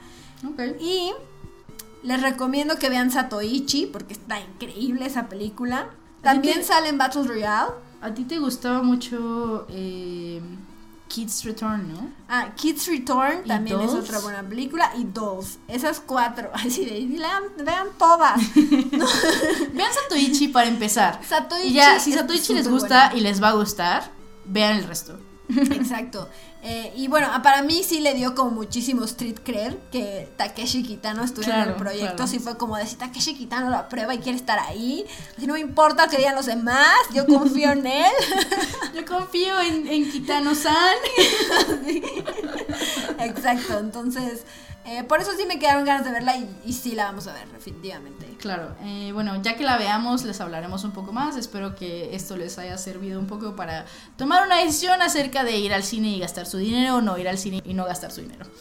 Ok. 0.48 0.60
Y 0.80 1.12
les 2.04 2.22
recomiendo 2.22 2.78
que 2.78 2.90
vean 2.90 3.12
Satoichi 3.12 3.86
porque 3.88 4.14
está 4.14 4.40
increíble 4.40 5.06
esa 5.06 5.28
película. 5.30 5.90
También 6.22 6.60
te- 6.60 6.64
sale 6.66 6.90
en 6.90 6.98
Battle 6.98 7.24
Royale. 7.24 7.72
A 8.02 8.14
ti 8.14 8.24
te 8.24 8.40
gustaba 8.40 8.82
mucho 8.82 9.66
eh, 9.70 10.42
Kids 11.08 11.44
Return, 11.44 11.94
¿no? 11.94 12.10
Ah, 12.30 12.50
Kids 12.56 12.88
Return 12.88 13.42
¿Y 13.46 13.48
también 13.48 13.80
es 13.82 13.92
otra 13.92 14.20
buena 14.20 14.42
película. 14.42 14.92
Y 14.98 15.04
Dolls. 15.04 15.60
Esas 15.68 16.00
cuatro. 16.00 16.50
Así 16.54 16.86
de, 16.86 17.06
vean 17.64 17.86
todas. 18.00 18.40
Vean 19.74 19.92
Satoichi 19.94 20.48
para 20.48 20.68
empezar. 20.68 21.20
Satoichi. 21.28 21.68
Y 21.68 21.74
ya, 21.74 22.00
si 22.00 22.14
Satoichi 22.14 22.54
les 22.54 22.68
gusta 22.68 23.08
buena. 23.10 23.16
y 23.16 23.22
les 23.22 23.42
va 23.42 23.50
a 23.50 23.54
gustar, 23.54 24.12
vean 24.46 24.78
el 24.78 24.86
resto. 24.86 25.20
Exacto. 25.50 26.30
Eh, 26.64 26.94
y 26.96 27.08
bueno, 27.08 27.28
para 27.42 27.64
mí 27.64 27.82
sí 27.84 28.02
le 28.02 28.14
dio 28.14 28.36
como 28.36 28.52
muchísimo 28.52 29.04
street 29.06 29.40
cred 29.44 29.74
que 29.92 30.30
Takeshi 30.38 30.84
Kitano 30.84 31.24
estuviera 31.24 31.64
en 31.64 31.70
el 31.70 31.76
proyecto. 31.76 32.18
claro. 32.18 32.28
Sí 32.28 32.38
fue 32.38 32.56
como 32.56 32.78
decir, 32.78 33.00
Takeshi 33.00 33.34
Kitano 33.36 33.72
lo 33.72 33.78
aprueba 33.78 34.14
y 34.14 34.20
quiere 34.20 34.38
estar 34.38 34.60
ahí. 34.60 35.04
Así 35.36 35.48
no 35.48 35.56
me 35.56 35.60
importa 35.60 36.08
que 36.08 36.18
digan 36.18 36.36
los 36.36 36.46
demás, 36.46 36.94
yo 37.14 37.26
confío 37.26 37.72
en 37.72 37.88
él. 37.88 38.12
Yo 38.94 39.06
confío 39.06 39.60
en, 39.62 39.88
en 39.88 40.12
Kitano-san. 40.12 40.76
Exacto, 43.20 43.80
entonces, 43.80 44.44
eh, 44.86 45.04
por 45.04 45.22
eso 45.22 45.32
sí 45.38 45.46
me 45.46 45.60
quedaron 45.60 45.86
ganas 45.86 46.06
de 46.06 46.12
verla 46.12 46.38
y, 46.38 46.50
y 46.66 46.74
sí 46.74 46.94
la 46.94 47.06
vamos 47.06 47.28
a 47.28 47.34
ver, 47.34 47.48
definitivamente. 47.48 48.28
Claro, 48.42 48.76
eh, 48.84 49.12
bueno, 49.14 49.40
ya 49.44 49.56
que 49.56 49.64
la 49.64 49.78
veamos, 49.78 50.24
les 50.24 50.42
hablaremos 50.42 50.84
un 50.84 50.92
poco 50.92 51.14
más. 51.14 51.38
Espero 51.38 51.76
que 51.76 52.16
esto 52.16 52.36
les 52.36 52.58
haya 52.58 52.76
servido 52.78 53.20
un 53.20 53.28
poco 53.28 53.56
para 53.56 53.86
tomar 54.18 54.46
una 54.46 54.58
decisión 54.58 55.00
acerca 55.02 55.44
de 55.44 55.58
ir 55.58 55.74
al 55.74 55.84
cine 55.84 56.10
y 56.10 56.20
gastar 56.20 56.48
su 56.48 56.58
dinero 56.58 56.96
o 56.96 57.02
no 57.02 57.18
ir 57.20 57.30
al 57.30 57.38
cine 57.38 57.62
y 57.64 57.76
no 57.76 57.86
gastar 57.86 58.12
su 58.12 58.22
dinero. 58.22 58.46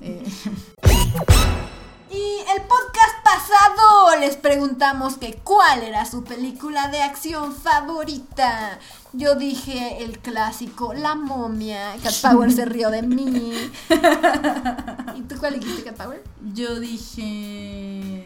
Eh, 0.00 0.24
Y 2.10 2.38
el 2.56 2.62
podcast 2.62 3.22
pasado 3.22 4.18
les 4.18 4.36
preguntamos 4.36 5.18
que 5.18 5.34
cuál 5.44 5.82
era 5.82 6.06
su 6.06 6.24
película 6.24 6.88
de 6.88 7.02
acción 7.02 7.54
favorita. 7.54 8.78
Yo 9.12 9.34
dije 9.34 10.02
el 10.02 10.18
clásico 10.18 10.94
La 10.94 11.14
momia. 11.14 11.96
Cat 12.02 12.14
Power 12.22 12.50
se 12.50 12.64
rió 12.64 12.90
de 12.90 13.02
mí. 13.02 13.52
¿Y 15.16 15.20
tú 15.22 15.36
cuál 15.38 15.60
dijiste, 15.60 15.84
Cat 15.84 15.96
Power? 15.96 16.24
yo 16.54 16.80
dije. 16.80 18.17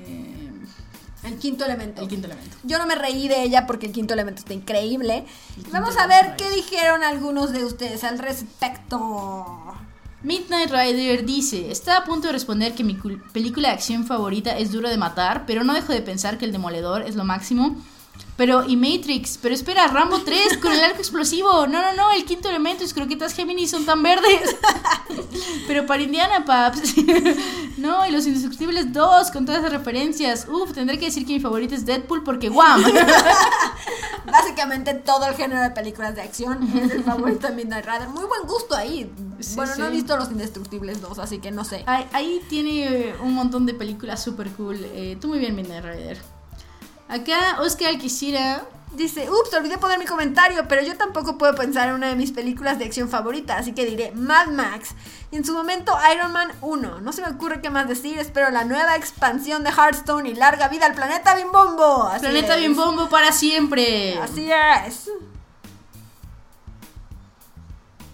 El 1.24 1.38
quinto 1.38 1.64
elemento. 1.64 2.02
El 2.02 2.08
quinto 2.08 2.26
elemento. 2.26 2.56
Yo 2.64 2.78
no 2.78 2.87
me 2.87 2.94
reí 2.96 3.28
de 3.28 3.42
ella 3.42 3.66
porque 3.66 3.87
el 3.87 3.92
quinto 3.92 4.12
elemento 4.14 4.40
está 4.40 4.54
increíble. 4.54 5.24
Vamos 5.70 5.96
a 5.96 6.06
ver 6.06 6.35
qué 6.37 6.50
dijeron 6.50 7.04
algunos 7.04 7.52
de 7.52 7.64
ustedes 7.64 8.02
al 8.04 8.18
respecto. 8.18 9.74
Midnight 10.22 10.70
Rider 10.70 11.24
dice, 11.24 11.70
está 11.72 11.96
a 11.98 12.04
punto 12.04 12.28
de 12.28 12.32
responder 12.32 12.74
que 12.74 12.85
mi 12.85 12.96
cul- 12.96 13.20
película 13.32 13.68
de 13.68 13.74
acción 13.74 14.04
favorita 14.06 14.56
es 14.56 14.70
Duro 14.70 14.88
de 14.88 14.96
Matar, 14.96 15.44
pero 15.46 15.64
no 15.64 15.74
dejo 15.74 15.92
de 15.92 16.00
pensar 16.00 16.38
que 16.38 16.44
El 16.44 16.52
Demoledor 16.52 17.02
es 17.02 17.16
lo 17.16 17.24
máximo. 17.24 17.76
Pero, 18.37 18.64
y 18.66 18.77
Matrix, 18.77 19.38
pero 19.40 19.55
espera, 19.55 19.87
Rambo 19.88 20.21
3 20.21 20.57
con 20.57 20.73
el 20.73 20.81
arco 20.81 20.99
explosivo. 20.99 21.66
No, 21.66 21.83
no, 21.83 21.92
no, 21.92 22.12
el 22.12 22.25
quinto 22.25 22.49
elemento 22.49 22.83
y 22.83 22.87
sus 22.87 22.95
croquetas 22.95 23.35
Gemini 23.35 23.68
son 23.68 23.85
tan 23.85 24.03
verdes. 24.03 24.57
pero 25.66 25.87
para 25.87 26.03
Indiana, 26.03 26.45
paps. 26.45 26.95
no, 27.77 28.07
y 28.07 28.11
Los 28.11 28.27
Indestructibles 28.27 28.92
2 28.92 29.31
con 29.31 29.45
todas 29.45 29.61
esas 29.61 29.73
referencias. 29.73 30.47
Uf, 30.49 30.73
tendré 30.73 30.99
que 30.99 31.07
decir 31.07 31.27
que 31.27 31.35
mi 31.35 31.40
favorito 31.40 31.75
es 31.75 31.85
Deadpool 31.85 32.25
porque 32.25 32.49
guam. 32.49 32.83
Básicamente 34.25 34.95
todo 34.95 35.27
el 35.27 35.35
género 35.35 35.61
de 35.61 35.71
películas 35.71 36.14
de 36.14 36.23
acción 36.23 36.62
es 36.75 36.90
el 36.90 37.05
favorito 37.05 37.49
de 37.49 37.55
Midnight 37.55 37.85
Rider. 37.85 38.09
Muy 38.09 38.25
buen 38.25 38.47
gusto 38.47 38.75
ahí. 38.75 39.12
Sí, 39.40 39.57
bueno, 39.57 39.77
no 39.77 39.87
he 39.87 39.90
visto 39.90 40.16
Los 40.16 40.31
Indestructibles 40.31 41.03
2, 41.03 41.18
así 41.18 41.38
que 41.38 41.51
no 41.51 41.64
sé. 41.64 41.83
Ahí, 41.87 42.07
ahí 42.12 42.40
tiene 42.49 43.14
un 43.23 43.35
montón 43.35 43.66
de 43.66 43.75
películas 43.75 44.23
super 44.23 44.49
cool. 44.53 44.79
Eh, 44.81 45.18
tú 45.21 45.29
muy 45.29 45.38
bien, 45.38 45.55
Midnight 45.55 45.85
Rider. 45.85 46.32
Acá 47.12 47.61
Oscar 47.61 47.98
quisiera. 47.98 48.64
Dice, 48.94 49.29
ups, 49.31 49.55
olvidé 49.55 49.79
poner 49.79 49.98
mi 49.98 50.05
comentario, 50.05 50.66
pero 50.68 50.83
yo 50.83 50.96
tampoco 50.96 51.38
puedo 51.38 51.55
pensar 51.55 51.88
en 51.88 51.94
una 51.94 52.09
de 52.09 52.16
mis 52.16 52.31
películas 52.31 52.79
de 52.79 52.85
acción 52.85 53.09
favoritas, 53.09 53.61
así 53.61 53.72
que 53.72 53.87
diré 53.87 54.12
Mad 54.12 54.48
Max. 54.48 54.90
Y 55.31 55.37
en 55.37 55.44
su 55.44 55.55
momento 55.55 55.94
Iron 56.14 56.33
Man 56.33 56.53
1. 56.61 57.01
No 57.01 57.12
se 57.12 57.22
me 57.22 57.29
ocurre 57.29 57.61
qué 57.62 57.70
más 57.70 57.87
decir, 57.88 58.18
espero 58.18 58.51
la 58.51 58.64
nueva 58.64 58.96
expansión 58.96 59.62
de 59.62 59.70
Hearthstone 59.70 60.29
y 60.29 60.35
larga 60.35 60.68
vida 60.68 60.87
al 60.87 60.94
planeta 60.94 61.35
Bimbombo. 61.35 62.05
Así 62.05 62.20
Planeta 62.20 62.55
es. 62.55 62.61
Bien 62.61 62.77
Bombo 62.77 63.09
para 63.09 63.33
siempre. 63.33 64.18
Así 64.18 64.51
es. 64.51 65.11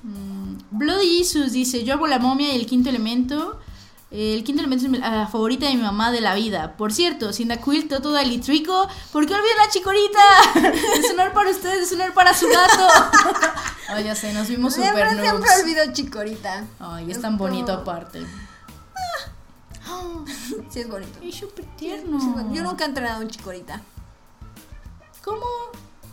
Mm, 0.02 0.58
Bloody 0.70 1.18
Jesus 1.18 1.52
dice: 1.52 1.84
Yo 1.84 1.94
amo 1.94 2.06
la 2.08 2.18
momia 2.18 2.52
y 2.52 2.60
el 2.60 2.66
quinto 2.66 2.88
elemento. 2.88 3.60
El 4.10 4.42
quinto 4.42 4.62
elemento 4.62 4.86
es 4.86 4.92
la 5.00 5.26
favorita 5.26 5.66
de 5.66 5.74
mi 5.74 5.82
mamá 5.82 6.10
de 6.10 6.22
la 6.22 6.34
vida. 6.34 6.76
Por 6.78 6.94
cierto, 6.94 7.32
Sindacuil, 7.34 7.88
Toto 7.88 8.10
Dalitrico, 8.10 8.88
¿por 9.12 9.26
qué 9.26 9.34
olvidan 9.34 9.56
la 9.58 9.68
chicorita? 9.70 10.18
Es 10.98 11.10
honor 11.10 11.32
para 11.34 11.50
ustedes, 11.50 11.82
es 11.88 11.92
honor 11.92 12.14
para 12.14 12.32
su 12.32 12.46
gato. 12.48 12.88
Ay, 13.88 14.04
ya 14.04 14.14
sé, 14.14 14.32
nos 14.32 14.48
vimos 14.48 14.72
Siempre, 14.74 15.02
super 15.10 15.20
siempre 15.20 15.38
noobs. 15.48 15.62
olvido 15.62 15.92
Chicorita. 15.92 16.64
Ay, 16.80 17.10
es 17.10 17.20
tan 17.20 17.36
bonito 17.38 17.72
aparte. 17.72 18.24
Sí, 20.70 20.80
es 20.80 20.88
bonito. 20.88 21.18
Es 21.22 21.34
súper 21.36 21.64
Sí, 21.64 21.70
tierno. 21.76 22.18
es. 22.18 22.56
Yo 22.56 22.62
nunca 22.62 22.84
he 22.84 22.88
entrenado 22.88 23.20
un 23.22 23.28
Chicorita. 23.28 23.80
¿Cómo? 25.24 25.44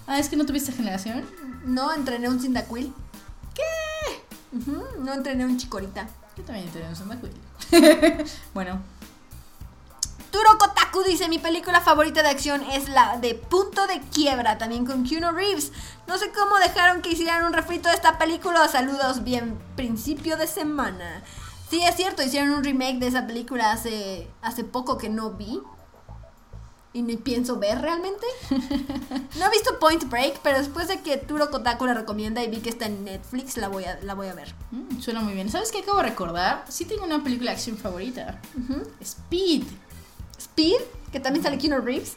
Ah, 0.08 0.20
es 0.20 0.30
que 0.30 0.36
no 0.38 0.46
tuviste 0.46 0.72
generación. 0.72 1.26
No 1.66 1.92
entrené 1.94 2.30
un 2.30 2.40
Cyndaquil. 2.40 2.94
¿Qué? 3.54 4.26
no 5.00 5.14
entrené 5.14 5.46
un 5.46 5.58
Chicorita. 5.58 6.08
Yo 6.38 6.44
también 6.44 6.70
tenía 6.70 6.90
un 6.90 6.96
Sindacuil. 6.96 7.34
bueno, 8.54 8.82
Turo 10.36 10.58
Kotaku 10.58 11.02
dice, 11.04 11.30
mi 11.30 11.40
película 11.40 11.80
favorita 11.80 12.22
de 12.22 12.28
acción 12.28 12.62
es 12.74 12.90
la 12.90 13.18
de 13.20 13.36
Punto 13.36 13.88
de 13.88 14.02
Quiebra, 14.02 14.58
también 14.58 14.86
con 14.86 15.06
Keanu 15.06 15.32
Reeves. 15.32 15.72
No 16.08 16.18
sé 16.18 16.34
cómo 16.34 16.58
dejaron 16.58 17.02
que 17.02 17.12
hicieran 17.12 17.46
un 17.46 17.54
refrito 17.54 17.88
de 17.88 17.96
esta 17.96 18.18
película. 18.18 18.68
Saludos, 18.68 19.24
bien 19.24 19.58
principio 19.78 20.36
de 20.36 20.48
semana. 20.48 21.24
Sí, 21.70 21.82
es 21.84 21.96
cierto, 21.96 22.22
hicieron 22.22 22.50
un 22.50 22.66
remake 22.66 23.00
de 23.00 23.08
esa 23.08 23.26
película 23.26 23.72
hace, 23.72 24.28
hace 24.42 24.66
poco 24.66 24.98
que 24.98 25.08
no 25.08 25.32
vi. 25.32 25.62
Y 26.96 27.02
ni 27.02 27.18
pienso 27.18 27.58
ver 27.60 27.82
realmente. 27.82 28.26
No 29.38 29.46
he 29.46 29.50
visto 29.52 29.78
Point 29.80 30.10
Break, 30.10 30.40
pero 30.42 30.58
después 30.58 30.88
de 30.88 31.02
que 31.02 31.18
Turo 31.18 31.52
Kotaku 31.52 31.86
la 31.86 31.94
recomienda 31.94 32.42
y 32.42 32.50
vi 32.50 32.58
que 32.60 32.70
está 32.70 32.86
en 32.86 33.04
Netflix, 33.04 33.58
la 33.58 33.68
voy 33.68 33.84
a, 33.84 34.00
la 34.02 34.14
voy 34.14 34.28
a 34.28 34.34
ver. 34.34 34.56
mm, 34.72 35.02
suena 35.02 35.20
muy 35.20 35.34
bien. 35.34 35.50
¿Sabes 35.50 35.72
qué 35.74 35.80
acabo 35.80 35.98
de 35.98 36.04
recordar? 36.04 36.64
Sí 36.70 36.86
tengo 36.86 37.04
una 37.04 37.22
película 37.22 37.52
de 37.52 37.58
acción 37.58 37.78
favorita. 37.78 38.40
Ujú. 38.58 38.82
Speed. 39.02 39.64
Speed, 40.40 40.80
que 41.12 41.20
también 41.20 41.44
sale 41.44 41.58
Keanu 41.58 41.82
Reeves. 41.84 42.14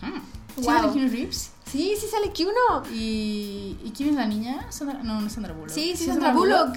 Ujú. 0.00 0.12
¿Sí 0.56 0.62
Wow. 0.62 0.64
sale 0.76 0.92
Keanu 0.92 1.08
Reeves? 1.10 1.50
Sí, 1.70 1.94
sí 2.00 2.06
sale 2.08 2.30
Keanu. 2.32 2.52
¿Y, 2.92 3.76
¿Y 3.84 3.92
quién 3.96 4.10
es 4.10 4.14
la 4.14 4.26
niña? 4.26 4.66
Sandra- 4.70 5.02
no, 5.02 5.20
no 5.20 5.26
es 5.26 5.32
Sandra 5.32 5.52
Bullock. 5.52 5.70
Sí, 5.74 5.94
sí, 5.96 6.04
es 6.04 6.10
Sandra 6.10 6.32
Bullock. 6.32 6.76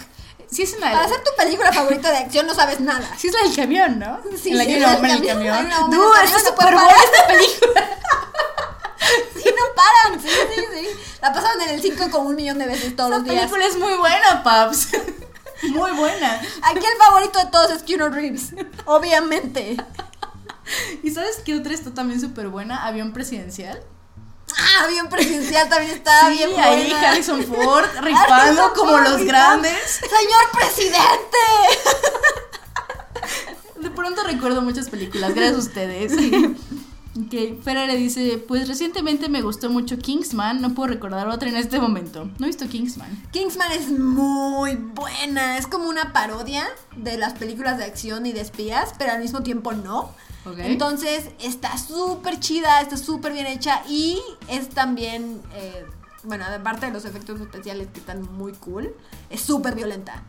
Sí, 0.53 0.61
es 0.63 0.79
la, 0.79 0.91
Para 0.91 1.05
hacer 1.05 1.23
tu 1.23 1.31
película 1.35 1.71
favorita 1.73 2.11
de 2.11 2.17
acción 2.17 2.45
no 2.45 2.53
sabes 2.53 2.79
nada. 2.79 3.07
sí 3.17 3.27
es 3.27 3.33
la 3.33 3.41
del 3.43 3.55
camión, 3.55 3.99
¿no? 3.99 4.19
Sí, 4.41 4.51
en 4.51 4.57
la 4.57 4.63
sí, 4.63 4.69
que 4.69 4.75
hay 4.75 4.79
la 4.81 4.87
una 4.87 4.87
del 4.87 4.95
hombre 4.95 5.11
en 5.11 5.17
el 5.17 5.27
camión. 5.27 5.55
Hay 5.55 5.63
¡No, 5.89 6.15
en 6.19 6.25
eso 6.25 6.37
no 6.49 6.55
puede 6.55 6.71
parar. 6.71 6.95
esta 7.03 7.27
película! 7.27 7.89
Sí, 9.35 9.49
no 9.49 9.63
paran. 9.75 10.21
Sí, 10.21 10.29
sí, 10.29 10.61
sí. 10.73 10.87
La 11.21 11.33
pasaron 11.33 11.61
en 11.61 11.69
el 11.71 11.81
5 11.81 12.09
como 12.09 12.29
un 12.29 12.35
millón 12.35 12.57
de 12.57 12.65
veces 12.67 12.95
todos 12.95 13.09
Esta 13.09 13.17
los 13.19 13.23
días. 13.25 13.51
película 13.51 13.65
es 13.65 13.77
muy 13.77 13.93
buena, 13.97 14.41
Paps. 14.43 14.87
muy 15.63 15.91
buena. 15.91 16.39
Aquí 16.61 16.85
el 16.85 16.97
favorito 17.05 17.39
de 17.39 17.45
todos 17.47 17.71
es 17.71 17.83
Keanu 17.83 18.07
Reeves. 18.09 18.53
Obviamente. 18.85 19.75
¿Y 21.03 21.11
sabes 21.11 21.41
qué 21.43 21.55
otra 21.57 21.73
está 21.73 21.93
también 21.93 22.21
súper 22.21 22.47
buena? 22.47 22.85
Avión 22.85 23.11
presidencial. 23.11 23.83
Avión 24.81 25.07
presidencial 25.09 25.69
también 25.69 25.91
estaba 25.97 26.29
Sí, 26.29 26.37
bien 26.37 26.59
ahí 26.59 26.89
buena. 26.91 27.09
Harrison 27.11 27.43
Ford 27.47 27.85
rifando 28.01 28.33
Harrison 28.33 28.71
como 28.75 28.91
Ford 28.91 29.03
los 29.03 29.19
rifando. 29.21 29.27
grandes. 29.27 29.99
¡Señor 29.99 30.51
presidente! 30.51 31.37
De 33.77 33.89
pronto 33.89 34.23
recuerdo 34.23 34.61
muchas 34.61 34.89
películas, 34.89 35.33
gracias 35.35 35.55
a 35.57 35.59
ustedes. 35.59 36.13
Ok, 37.15 37.61
Ferrer 37.63 37.87
le 37.87 37.95
dice, 37.95 38.43
pues 38.47 38.67
recientemente 38.67 39.29
me 39.29 39.43
gustó 39.43 39.69
mucho 39.69 39.99
Kingsman, 39.99 40.61
no 40.61 40.73
puedo 40.73 40.87
recordar 40.87 41.27
otra 41.27 41.47
en 41.47 41.55
este 41.55 41.79
momento. 41.79 42.25
No 42.39 42.45
he 42.45 42.47
visto 42.47 42.67
Kingsman. 42.67 43.27
Kingsman 43.31 43.71
es 43.71 43.91
muy 43.91 44.75
buena. 44.75 45.57
Es 45.59 45.67
como 45.67 45.87
una 45.87 46.11
parodia 46.11 46.65
de 46.95 47.17
las 47.19 47.33
películas 47.33 47.77
de 47.77 47.83
acción 47.83 48.25
y 48.25 48.31
de 48.31 48.41
espías, 48.41 48.95
pero 48.97 49.11
al 49.11 49.21
mismo 49.21 49.43
tiempo 49.43 49.73
no. 49.73 50.09
Entonces 50.57 51.29
está 51.39 51.77
súper 51.77 52.39
chida, 52.39 52.81
está 52.81 52.97
súper 52.97 53.31
bien 53.31 53.45
hecha 53.45 53.81
y 53.87 54.19
es 54.49 54.69
también, 54.69 55.39
eh, 55.55 55.85
bueno, 56.23 56.43
aparte 56.45 56.87
de 56.87 56.91
los 56.91 57.05
efectos 57.05 57.39
especiales 57.39 57.87
que 57.93 57.99
están 57.99 58.23
muy 58.33 58.53
cool, 58.53 58.93
es 59.29 59.39
súper 59.39 59.75
violenta. 59.75 60.23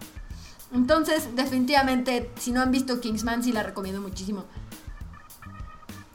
Entonces, 0.72 1.34
definitivamente, 1.36 2.30
si 2.38 2.50
no 2.50 2.60
han 2.60 2.72
visto 2.72 3.00
Kingsman, 3.00 3.42
sí 3.44 3.52
la 3.52 3.62
recomiendo 3.62 4.00
muchísimo. 4.00 4.44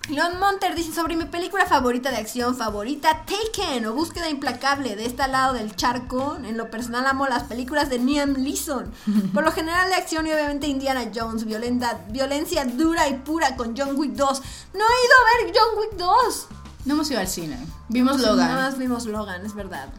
Leon 0.10 0.40
Monter 0.40 0.74
dice 0.74 0.92
sobre 0.92 1.16
mi 1.16 1.26
película 1.26 1.68
favorita 1.68 2.10
de 2.10 2.18
acción 2.18 2.56
favorita, 2.56 3.26
Taken 3.26 3.86
o 3.86 3.94
Búsqueda 3.94 4.28
Implacable, 4.28 4.96
de 4.96 5.06
este 5.06 5.28
lado 5.28 5.54
del 5.54 5.76
charco. 5.76 6.38
En 6.44 6.58
lo 6.58 6.72
personal 6.72 7.06
amo 7.06 7.28
las 7.28 7.44
películas 7.44 7.90
de 7.90 8.00
Liam 8.00 8.34
Neeson. 8.34 8.92
Por 9.34 9.44
lo 9.44 9.52
general 9.52 9.88
de 9.90 9.96
acción 9.96 10.26
y 10.26 10.32
obviamente 10.32 10.66
Indiana 10.68 11.12
Jones, 11.14 11.46
violenta, 11.46 12.06
violencia 12.10 12.66
dura 12.66 13.08
y 13.08 13.20
pura 13.20 13.56
con 13.56 13.78
John 13.78 13.96
Wick 13.98 14.14
2. 14.14 14.42
No 14.74 14.80
he 14.80 15.06
ido 15.06 15.16
a 15.16 15.44
ver 15.44 15.54
John 15.56 15.80
Wick 15.80 15.98
2. 15.98 16.48
No 16.86 16.94
hemos 16.96 17.12
ido 17.12 17.20
al 17.20 17.28
cine, 17.28 17.60
vimos 17.90 18.18
Nada 18.18 18.32
Logan. 18.32 18.56
más 18.56 18.78
vimos 18.80 19.06
Logan, 19.06 19.46
es 19.46 19.54
verdad. 19.54 19.90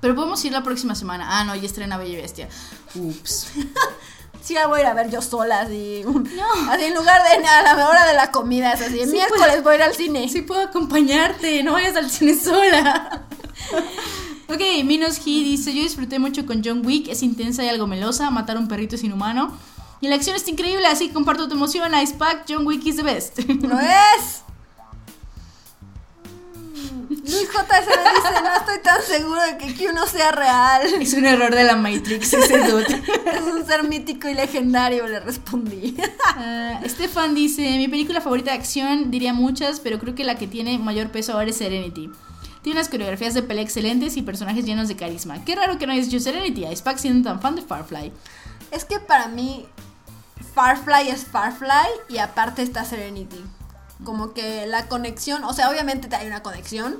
Pero 0.00 0.16
podemos 0.16 0.44
ir 0.44 0.52
la 0.52 0.64
próxima 0.64 0.96
semana. 0.96 1.38
Ah, 1.38 1.44
no, 1.44 1.54
ya 1.54 1.64
estrena 1.64 1.96
Bella 1.96 2.14
y 2.14 2.16
Bestia. 2.16 2.48
Ups. 2.96 3.48
Sí, 4.44 4.52
la 4.54 4.66
voy 4.66 4.80
a 4.80 4.82
ir 4.82 4.86
a 4.88 4.94
ver 4.94 5.10
yo 5.10 5.22
sola, 5.22 5.60
así. 5.62 6.02
No. 6.04 6.14
Así 6.70 6.84
en 6.84 6.94
lugar 6.94 7.22
de 7.22 7.46
a 7.46 7.74
la 7.76 7.88
hora 7.88 8.06
de 8.06 8.12
la 8.12 8.30
comida, 8.30 8.72
es 8.72 8.82
así. 8.82 9.00
El 9.00 9.06
Sí, 9.08 9.14
miércoles 9.16 9.46
pues. 9.52 9.62
voy 9.64 9.72
a 9.72 9.76
ir 9.76 9.82
al 9.84 9.94
cine. 9.94 10.28
Sí 10.28 10.42
puedo 10.42 10.60
acompañarte, 10.60 11.62
no 11.62 11.72
vayas 11.72 11.96
al 11.96 12.10
cine 12.10 12.34
sola. 12.34 13.22
ok, 14.48 14.60
Minos 14.84 15.18
He 15.20 15.30
dice, 15.42 15.74
yo 15.74 15.82
disfruté 15.82 16.18
mucho 16.18 16.44
con 16.44 16.62
John 16.62 16.84
Wick, 16.84 17.08
es 17.08 17.22
intensa 17.22 17.64
y 17.64 17.68
algo 17.70 17.86
melosa, 17.86 18.30
matar 18.30 18.56
a 18.56 18.60
un 18.60 18.68
perrito 18.68 18.96
es 18.96 19.04
inhumano. 19.04 19.56
Y 20.02 20.08
la 20.08 20.16
acción 20.16 20.36
está 20.36 20.50
increíble, 20.50 20.86
así 20.86 21.08
que 21.08 21.14
comparto 21.14 21.48
tu 21.48 21.54
emoción, 21.54 21.90
Ice 22.02 22.14
Pack, 22.14 22.44
John 22.46 22.66
Wick 22.66 22.84
is 22.84 22.96
the 22.96 23.02
best. 23.02 23.38
¡No 23.62 23.80
es! 23.80 24.42
Luis 27.08 27.48
JS 27.52 27.86
dice, 27.86 28.42
no 28.42 28.56
estoy 28.56 28.78
tan 28.82 29.02
seguro 29.02 29.42
de 29.42 29.56
que 29.58 29.74
Q 29.74 29.92
no 29.94 30.06
sea 30.06 30.32
real. 30.32 30.82
es 31.00 31.14
un 31.14 31.26
error 31.26 31.54
de 31.54 31.64
la 31.64 31.76
Matrix 31.76 32.32
ese 32.32 32.58
dude. 32.58 33.02
Es 33.32 33.42
un 33.42 33.66
ser 33.66 33.84
mítico 33.84 34.28
y 34.28 34.34
legendario, 34.34 35.06
le 35.06 35.20
respondí. 35.20 35.96
Ah, 36.36 36.80
Stefan 36.86 37.34
dice, 37.34 37.62
mi 37.76 37.88
película 37.88 38.20
favorita 38.20 38.50
de 38.50 38.58
acción, 38.58 39.10
diría 39.10 39.32
muchas, 39.32 39.80
pero 39.80 39.98
creo 39.98 40.14
que 40.14 40.24
la 40.24 40.36
que 40.36 40.46
tiene 40.46 40.78
mayor 40.78 41.10
peso 41.10 41.32
ahora 41.32 41.50
es 41.50 41.56
Serenity. 41.56 42.10
Tiene 42.62 42.78
unas 42.78 42.88
coreografías 42.88 43.34
de 43.34 43.42
pelea 43.42 43.62
excelentes 43.62 44.16
y 44.16 44.22
personajes 44.22 44.64
llenos 44.64 44.88
de 44.88 44.96
carisma. 44.96 45.44
Qué 45.44 45.54
raro 45.54 45.78
que 45.78 45.86
no 45.86 45.92
hayas 45.92 46.06
dicho 46.06 46.18
Serenity, 46.18 46.64
Ice 46.64 46.82
Pack 46.82 46.98
siendo 46.98 47.28
tan 47.28 47.40
fan 47.40 47.56
de 47.56 47.62
Firefly. 47.62 48.12
Es 48.70 48.84
que 48.84 48.98
para 49.00 49.28
mí, 49.28 49.66
Farfly 50.54 51.08
es 51.10 51.24
Farfly 51.24 51.68
y 52.08 52.18
aparte 52.18 52.62
está 52.62 52.84
Serenity. 52.84 53.44
Como 54.02 54.32
que 54.32 54.66
la 54.66 54.88
conexión, 54.88 55.44
o 55.44 55.52
sea, 55.52 55.70
obviamente 55.70 56.14
hay 56.14 56.26
una 56.26 56.42
conexión 56.42 56.96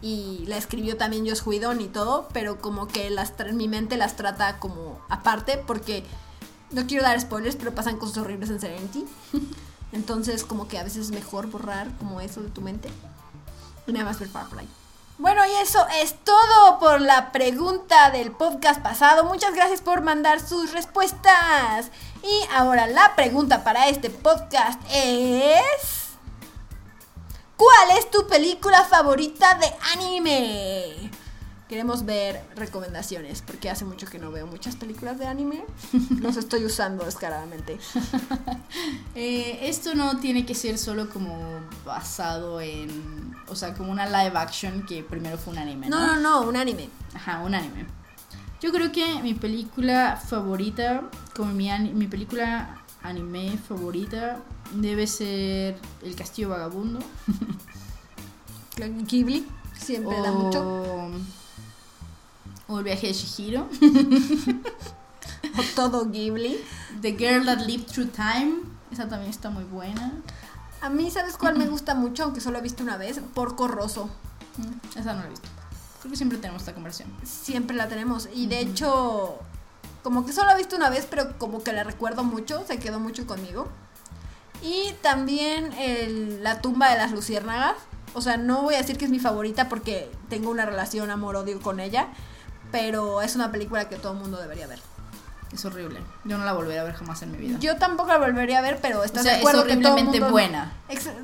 y 0.00 0.44
la 0.46 0.56
escribió 0.56 0.96
también 0.96 1.28
Joss 1.28 1.44
Whedon 1.46 1.80
y 1.80 1.88
todo, 1.88 2.28
pero 2.32 2.58
como 2.58 2.86
que 2.86 3.10
las 3.10 3.32
mi 3.52 3.66
mente 3.66 3.96
las 3.96 4.14
trata 4.16 4.58
como 4.58 5.00
aparte 5.08 5.58
porque 5.66 6.04
no 6.70 6.86
quiero 6.86 7.02
dar 7.02 7.20
spoilers, 7.20 7.56
pero 7.56 7.74
pasan 7.74 7.96
cosas 7.96 8.18
horribles 8.18 8.50
en 8.50 8.60
Serenity. 8.60 9.04
Entonces, 9.92 10.44
como 10.44 10.68
que 10.68 10.78
a 10.78 10.84
veces 10.84 11.06
es 11.06 11.10
mejor 11.10 11.46
borrar 11.46 11.90
como 11.98 12.20
eso 12.20 12.42
de 12.42 12.50
tu 12.50 12.60
mente 12.60 12.90
nada 13.92 14.04
más 14.04 14.18
ver 14.18 14.28
Firefly. 14.28 14.68
Bueno, 15.18 15.42
y 15.46 15.54
eso 15.62 15.86
es 16.02 16.14
todo 16.24 16.78
por 16.78 17.00
la 17.00 17.32
pregunta 17.32 18.10
del 18.10 18.32
podcast 18.32 18.82
pasado. 18.82 19.24
Muchas 19.24 19.54
gracias 19.54 19.80
por 19.80 20.02
mandar 20.02 20.46
sus 20.46 20.72
respuestas. 20.72 21.90
Y 22.22 22.54
ahora 22.54 22.86
la 22.86 23.14
pregunta 23.16 23.64
para 23.64 23.88
este 23.88 24.10
podcast 24.10 24.80
es... 24.92 26.05
¿Cuál 27.56 27.98
es 27.98 28.10
tu 28.10 28.26
película 28.26 28.84
favorita 28.84 29.54
de 29.54 29.66
anime? 29.94 31.10
Queremos 31.68 32.04
ver 32.04 32.44
recomendaciones, 32.54 33.42
porque 33.42 33.70
hace 33.70 33.84
mucho 33.84 34.06
que 34.06 34.18
no 34.18 34.30
veo 34.30 34.46
muchas 34.46 34.76
películas 34.76 35.18
de 35.18 35.26
anime. 35.26 35.64
Los 36.20 36.36
estoy 36.36 36.64
usando 36.64 37.04
descaradamente. 37.04 37.78
Eh, 39.18 39.70
esto 39.70 39.94
no 39.94 40.18
tiene 40.18 40.44
que 40.44 40.54
ser 40.54 40.76
solo 40.76 41.08
como 41.08 41.38
basado 41.86 42.60
en, 42.60 43.34
o 43.48 43.56
sea, 43.56 43.72
como 43.72 43.90
una 43.90 44.04
live 44.04 44.36
action 44.36 44.84
que 44.84 45.02
primero 45.02 45.38
fue 45.38 45.54
un 45.54 45.58
anime, 45.58 45.88
¿no? 45.88 45.98
No, 45.98 46.16
no, 46.16 46.20
no, 46.20 46.48
un 46.48 46.54
anime. 46.54 46.90
Ajá, 47.14 47.38
un 47.38 47.54
anime. 47.54 47.86
Yo 48.60 48.70
creo 48.72 48.92
que 48.92 49.22
mi 49.22 49.32
película 49.32 50.20
favorita, 50.22 51.04
como 51.34 51.52
mi, 51.52 51.70
mi 51.94 52.08
película 52.08 52.84
anime 53.06 53.56
favorita, 53.58 54.40
debe 54.72 55.06
ser 55.06 55.78
El 56.02 56.14
Castillo 56.14 56.50
Vagabundo. 56.50 57.00
Ghibli, 59.06 59.46
siempre 59.78 60.20
da 60.20 60.32
mucho. 60.32 60.62
O, 60.62 61.10
o 62.68 62.78
El 62.78 62.84
viaje 62.84 63.06
de 63.08 63.12
Shihiro. 63.12 63.68
O 65.58 65.62
todo 65.74 66.10
Ghibli. 66.10 66.58
The 67.00 67.16
Girl 67.16 67.46
That 67.46 67.60
Lived 67.66 67.86
Through 67.86 68.10
Time. 68.10 68.56
Esa 68.90 69.08
también 69.08 69.30
está 69.30 69.48
muy 69.48 69.64
buena. 69.64 70.12
A 70.82 70.90
mí, 70.90 71.10
¿sabes 71.10 71.38
cuál 71.38 71.56
me 71.56 71.66
gusta 71.66 71.94
mucho? 71.94 72.24
Aunque 72.24 72.42
solo 72.42 72.58
he 72.58 72.62
visto 72.62 72.82
una 72.82 72.98
vez. 72.98 73.20
Porco 73.32 73.66
Rosso. 73.66 74.10
Mm, 74.58 74.98
Esa 74.98 75.14
no 75.14 75.20
la 75.20 75.26
he 75.26 75.30
visto. 75.30 75.48
Creo 76.00 76.10
que 76.10 76.16
siempre 76.16 76.36
tenemos 76.38 76.60
esta 76.62 76.74
conversación. 76.74 77.10
Siempre 77.24 77.74
la 77.74 77.88
tenemos. 77.88 78.28
Y 78.34 78.48
de 78.48 78.60
hecho, 78.60 79.38
como 80.06 80.24
que 80.24 80.32
solo 80.32 80.52
he 80.52 80.56
visto 80.56 80.76
una 80.76 80.88
vez, 80.88 81.04
pero 81.10 81.36
como 81.36 81.64
que 81.64 81.72
la 81.72 81.82
recuerdo 81.82 82.22
mucho. 82.22 82.64
Se 82.64 82.78
quedó 82.78 83.00
mucho 83.00 83.26
conmigo. 83.26 83.66
Y 84.62 84.92
también 85.02 85.72
el- 85.72 86.44
La 86.44 86.60
tumba 86.60 86.90
de 86.90 86.96
las 86.96 87.10
luciérnagas. 87.10 87.74
O 88.14 88.20
sea, 88.20 88.36
no 88.36 88.62
voy 88.62 88.74
a 88.76 88.78
decir 88.78 88.98
que 88.98 89.04
es 89.06 89.10
mi 89.10 89.18
favorita 89.18 89.68
porque 89.68 90.08
tengo 90.28 90.48
una 90.50 90.64
relación 90.64 91.10
amor-odio 91.10 91.60
con 91.60 91.80
ella. 91.80 92.06
Pero 92.70 93.20
es 93.20 93.34
una 93.34 93.50
película 93.50 93.88
que 93.88 93.96
todo 93.96 94.12
el 94.12 94.20
mundo 94.20 94.38
debería 94.40 94.68
ver. 94.68 94.78
Es 95.52 95.64
horrible. 95.64 96.00
Yo 96.24 96.38
no 96.38 96.44
la 96.44 96.52
volveré 96.52 96.78
a 96.78 96.84
ver 96.84 96.94
jamás 96.94 97.22
en 97.22 97.32
mi 97.32 97.38
vida. 97.38 97.58
Yo 97.58 97.74
tampoco 97.76 98.10
la 98.10 98.18
volvería 98.18 98.58
a 98.58 98.62
ver, 98.62 98.78
pero 98.80 99.00
o 99.00 99.04
estás 99.04 99.24
sea, 99.24 99.32
de 99.32 99.38
es 99.40 99.44
acuerdo 99.44 99.64
que 99.64 99.76
todo 99.76 99.92
horriblemente 99.94 100.20
mundo- 100.20 100.30
buena. 100.30 100.72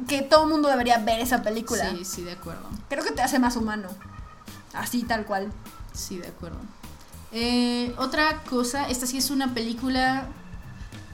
Que 0.09 0.23
todo 0.23 0.43
el 0.43 0.51
mundo 0.51 0.69
debería 0.69 0.99
ver 0.99 1.21
esa 1.21 1.43
película. 1.43 1.89
Sí, 1.89 2.05
sí, 2.05 2.23
de 2.25 2.33
acuerdo. 2.33 2.69
Creo 2.89 3.05
que 3.05 3.13
te 3.13 3.23
hace 3.23 3.39
más 3.39 3.55
humano. 3.55 3.89
Así, 4.73 5.05
tal 5.05 5.25
cual. 5.25 5.53
Sí, 5.93 6.19
de 6.19 6.27
acuerdo. 6.29 6.59
Eh, 7.33 7.95
otra 7.99 8.43
cosa, 8.45 8.89
esta 8.89 9.07
sí 9.07 9.19
es 9.19 9.31
una 9.31 9.55
película 9.55 10.29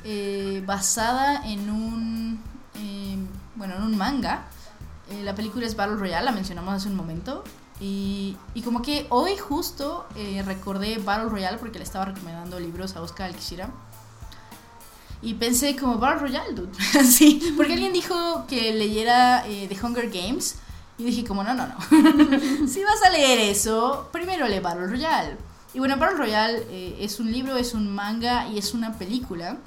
eh, 0.05 0.63
basada 0.65 1.43
en 1.45 1.69
un, 1.69 2.41
eh, 2.77 3.17
bueno, 3.57 3.75
en 3.77 3.83
un 3.83 3.97
manga. 3.97 4.47
Eh, 5.11 5.23
la 5.23 5.35
película 5.35 5.67
es 5.67 5.77
Battle 5.77 5.97
Royale, 5.97 6.25
la 6.25 6.33
mencionamos 6.33 6.75
hace 6.75 6.89
un 6.89 6.97
momento. 6.97 7.45
Y, 7.81 8.37
como 8.65 8.83
que 8.83 9.07
hoy 9.11 9.37
justo 9.37 10.07
recordé 10.45 10.99
Battle 10.99 11.29
Royale 11.29 11.59
porque 11.59 11.79
le 11.79 11.85
estaba 11.85 12.07
recomendando 12.07 12.59
libros 12.59 12.97
a 12.97 13.03
Oscar 13.03 13.27
Alquishira. 13.27 13.71
Y 15.23 15.35
pensé 15.35 15.77
como 15.77 15.99
Battle 15.99 16.21
Royale, 16.21 16.55
dude. 16.55 16.73
sí, 17.05 17.55
porque 17.57 17.75
alguien 17.75 17.93
dijo 17.93 18.47
que 18.49 18.73
leyera 18.73 19.45
The 19.45 19.79
Hunger 19.81 20.11
Games. 20.11 20.57
Y 20.97 21.05
dije 21.05 21.25
como, 21.25 21.45
no, 21.45 21.55
no, 21.55 21.67
no. 21.67 21.77
si 22.69 22.83
vas 22.83 23.03
a 23.07 23.11
leer 23.11 23.39
eso, 23.39 24.09
primero 24.11 24.49
lee 24.49 24.59
Battle 24.59 24.87
Royale. 24.89 25.48
Y 25.75 25.79
bueno, 25.79 25.97
Battle 25.97 26.17
Royale 26.17 26.67
eh, 26.71 26.97
es 27.01 27.21
un 27.21 27.31
libro, 27.31 27.57
es 27.57 27.75
un 27.75 27.95
manga 27.95 28.49
y 28.49 28.59
es 28.59 28.75
una 28.75 28.97
película 28.97 29.59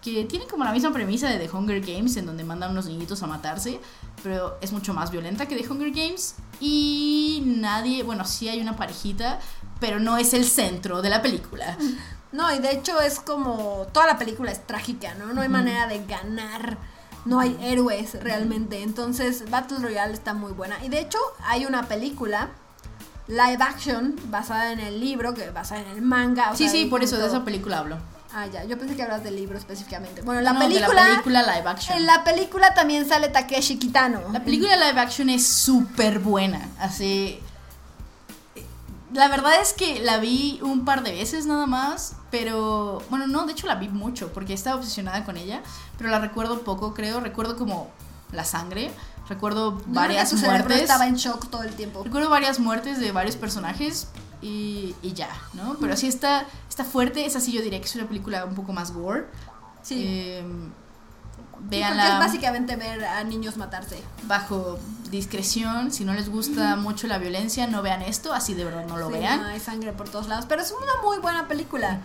que 0.00 0.24
tiene 0.24 0.46
como 0.46 0.64
la 0.64 0.72
misma 0.72 0.92
premisa 0.92 1.28
de 1.30 1.38
The 1.38 1.50
Hunger 1.50 1.80
Games, 1.80 2.16
en 2.16 2.26
donde 2.26 2.44
mandan 2.44 2.72
unos 2.72 2.86
niñitos 2.86 3.22
a 3.22 3.26
matarse, 3.26 3.80
pero 4.22 4.58
es 4.60 4.70
mucho 4.70 4.92
más 4.92 5.10
violenta 5.10 5.48
que 5.48 5.56
The 5.56 5.66
Hunger 5.68 5.90
Games. 5.90 6.36
Y 6.60 7.42
nadie, 7.46 8.02
bueno, 8.02 8.26
sí 8.26 8.48
hay 8.48 8.60
una 8.60 8.76
parejita, 8.76 9.40
pero 9.80 9.98
no 9.98 10.18
es 10.18 10.34
el 10.34 10.44
centro 10.44 11.00
de 11.02 11.10
la 11.10 11.22
película. 11.22 11.76
No, 12.34 12.52
y 12.52 12.58
de 12.58 12.72
hecho 12.72 13.00
es 13.00 13.20
como. 13.20 13.86
Toda 13.92 14.08
la 14.08 14.18
película 14.18 14.50
es 14.50 14.66
trágica, 14.66 15.14
¿no? 15.14 15.32
No 15.32 15.42
hay 15.42 15.48
manera 15.48 15.86
de 15.86 16.04
ganar. 16.04 16.78
No 17.24 17.38
hay 17.38 17.56
héroes 17.62 18.20
realmente. 18.24 18.82
Entonces, 18.82 19.48
Battle 19.50 19.78
Royale 19.78 20.12
está 20.12 20.34
muy 20.34 20.50
buena. 20.50 20.84
Y 20.84 20.88
de 20.88 20.98
hecho, 20.98 21.18
hay 21.44 21.64
una 21.64 21.86
película 21.86 22.50
live 23.26 23.58
action 23.62 24.14
basada 24.26 24.72
en 24.72 24.80
el 24.80 25.00
libro, 25.00 25.32
que 25.34 25.50
basada 25.50 25.80
en 25.82 25.88
el 25.88 26.02
manga. 26.02 26.50
o 26.50 26.56
Sí, 26.56 26.64
sea, 26.64 26.72
sí, 26.72 26.84
por 26.86 27.02
eso 27.02 27.16
de 27.16 27.26
esa 27.26 27.44
película 27.44 27.78
hablo. 27.78 27.98
Ah, 28.36 28.46
ya, 28.48 28.64
yo 28.64 28.76
pensé 28.76 28.96
que 28.96 29.02
hablas 29.04 29.22
del 29.22 29.36
libro 29.36 29.56
específicamente. 29.56 30.22
Bueno, 30.22 30.40
la 30.40 30.52
No, 30.52 30.60
de 30.60 30.66
película. 30.66 30.94
la 31.02 31.08
película 31.10 31.42
live 31.42 31.68
action. 31.70 31.96
En 31.98 32.06
la 32.06 32.24
película 32.24 32.74
también 32.74 33.06
sale 33.08 33.28
Takeshi 33.28 33.78
Kitano. 33.78 34.20
La 34.32 34.42
película 34.42 34.76
live 34.76 35.00
action 35.00 35.30
es 35.30 35.46
súper 35.46 36.18
buena. 36.18 36.68
Así. 36.80 37.38
La 39.12 39.28
verdad 39.28 39.52
es 39.62 39.72
que 39.72 40.00
la 40.00 40.18
vi 40.18 40.58
un 40.62 40.84
par 40.84 41.04
de 41.04 41.12
veces 41.12 41.46
nada 41.46 41.66
más. 41.66 42.16
Pero. 42.32 43.00
Bueno, 43.10 43.28
no, 43.28 43.46
de 43.46 43.52
hecho 43.52 43.68
la 43.68 43.76
vi 43.76 43.88
mucho. 43.88 44.32
Porque 44.32 44.52
estaba 44.54 44.76
obsesionada 44.76 45.24
con 45.24 45.36
ella. 45.36 45.62
Pero 45.96 46.10
la 46.10 46.18
recuerdo 46.18 46.62
poco, 46.62 46.92
creo. 46.92 47.20
Recuerdo 47.20 47.56
como 47.56 47.88
la 48.32 48.44
sangre. 48.44 48.90
Recuerdo 49.28 49.78
que 49.78 49.84
varias 49.88 50.30
tu 50.30 50.36
cerebro 50.36 50.64
muertes. 50.64 50.82
estaba 50.82 51.06
en 51.06 51.16
shock 51.16 51.48
todo 51.48 51.62
el 51.62 51.74
tiempo. 51.74 52.02
Recuerdo 52.04 52.28
varias 52.28 52.58
muertes 52.58 52.98
de 53.00 53.12
varios 53.12 53.36
personajes. 53.36 54.08
Y, 54.42 54.94
y 55.00 55.14
ya, 55.14 55.30
¿no? 55.54 55.76
Pero 55.80 55.96
sí 55.96 56.06
está, 56.06 56.46
está 56.68 56.84
fuerte. 56.84 57.24
Esa 57.24 57.40
sí 57.40 57.52
yo 57.52 57.62
diría 57.62 57.80
que 57.80 57.86
es 57.86 57.94
una 57.94 58.06
película 58.06 58.44
un 58.44 58.54
poco 58.54 58.74
más 58.74 58.92
gore. 58.92 59.24
Sí. 59.82 60.02
Eh, 60.06 60.44
Sí, 61.70 61.80
es 61.80 62.18
básicamente 62.18 62.76
ver 62.76 63.04
a 63.04 63.22
niños 63.24 63.56
matarse. 63.56 64.02
bajo 64.26 64.78
discreción. 65.10 65.92
Si 65.92 66.04
no 66.04 66.12
les 66.12 66.28
gusta 66.28 66.74
mucho 66.76 67.06
la 67.06 67.18
violencia, 67.18 67.66
no 67.68 67.82
vean 67.82 68.02
esto. 68.02 68.32
Así 68.32 68.54
de 68.54 68.64
verdad 68.64 68.84
no 68.86 68.96
lo 68.96 69.06
Sí, 69.08 69.12
vean. 69.18 69.42
no, 69.42 69.46
hay 69.48 69.60
sangre 69.60 69.92
por 69.92 70.08
todos 70.08 70.26
lados. 70.28 70.44
Pero 70.48 70.62
es 70.62 70.72
una 70.72 71.02
muy 71.06 71.18
buena 71.18 71.46
película. 71.46 72.00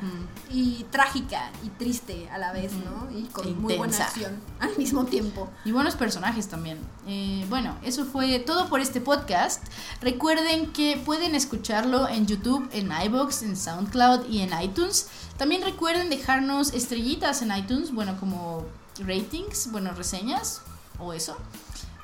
Y 0.52 0.86
trágica 0.92 1.50
y 1.64 1.70
triste 1.70 2.30
a 2.32 2.38
la 2.38 2.52
vez, 2.52 2.72
¿no? 2.74 3.10
Y 3.18 3.24
con 3.26 3.60
muy 3.62 3.78
buena 3.78 3.98
acción 3.98 4.40
al 4.60 4.78
mismo 4.78 5.06
tiempo. 5.06 5.50
Y 5.66 5.72
buenos 5.72 5.96
personajes 5.96 6.48
también. 6.50 6.78
Eh, 7.08 7.46
bueno, 7.50 7.76
eso 7.84 8.06
fue 8.06 8.38
todo 8.40 8.70
por 8.70 8.80
este 8.80 9.02
podcast. 9.02 9.64
Recuerden 10.02 10.72
que 10.72 11.02
pueden 11.04 11.34
escucharlo 11.36 12.08
en 12.08 12.28
YouTube, 12.28 12.70
en 12.74 12.92
iBox, 13.06 13.42
en 13.44 13.56
SoundCloud 13.58 14.28
y 14.30 14.42
en 14.42 14.52
iTunes. 14.62 15.08
También 15.38 15.64
recuerden 15.64 16.10
dejarnos 16.10 16.74
estrellitas 16.74 17.42
en 17.42 17.56
iTunes, 17.56 17.92
bueno, 17.94 18.18
como 18.20 18.66
ratings, 19.06 19.72
bueno, 19.72 19.92
reseñas 19.94 20.62
o 20.98 21.14
eso. 21.14 21.38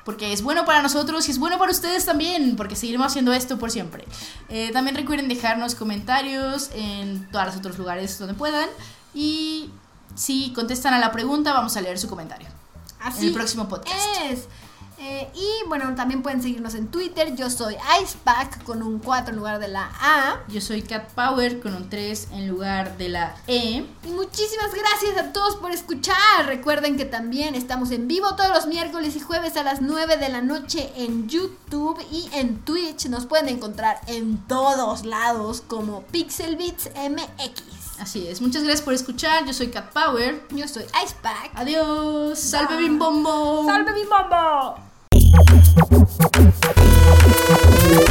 Porque 0.04 0.32
es 0.32 0.42
bueno 0.42 0.64
para 0.64 0.82
nosotros 0.82 1.26
y 1.26 1.32
es 1.32 1.38
bueno 1.38 1.58
para 1.58 1.72
ustedes 1.72 2.04
también, 2.04 2.54
porque 2.56 2.76
seguiremos 2.76 3.08
haciendo 3.08 3.32
esto 3.32 3.58
por 3.58 3.72
siempre. 3.72 4.04
Eh, 4.48 4.70
también 4.72 4.96
recuerden 4.96 5.28
dejarnos 5.28 5.74
comentarios 5.74 6.70
en 6.74 7.28
todos 7.32 7.46
los 7.46 7.56
otros 7.56 7.78
lugares 7.78 8.16
donde 8.18 8.34
puedan. 8.34 8.68
Y 9.14 9.70
si 10.14 10.52
contestan 10.52 10.94
a 10.94 11.00
la 11.00 11.10
pregunta, 11.10 11.52
vamos 11.52 11.76
a 11.76 11.80
leer 11.80 11.98
su 11.98 12.08
comentario 12.08 12.46
Así 13.00 13.22
en 13.22 13.26
el 13.28 13.34
próximo 13.34 13.68
podcast. 13.68 13.96
es. 14.30 14.46
Eh, 14.98 15.28
y 15.34 15.68
bueno, 15.68 15.94
también 15.94 16.22
pueden 16.22 16.42
seguirnos 16.42 16.74
en 16.74 16.88
Twitter. 16.88 17.34
Yo 17.36 17.50
soy 17.50 17.76
Icepack 18.02 18.64
con 18.64 18.82
un 18.82 18.98
4 18.98 19.30
en 19.30 19.36
lugar 19.36 19.58
de 19.58 19.68
la 19.68 19.90
A. 20.00 20.40
Yo 20.48 20.60
soy 20.60 20.82
Cat 20.82 21.10
Power 21.12 21.60
con 21.60 21.74
un 21.74 21.88
3 21.88 22.28
en 22.32 22.48
lugar 22.48 22.96
de 22.96 23.10
la 23.10 23.36
E. 23.46 23.84
Y 24.04 24.08
muchísimas 24.08 24.72
gracias 24.74 25.18
a 25.18 25.32
todos 25.32 25.56
por 25.56 25.70
escuchar. 25.72 26.46
Recuerden 26.46 26.96
que 26.96 27.04
también 27.04 27.54
estamos 27.54 27.90
en 27.90 28.08
vivo 28.08 28.34
todos 28.36 28.50
los 28.50 28.66
miércoles 28.66 29.16
y 29.16 29.20
jueves 29.20 29.56
a 29.56 29.62
las 29.62 29.82
9 29.82 30.16
de 30.16 30.28
la 30.28 30.40
noche 30.40 30.92
en 30.96 31.28
YouTube 31.28 32.00
y 32.10 32.28
en 32.32 32.58
Twitch. 32.58 33.06
Nos 33.06 33.26
pueden 33.26 33.48
encontrar 33.48 34.00
en 34.06 34.38
todos 34.46 35.04
lados 35.04 35.62
como 35.66 36.02
Pixel 36.04 36.56
Beats 36.56 36.90
MX. 36.96 37.76
Así 37.98 38.28
es. 38.28 38.40
Muchas 38.40 38.62
gracias 38.62 38.82
por 38.82 38.94
escuchar. 38.94 39.46
Yo 39.46 39.52
soy 39.52 39.68
Cat 39.68 39.92
Power. 39.92 40.46
Yo 40.50 40.68
soy 40.68 40.84
Icepack. 41.04 41.52
Adiós. 41.54 42.38
Salve 42.38 42.76
Bye. 42.76 42.84
Bim 42.84 42.98
Bombo. 42.98 43.64
¡Salve 43.66 43.92
mi 43.92 44.04
Thank 45.28 45.50
you. 48.00 48.05